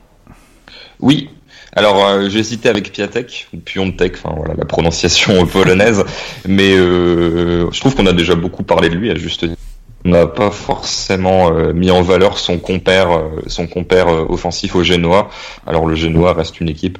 [1.00, 1.28] Oui,
[1.74, 6.04] alors, euh, j'ai cité avec Piatek, ou Piontek, enfin voilà, la prononciation polonaise,
[6.46, 9.54] mais euh, je trouve qu'on a déjà beaucoup parlé de lui à juste on
[10.04, 14.82] n'a pas forcément euh, mis en valeur son compère, euh, son compère euh, offensif au
[14.82, 15.30] Génois.
[15.66, 16.98] Alors le Génois reste une équipe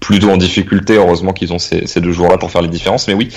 [0.00, 0.96] plutôt en difficulté.
[0.96, 3.08] Heureusement qu'ils ont ces, ces deux joueurs-là pour faire les différences.
[3.08, 3.28] Mais oui,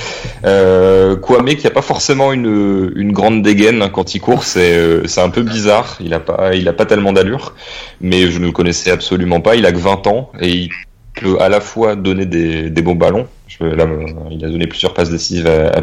[0.45, 5.21] euh, Kwame qui a pas forcément une, une grande dégaine quand il court, c'est c'est
[5.21, 5.97] un peu bizarre.
[6.01, 7.53] Il a pas il a pas tellement d'allure,
[8.01, 9.55] mais je ne le connaissais absolument pas.
[9.55, 10.69] Il a que 20 ans et il
[11.15, 13.27] peut à la fois donner des, des bons ballons.
[13.47, 13.87] Je, là,
[14.31, 15.81] il a donné plusieurs passes décisives à, à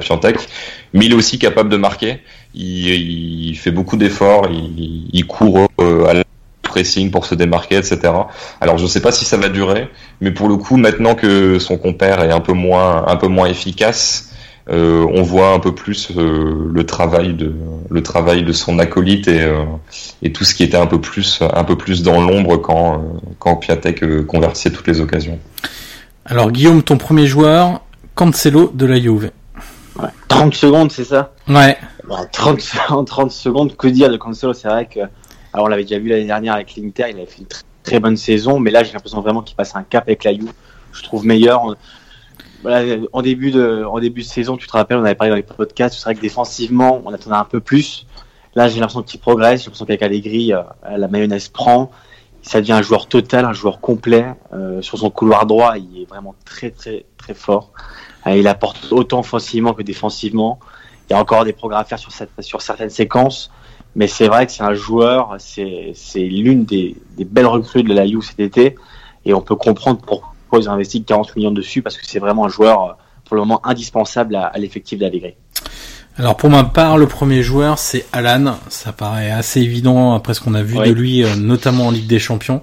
[0.93, 2.21] mais il est aussi capable de marquer.
[2.55, 6.25] Il, il fait beaucoup d'efforts, il, il, court euh, à la
[6.63, 8.01] pressing pour se démarquer, etc.
[8.61, 9.89] Alors je ne sais pas si ça va durer,
[10.21, 13.47] mais pour le coup, maintenant que son compère est un peu moins, un peu moins
[13.47, 14.32] efficace,
[14.71, 17.53] euh, on voit un peu plus euh, le travail de
[17.91, 19.65] le travail de son acolyte et, euh,
[20.23, 23.03] et tout ce qui était un peu plus un peu plus dans l'ombre quand
[23.41, 25.41] quand Piatek convertissait toutes les occasions.
[26.25, 27.81] Alors Guillaume, ton premier joueur,
[28.15, 29.33] Cancelo de la Juve.
[30.29, 31.35] 30 secondes, c'est ça?
[31.49, 31.77] Ouais.
[32.33, 32.61] 30,
[33.07, 34.53] 30 secondes, que dire de Cancelo?
[34.55, 35.01] C'est vrai que
[35.53, 37.47] alors on l'avait déjà vu l'année dernière avec l'Inter, il avait fait une
[37.83, 40.53] très, bonne saison, mais là j'ai l'impression vraiment qu'il passe un cap avec la Juve.
[40.93, 41.77] Je trouve meilleur
[42.65, 45.43] en début de, en début de saison, tu te rappelles, on avait parlé dans les
[45.43, 48.07] podcasts, c'est vrai que défensivement, on attendait un peu plus.
[48.55, 50.63] Là, j'ai l'impression qu'il progresse, j'ai l'impression qu'avec Allegri, euh,
[50.97, 51.91] la mayonnaise prend.
[52.43, 54.35] Ça devient un joueur total, un joueur complet.
[54.53, 57.71] Euh, sur son couloir droit, il est vraiment très, très, très fort.
[58.27, 60.59] Euh, il apporte autant offensivement que défensivement.
[61.09, 63.51] Il y a encore des progrès à faire sur, cette, sur certaines séquences.
[63.95, 68.07] Mais c'est vrai que c'est un joueur, c'est l'une des, des, belles recrues de la
[68.07, 68.75] You cet été.
[69.27, 72.47] Et on peut comprendre pourquoi ils ont investi 40 millions dessus parce que c'est vraiment
[72.47, 72.93] un joueur euh,
[73.25, 75.35] pour le moment indispensable à, l'effectif d'Allegri.
[76.19, 78.57] Alors pour ma part, le premier joueur c'est Alan.
[78.69, 82.07] Ça paraît assez évident après ce qu'on a vu de lui, euh, notamment en Ligue
[82.07, 82.63] des Champions.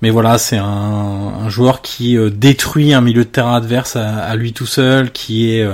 [0.00, 4.52] Mais voilà, c'est un, joueur qui euh, détruit un milieu de terrain adverse à, lui
[4.52, 5.64] tout seul, qui est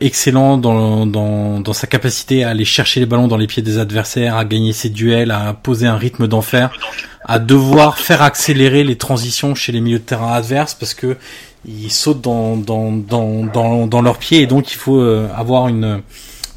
[0.00, 3.78] excellent dans, dans, dans, sa capacité à aller chercher les ballons dans les pieds des
[3.78, 6.70] adversaires, à gagner ses duels, à poser un rythme d'enfer
[7.24, 11.16] à devoir faire accélérer les transitions chez les milieux de terrain adverses parce que
[11.66, 16.00] ils sautent dans dans dans dans, leurs pieds et donc il faut euh, avoir une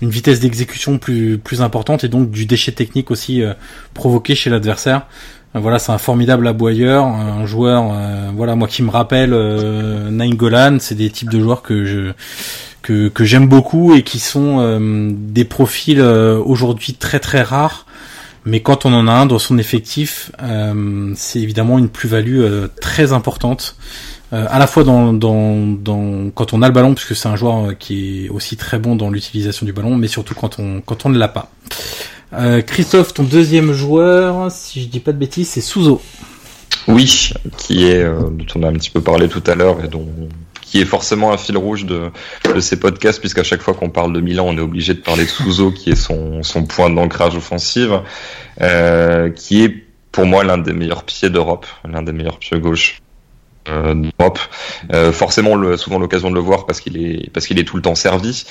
[0.02, 3.54] une vitesse d'exécution plus plus importante et donc du déchet technique aussi euh,
[3.94, 5.06] provoqué chez l'adversaire.
[5.56, 7.94] Euh, voilà, c'est un formidable aboyeur, un joueur
[8.34, 9.32] voilà moi qui me rappelle
[10.10, 12.14] Nainggolan, c'est des types de joueurs que je
[12.84, 17.88] que, que j'aime beaucoup et qui sont des profils aujourd'hui très très rares
[18.46, 22.68] mais quand on en a un dans son effectif, euh, c'est évidemment une plus-value euh,
[22.82, 23.78] très importante,
[24.34, 27.38] euh, à la fois dans, dans, dans, quand on a le ballon, puisque c'est un
[27.38, 31.06] joueur qui est aussi très bon dans l'utilisation du ballon, mais surtout quand on, quand
[31.06, 31.50] on ne l'a pas.
[32.66, 36.02] Christophe, ton deuxième joueur, si je dis pas de bêtises, c'est Souzo.
[36.88, 40.08] Oui, qui est dont on a un petit peu parlé tout à l'heure et dont
[40.74, 42.10] qui est forcément un fil rouge de,
[42.60, 45.30] ces podcasts, puisqu'à chaque fois qu'on parle de Milan, on est obligé de parler de
[45.30, 47.90] Souzo, qui est son, son point d'ancrage offensif,
[48.60, 53.04] euh, qui est pour moi l'un des meilleurs pieds d'Europe, l'un des meilleurs pieds gauche
[53.70, 54.40] euh, d'Europe.
[54.92, 57.76] Euh, forcément, on souvent l'occasion de le voir parce qu'il est parce qu'il est tout
[57.76, 58.44] le temps servi.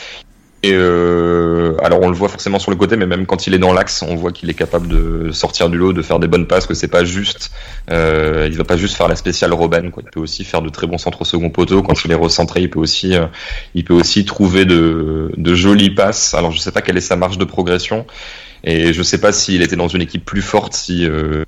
[0.64, 3.58] Et euh, alors on le voit forcément sur le côté, mais même quand il est
[3.58, 6.46] dans l'axe, on voit qu'il est capable de sortir du lot, de faire des bonnes
[6.46, 7.50] passes, que c'est pas juste,
[7.90, 10.04] euh, il va pas juste faire la spéciale Robben, quoi.
[10.06, 11.82] Il peut aussi faire de très bons centres au second poteau.
[11.82, 13.26] Quand il est recentré, il peut aussi, euh,
[13.74, 16.32] il peut aussi trouver de, de jolies passes.
[16.34, 18.06] Alors je sais pas quelle est sa marge de progression,
[18.62, 21.44] et je sais pas s'il était dans une équipe plus forte, si euh,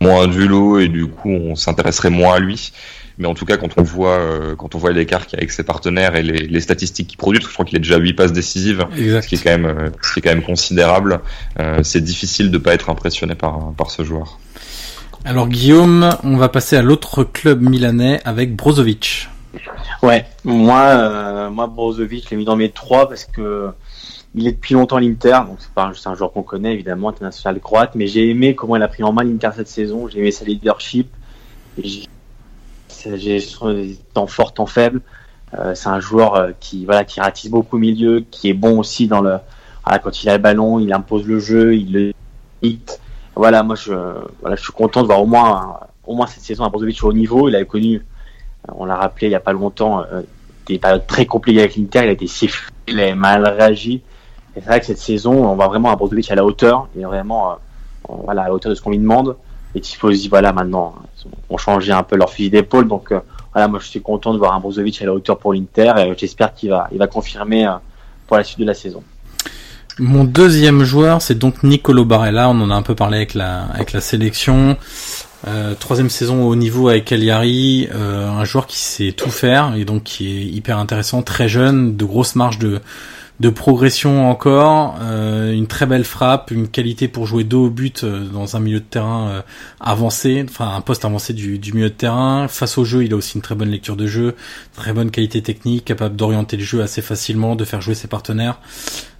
[0.00, 2.72] moins du lot et du coup on s'intéresserait moins à lui
[3.18, 5.40] mais en tout cas quand on voit euh, quand on voit l'écart qu'il y a
[5.40, 8.14] avec ses partenaires et les, les statistiques qu'il produit, je crois qu'il est déjà 8
[8.14, 11.20] passes décisives, ce qui est quand même euh, ce qui est quand même considérable.
[11.58, 14.38] Euh, c'est difficile de pas être impressionné par par ce joueur.
[15.24, 19.28] Alors Guillaume, on va passer à l'autre club milanais avec Brozovic.
[20.02, 23.70] Ouais, moi euh, moi Brozovic, je l'ai mis dans mes trois parce que
[24.34, 27.94] il est depuis longtemps l'Inter, donc c'est pas un joueur qu'on connaît évidemment, international croate,
[27.94, 30.44] mais j'ai aimé comment il a pris en main l'Inter cette saison, j'ai aimé sa
[30.44, 31.08] leadership,
[31.82, 32.06] j'ai
[34.14, 35.00] temps fort, temps faible.
[35.54, 38.78] Euh, c'est un joueur euh, qui voilà qui ratisse beaucoup au milieu, qui est bon
[38.78, 39.36] aussi dans le
[39.84, 42.12] voilà, quand il a le ballon, il impose le jeu, il le
[42.62, 43.00] hit.
[43.36, 43.92] Voilà, moi je
[44.40, 47.12] voilà, je suis content de voir au moins au moins cette saison un Brozovic au
[47.12, 47.48] niveau.
[47.48, 50.04] Il a connu, euh, on l'a rappelé il y a pas longtemps,
[50.66, 52.00] des périodes très compliquées avec l'Inter.
[52.02, 54.02] Il a été sifflé, il a mal réagi.
[54.56, 56.88] Et c'est vrai que cette saison, on voit vraiment un Brozovic à la hauteur.
[56.96, 57.56] Il est vraiment
[58.08, 59.36] voilà à la hauteur de ce qu'on lui demande.
[59.76, 60.94] Les tifosi, voilà, maintenant,
[61.50, 62.88] ont changé un peu leur fusil d'épaule.
[62.88, 63.20] Donc, euh,
[63.52, 66.14] voilà, moi, je suis content de voir un Brozovic à la hauteur pour l'Inter et
[66.16, 67.72] j'espère qu'il va, il va confirmer euh,
[68.26, 69.02] pour la suite de la saison.
[69.98, 72.48] Mon deuxième joueur, c'est donc Nicolo Barella.
[72.48, 74.78] On en a un peu parlé avec la, avec la sélection.
[75.46, 80.04] Euh, troisième saison au niveau avec Cagliari, un joueur qui sait tout faire et donc
[80.04, 82.80] qui est hyper intéressant, très jeune, de grosses marges de,
[83.38, 88.02] de progression encore, euh, une très belle frappe, une qualité pour jouer dos au but
[88.02, 89.42] euh, dans un milieu de terrain euh,
[89.78, 92.48] avancé, enfin un poste avancé du, milieu de terrain.
[92.48, 94.36] Face au jeu, il a aussi une très bonne lecture de jeu,
[94.74, 98.58] très bonne qualité technique, capable d'orienter le jeu assez facilement, de faire jouer ses partenaires.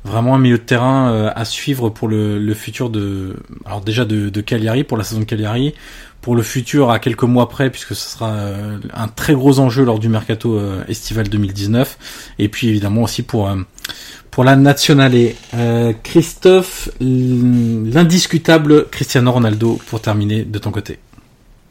[0.05, 3.35] Vraiment un milieu de terrain à suivre pour le, le, futur de,
[3.65, 5.75] alors déjà de, de Cagliari pour la saison de Cagliari,
[6.27, 8.35] pour le futur à quelques mois près puisque ce sera
[8.93, 13.49] un très gros enjeu lors du mercato estival 2019 et puis évidemment aussi pour
[14.37, 15.15] pour la nationale.
[15.55, 20.99] Euh, Christophe, l'indiscutable Cristiano Ronaldo pour terminer de ton côté.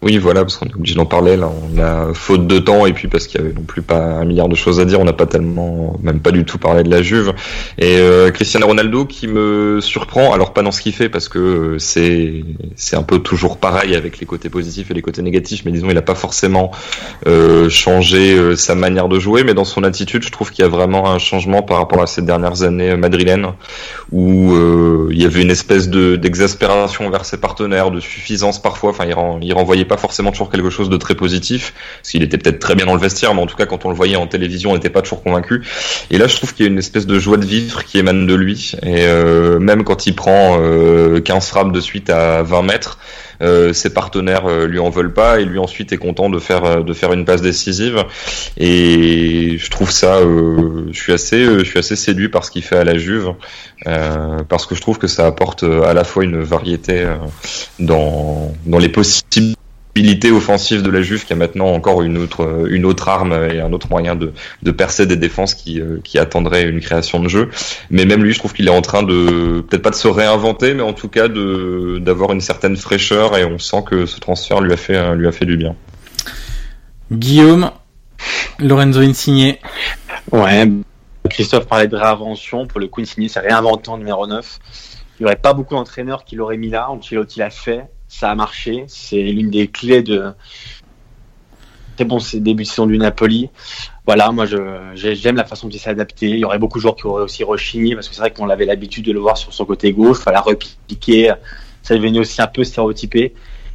[0.05, 1.35] Oui, voilà, parce qu'on est obligé d'en parler.
[1.35, 3.97] Là, on a faute de temps et puis parce qu'il y avait non plus pas
[3.97, 6.83] un milliard de choses à dire, on n'a pas tellement, même pas du tout parlé
[6.83, 7.33] de la Juve.
[7.79, 11.39] Et euh, Cristiano Ronaldo qui me surprend, alors pas dans ce qu'il fait parce que
[11.39, 12.43] euh, c'est
[12.75, 15.87] c'est un peu toujours pareil avec les côtés positifs et les côtés négatifs, mais disons
[15.89, 16.69] il n'a pas forcément
[17.25, 20.67] euh, changé euh, sa manière de jouer, mais dans son attitude, je trouve qu'il y
[20.67, 23.53] a vraiment un changement par rapport à ces dernières années madrilènes
[24.11, 24.55] où
[25.09, 28.91] il y avait une espèce de d'exaspération vers ses partenaires, de suffisance parfois.
[28.91, 32.37] Enfin, il, il renvoyait pas forcément toujours quelque chose de très positif, parce qu'il était
[32.37, 34.27] peut-être très bien dans le vestiaire, mais en tout cas quand on le voyait en
[34.27, 35.63] télévision, on n'était pas toujours convaincu.
[36.11, 38.27] Et là, je trouve qu'il y a une espèce de joie de vivre qui émane
[38.27, 42.61] de lui, et euh, même quand il prend euh, 15 frappes de suite à 20
[42.63, 42.99] mètres,
[43.41, 46.63] euh, ses partenaires euh, lui en veulent pas et lui ensuite est content de faire
[46.63, 48.05] euh, de faire une passe décisive
[48.57, 52.77] et je trouve ça je suis assez je suis assez séduit par ce qu'il fait
[52.77, 53.33] à la Juve
[54.49, 57.05] parce que je trouve que ça apporte à la fois une variété
[57.79, 59.54] dans dans les possibles
[60.31, 63.71] offensive de la Juve qui a maintenant encore une autre une autre arme et un
[63.71, 67.49] autre moyen de, de percer des défenses qui euh, qui attendraient une création de jeu.
[67.89, 70.73] Mais même lui je trouve qu'il est en train de peut-être pas de se réinventer
[70.73, 74.61] mais en tout cas de d'avoir une certaine fraîcheur et on sent que ce transfert
[74.61, 75.75] lui a fait lui a fait du bien.
[77.11, 77.71] Guillaume
[78.59, 79.55] Lorenzo Insigne.
[80.31, 80.69] Ouais
[81.29, 82.67] Christophe parlait de réinvention.
[82.67, 84.59] Pour le coup Insigne s'est réinventé en numéro 9
[85.17, 86.89] il n'y aurait pas beaucoup d'entraîneurs qui l'auraient mis là.
[86.89, 88.85] Ancelotti l'a fait ça a marché.
[88.87, 90.33] C'est l'une des clés de
[91.97, 93.49] c'est bon, c'est début de saison du Napoli.
[94.05, 96.29] Voilà, moi j'aime la façon dont il s'est adapté.
[96.29, 98.49] Il y aurait beaucoup de joueurs qui auraient aussi rechigné parce que c'est vrai qu'on
[98.49, 101.33] avait l'habitude de le voir sur son côté gauche, fallait repiquer,
[101.81, 103.33] ça devenait aussi un peu stéréotypé.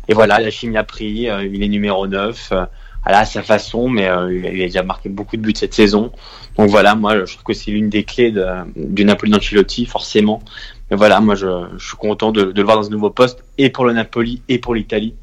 [0.08, 2.64] Et voilà, la chimie a pris, euh, il est numéro 9, euh,
[3.04, 6.12] à sa façon, mais euh, il a déjà marqué beaucoup de buts cette saison.
[6.56, 8.44] Donc voilà, moi je trouve que c'est l'une des clés de,
[8.76, 10.42] du Napoli d'Ancelotti, forcément.
[10.90, 11.46] Voilà, moi je,
[11.78, 14.74] suis content de, le voir dans ce nouveau poste, et pour le Napoli, et pour
[14.74, 15.14] l'Italie.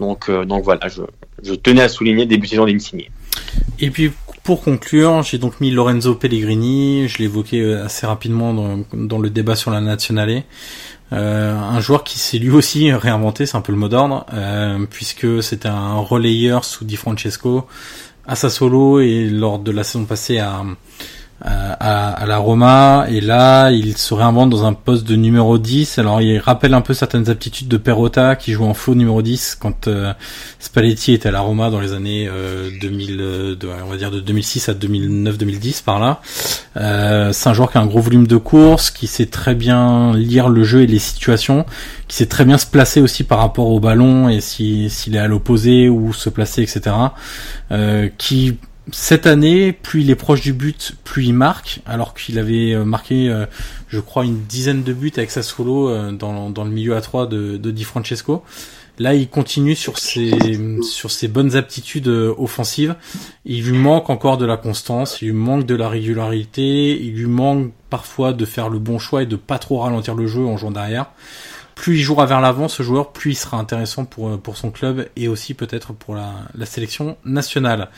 [0.00, 3.08] Donc, euh, donc voilà, je, tenais à souligner début saison d'Insigne.
[3.80, 4.12] Et puis
[4.42, 8.54] pour conclure, j'ai donc mis Lorenzo Pellegrini, je l'évoquais euh, assez rapidement
[8.92, 10.42] dans, le débat sur la nationale.
[11.12, 14.26] Euh, un joueur qui s'est lui aussi réinventé, c'est un peu le mot d'ordre,
[14.90, 17.66] puisque c'était un relayeur sous Di Francesco
[18.26, 20.62] à Sassuolo et lors de la saison passée à,
[21.40, 25.98] à, à, la Roma et là il se réinvente dans un poste de numéro 10
[25.98, 29.56] alors il rappelle un peu certaines aptitudes de Perrotta qui joue en faux numéro 10
[29.60, 30.12] quand euh,
[30.58, 32.28] Spalletti était à la Roma dans les années
[32.80, 36.20] 2000 euh, on va dire de 2006 à 2009-2010 par là.
[36.76, 40.14] Euh, c'est un joueur qui a un gros volume de course qui sait très bien
[40.14, 41.66] lire le jeu et les situations
[42.06, 45.26] qui sait très bien se placer aussi par rapport au ballon et s'il est à
[45.26, 46.94] l'opposé ou se placer etc
[47.70, 48.56] euh, qui
[48.92, 52.84] cette année, plus il est proche du but, plus il marque, alors qu'il avait euh,
[52.84, 53.46] marqué, euh,
[53.88, 57.26] je crois, une dizaine de buts avec sa solo euh, dans, le milieu à 3
[57.26, 58.42] de, de Di Francesco.
[58.98, 60.32] Là, il continue sur ses,
[60.82, 62.96] sur ses bonnes aptitudes offensives.
[63.44, 67.26] Il lui manque encore de la constance, il lui manque de la régularité, il lui
[67.26, 70.56] manque parfois de faire le bon choix et de pas trop ralentir le jeu en
[70.56, 71.10] jouant derrière
[71.78, 75.06] plus il jouera vers l'avant, ce joueur, plus il sera intéressant pour, pour son club
[75.14, 77.88] et aussi peut-être pour la, sélection nationale.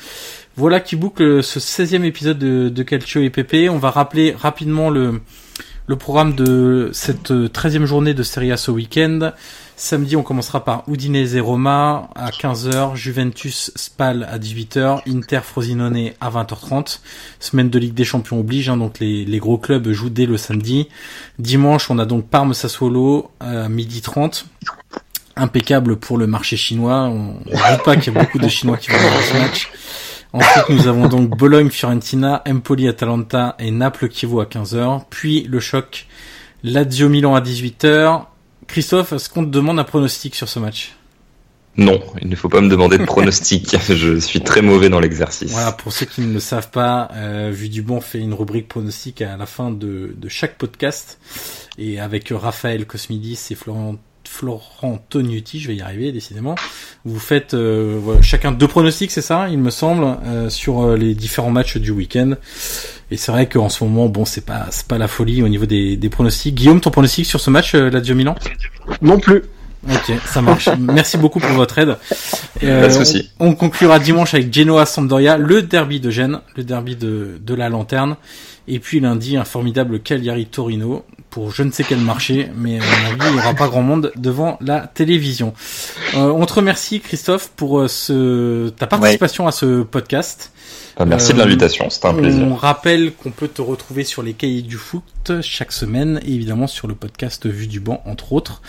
[0.55, 3.71] Voilà qui boucle ce 16e épisode de, de Calcio et PP.
[3.71, 5.23] On va rappeler rapidement le,
[5.87, 9.33] le programme de cette 13e journée de Serie A ce week-end.
[9.83, 16.31] Samedi, on commencera par Udinese Roma à 15h, Juventus Spal à 18h, Inter Frosinone à
[16.31, 16.99] 20h30.
[17.41, 20.91] Semaine de Ligue des Champions oblige, hein, donc les, gros clubs jouent dès le samedi.
[21.39, 24.45] Dimanche, on a donc Parme Sassuolo à midi 30.
[25.37, 27.05] Impeccable pour le marché chinois.
[27.05, 29.71] On ne doute pas qu'il y a beaucoup de Chinois qui vont voir ce match.
[30.35, 35.05] Ensuite, nous avons donc Bologne-Fiorentina, Empoli-Atalanta et Naples-Kievo à 15h.
[35.09, 36.07] Puis le choc
[36.65, 38.27] Lazio-Milan à 18h.
[38.71, 40.97] Christophe, est-ce qu'on te demande un pronostic sur ce match?
[41.77, 43.77] Non, il ne faut pas me demander de pronostic.
[43.89, 45.53] je suis très mauvais dans l'exercice.
[45.53, 48.69] Voilà, pour ceux qui ne le savent pas, euh, Vu du Bon fait une rubrique
[48.69, 51.19] pronostic à la fin de, de chaque podcast.
[51.79, 53.97] Et avec Raphaël Cosmidis et Florent
[54.31, 56.55] Florent Tognuti, je vais y arriver décidément.
[57.05, 61.15] Vous faites euh, chacun deux pronostics, c'est ça, il me semble, euh, sur euh, les
[61.15, 62.35] différents matchs du week-end.
[63.11, 65.67] Et c'est vrai qu'en ce moment, bon, c'est pas c'est pas la folie au niveau
[65.67, 66.55] des, des pronostics.
[66.55, 68.37] Guillaume, ton pronostic sur ce match, la Lazio Milan?
[69.03, 69.43] Non plus.
[69.89, 70.69] Ok, ça marche.
[70.79, 71.97] Merci beaucoup pour votre aide.
[72.61, 73.31] Pas de souci.
[73.41, 77.55] On, on, conclura dimanche avec Genoa Sampdoria, le derby de Gênes, le derby de, de
[77.55, 78.17] la lanterne.
[78.69, 82.83] Et puis lundi, un formidable Cagliari Torino pour je ne sais quel marché, mais à
[82.83, 85.55] mon avis, il n'y aura pas grand monde devant la télévision.
[86.15, 90.53] Euh, on te remercie Christophe pour ce ta participation à ce podcast.
[90.97, 92.47] Ah, merci de l'invitation, c'était un plaisir.
[92.47, 96.67] On rappelle qu'on peut te retrouver sur les cahiers du foot chaque semaine et évidemment
[96.67, 98.61] sur le podcast Vue du banc entre autres.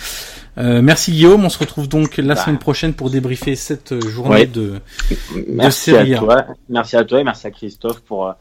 [0.57, 2.41] Euh, merci Guillaume, on se retrouve donc la bah.
[2.41, 4.79] semaine prochaine pour débriefer cette journée de,
[5.47, 6.45] merci À toi.
[6.69, 8.33] Merci à toi et merci à Christophe pour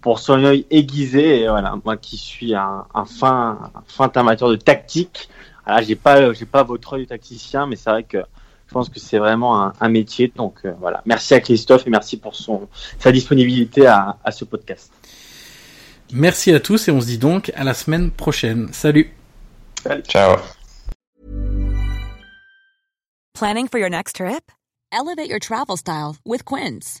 [0.00, 1.40] pour son œil aiguisé.
[1.40, 5.28] Et voilà, moi qui suis un, un fin un fin amateur de tactique,
[5.64, 8.18] voilà, j'ai pas j'ai pas votre œil de tacticien, mais c'est vrai que
[8.66, 10.32] je pense que c'est vraiment un, métier.
[10.34, 14.44] Donc euh, voilà, merci à Christophe et merci pour son, sa disponibilité à, à ce
[14.44, 14.90] podcast.
[16.12, 18.68] Merci à tous et on se dit donc à la semaine prochaine.
[18.72, 19.12] Salut.
[19.82, 20.02] Salut.
[20.04, 20.36] Ciao.
[23.34, 24.52] Planning for your next trip?
[24.92, 27.00] Elevate your travel style with Quince.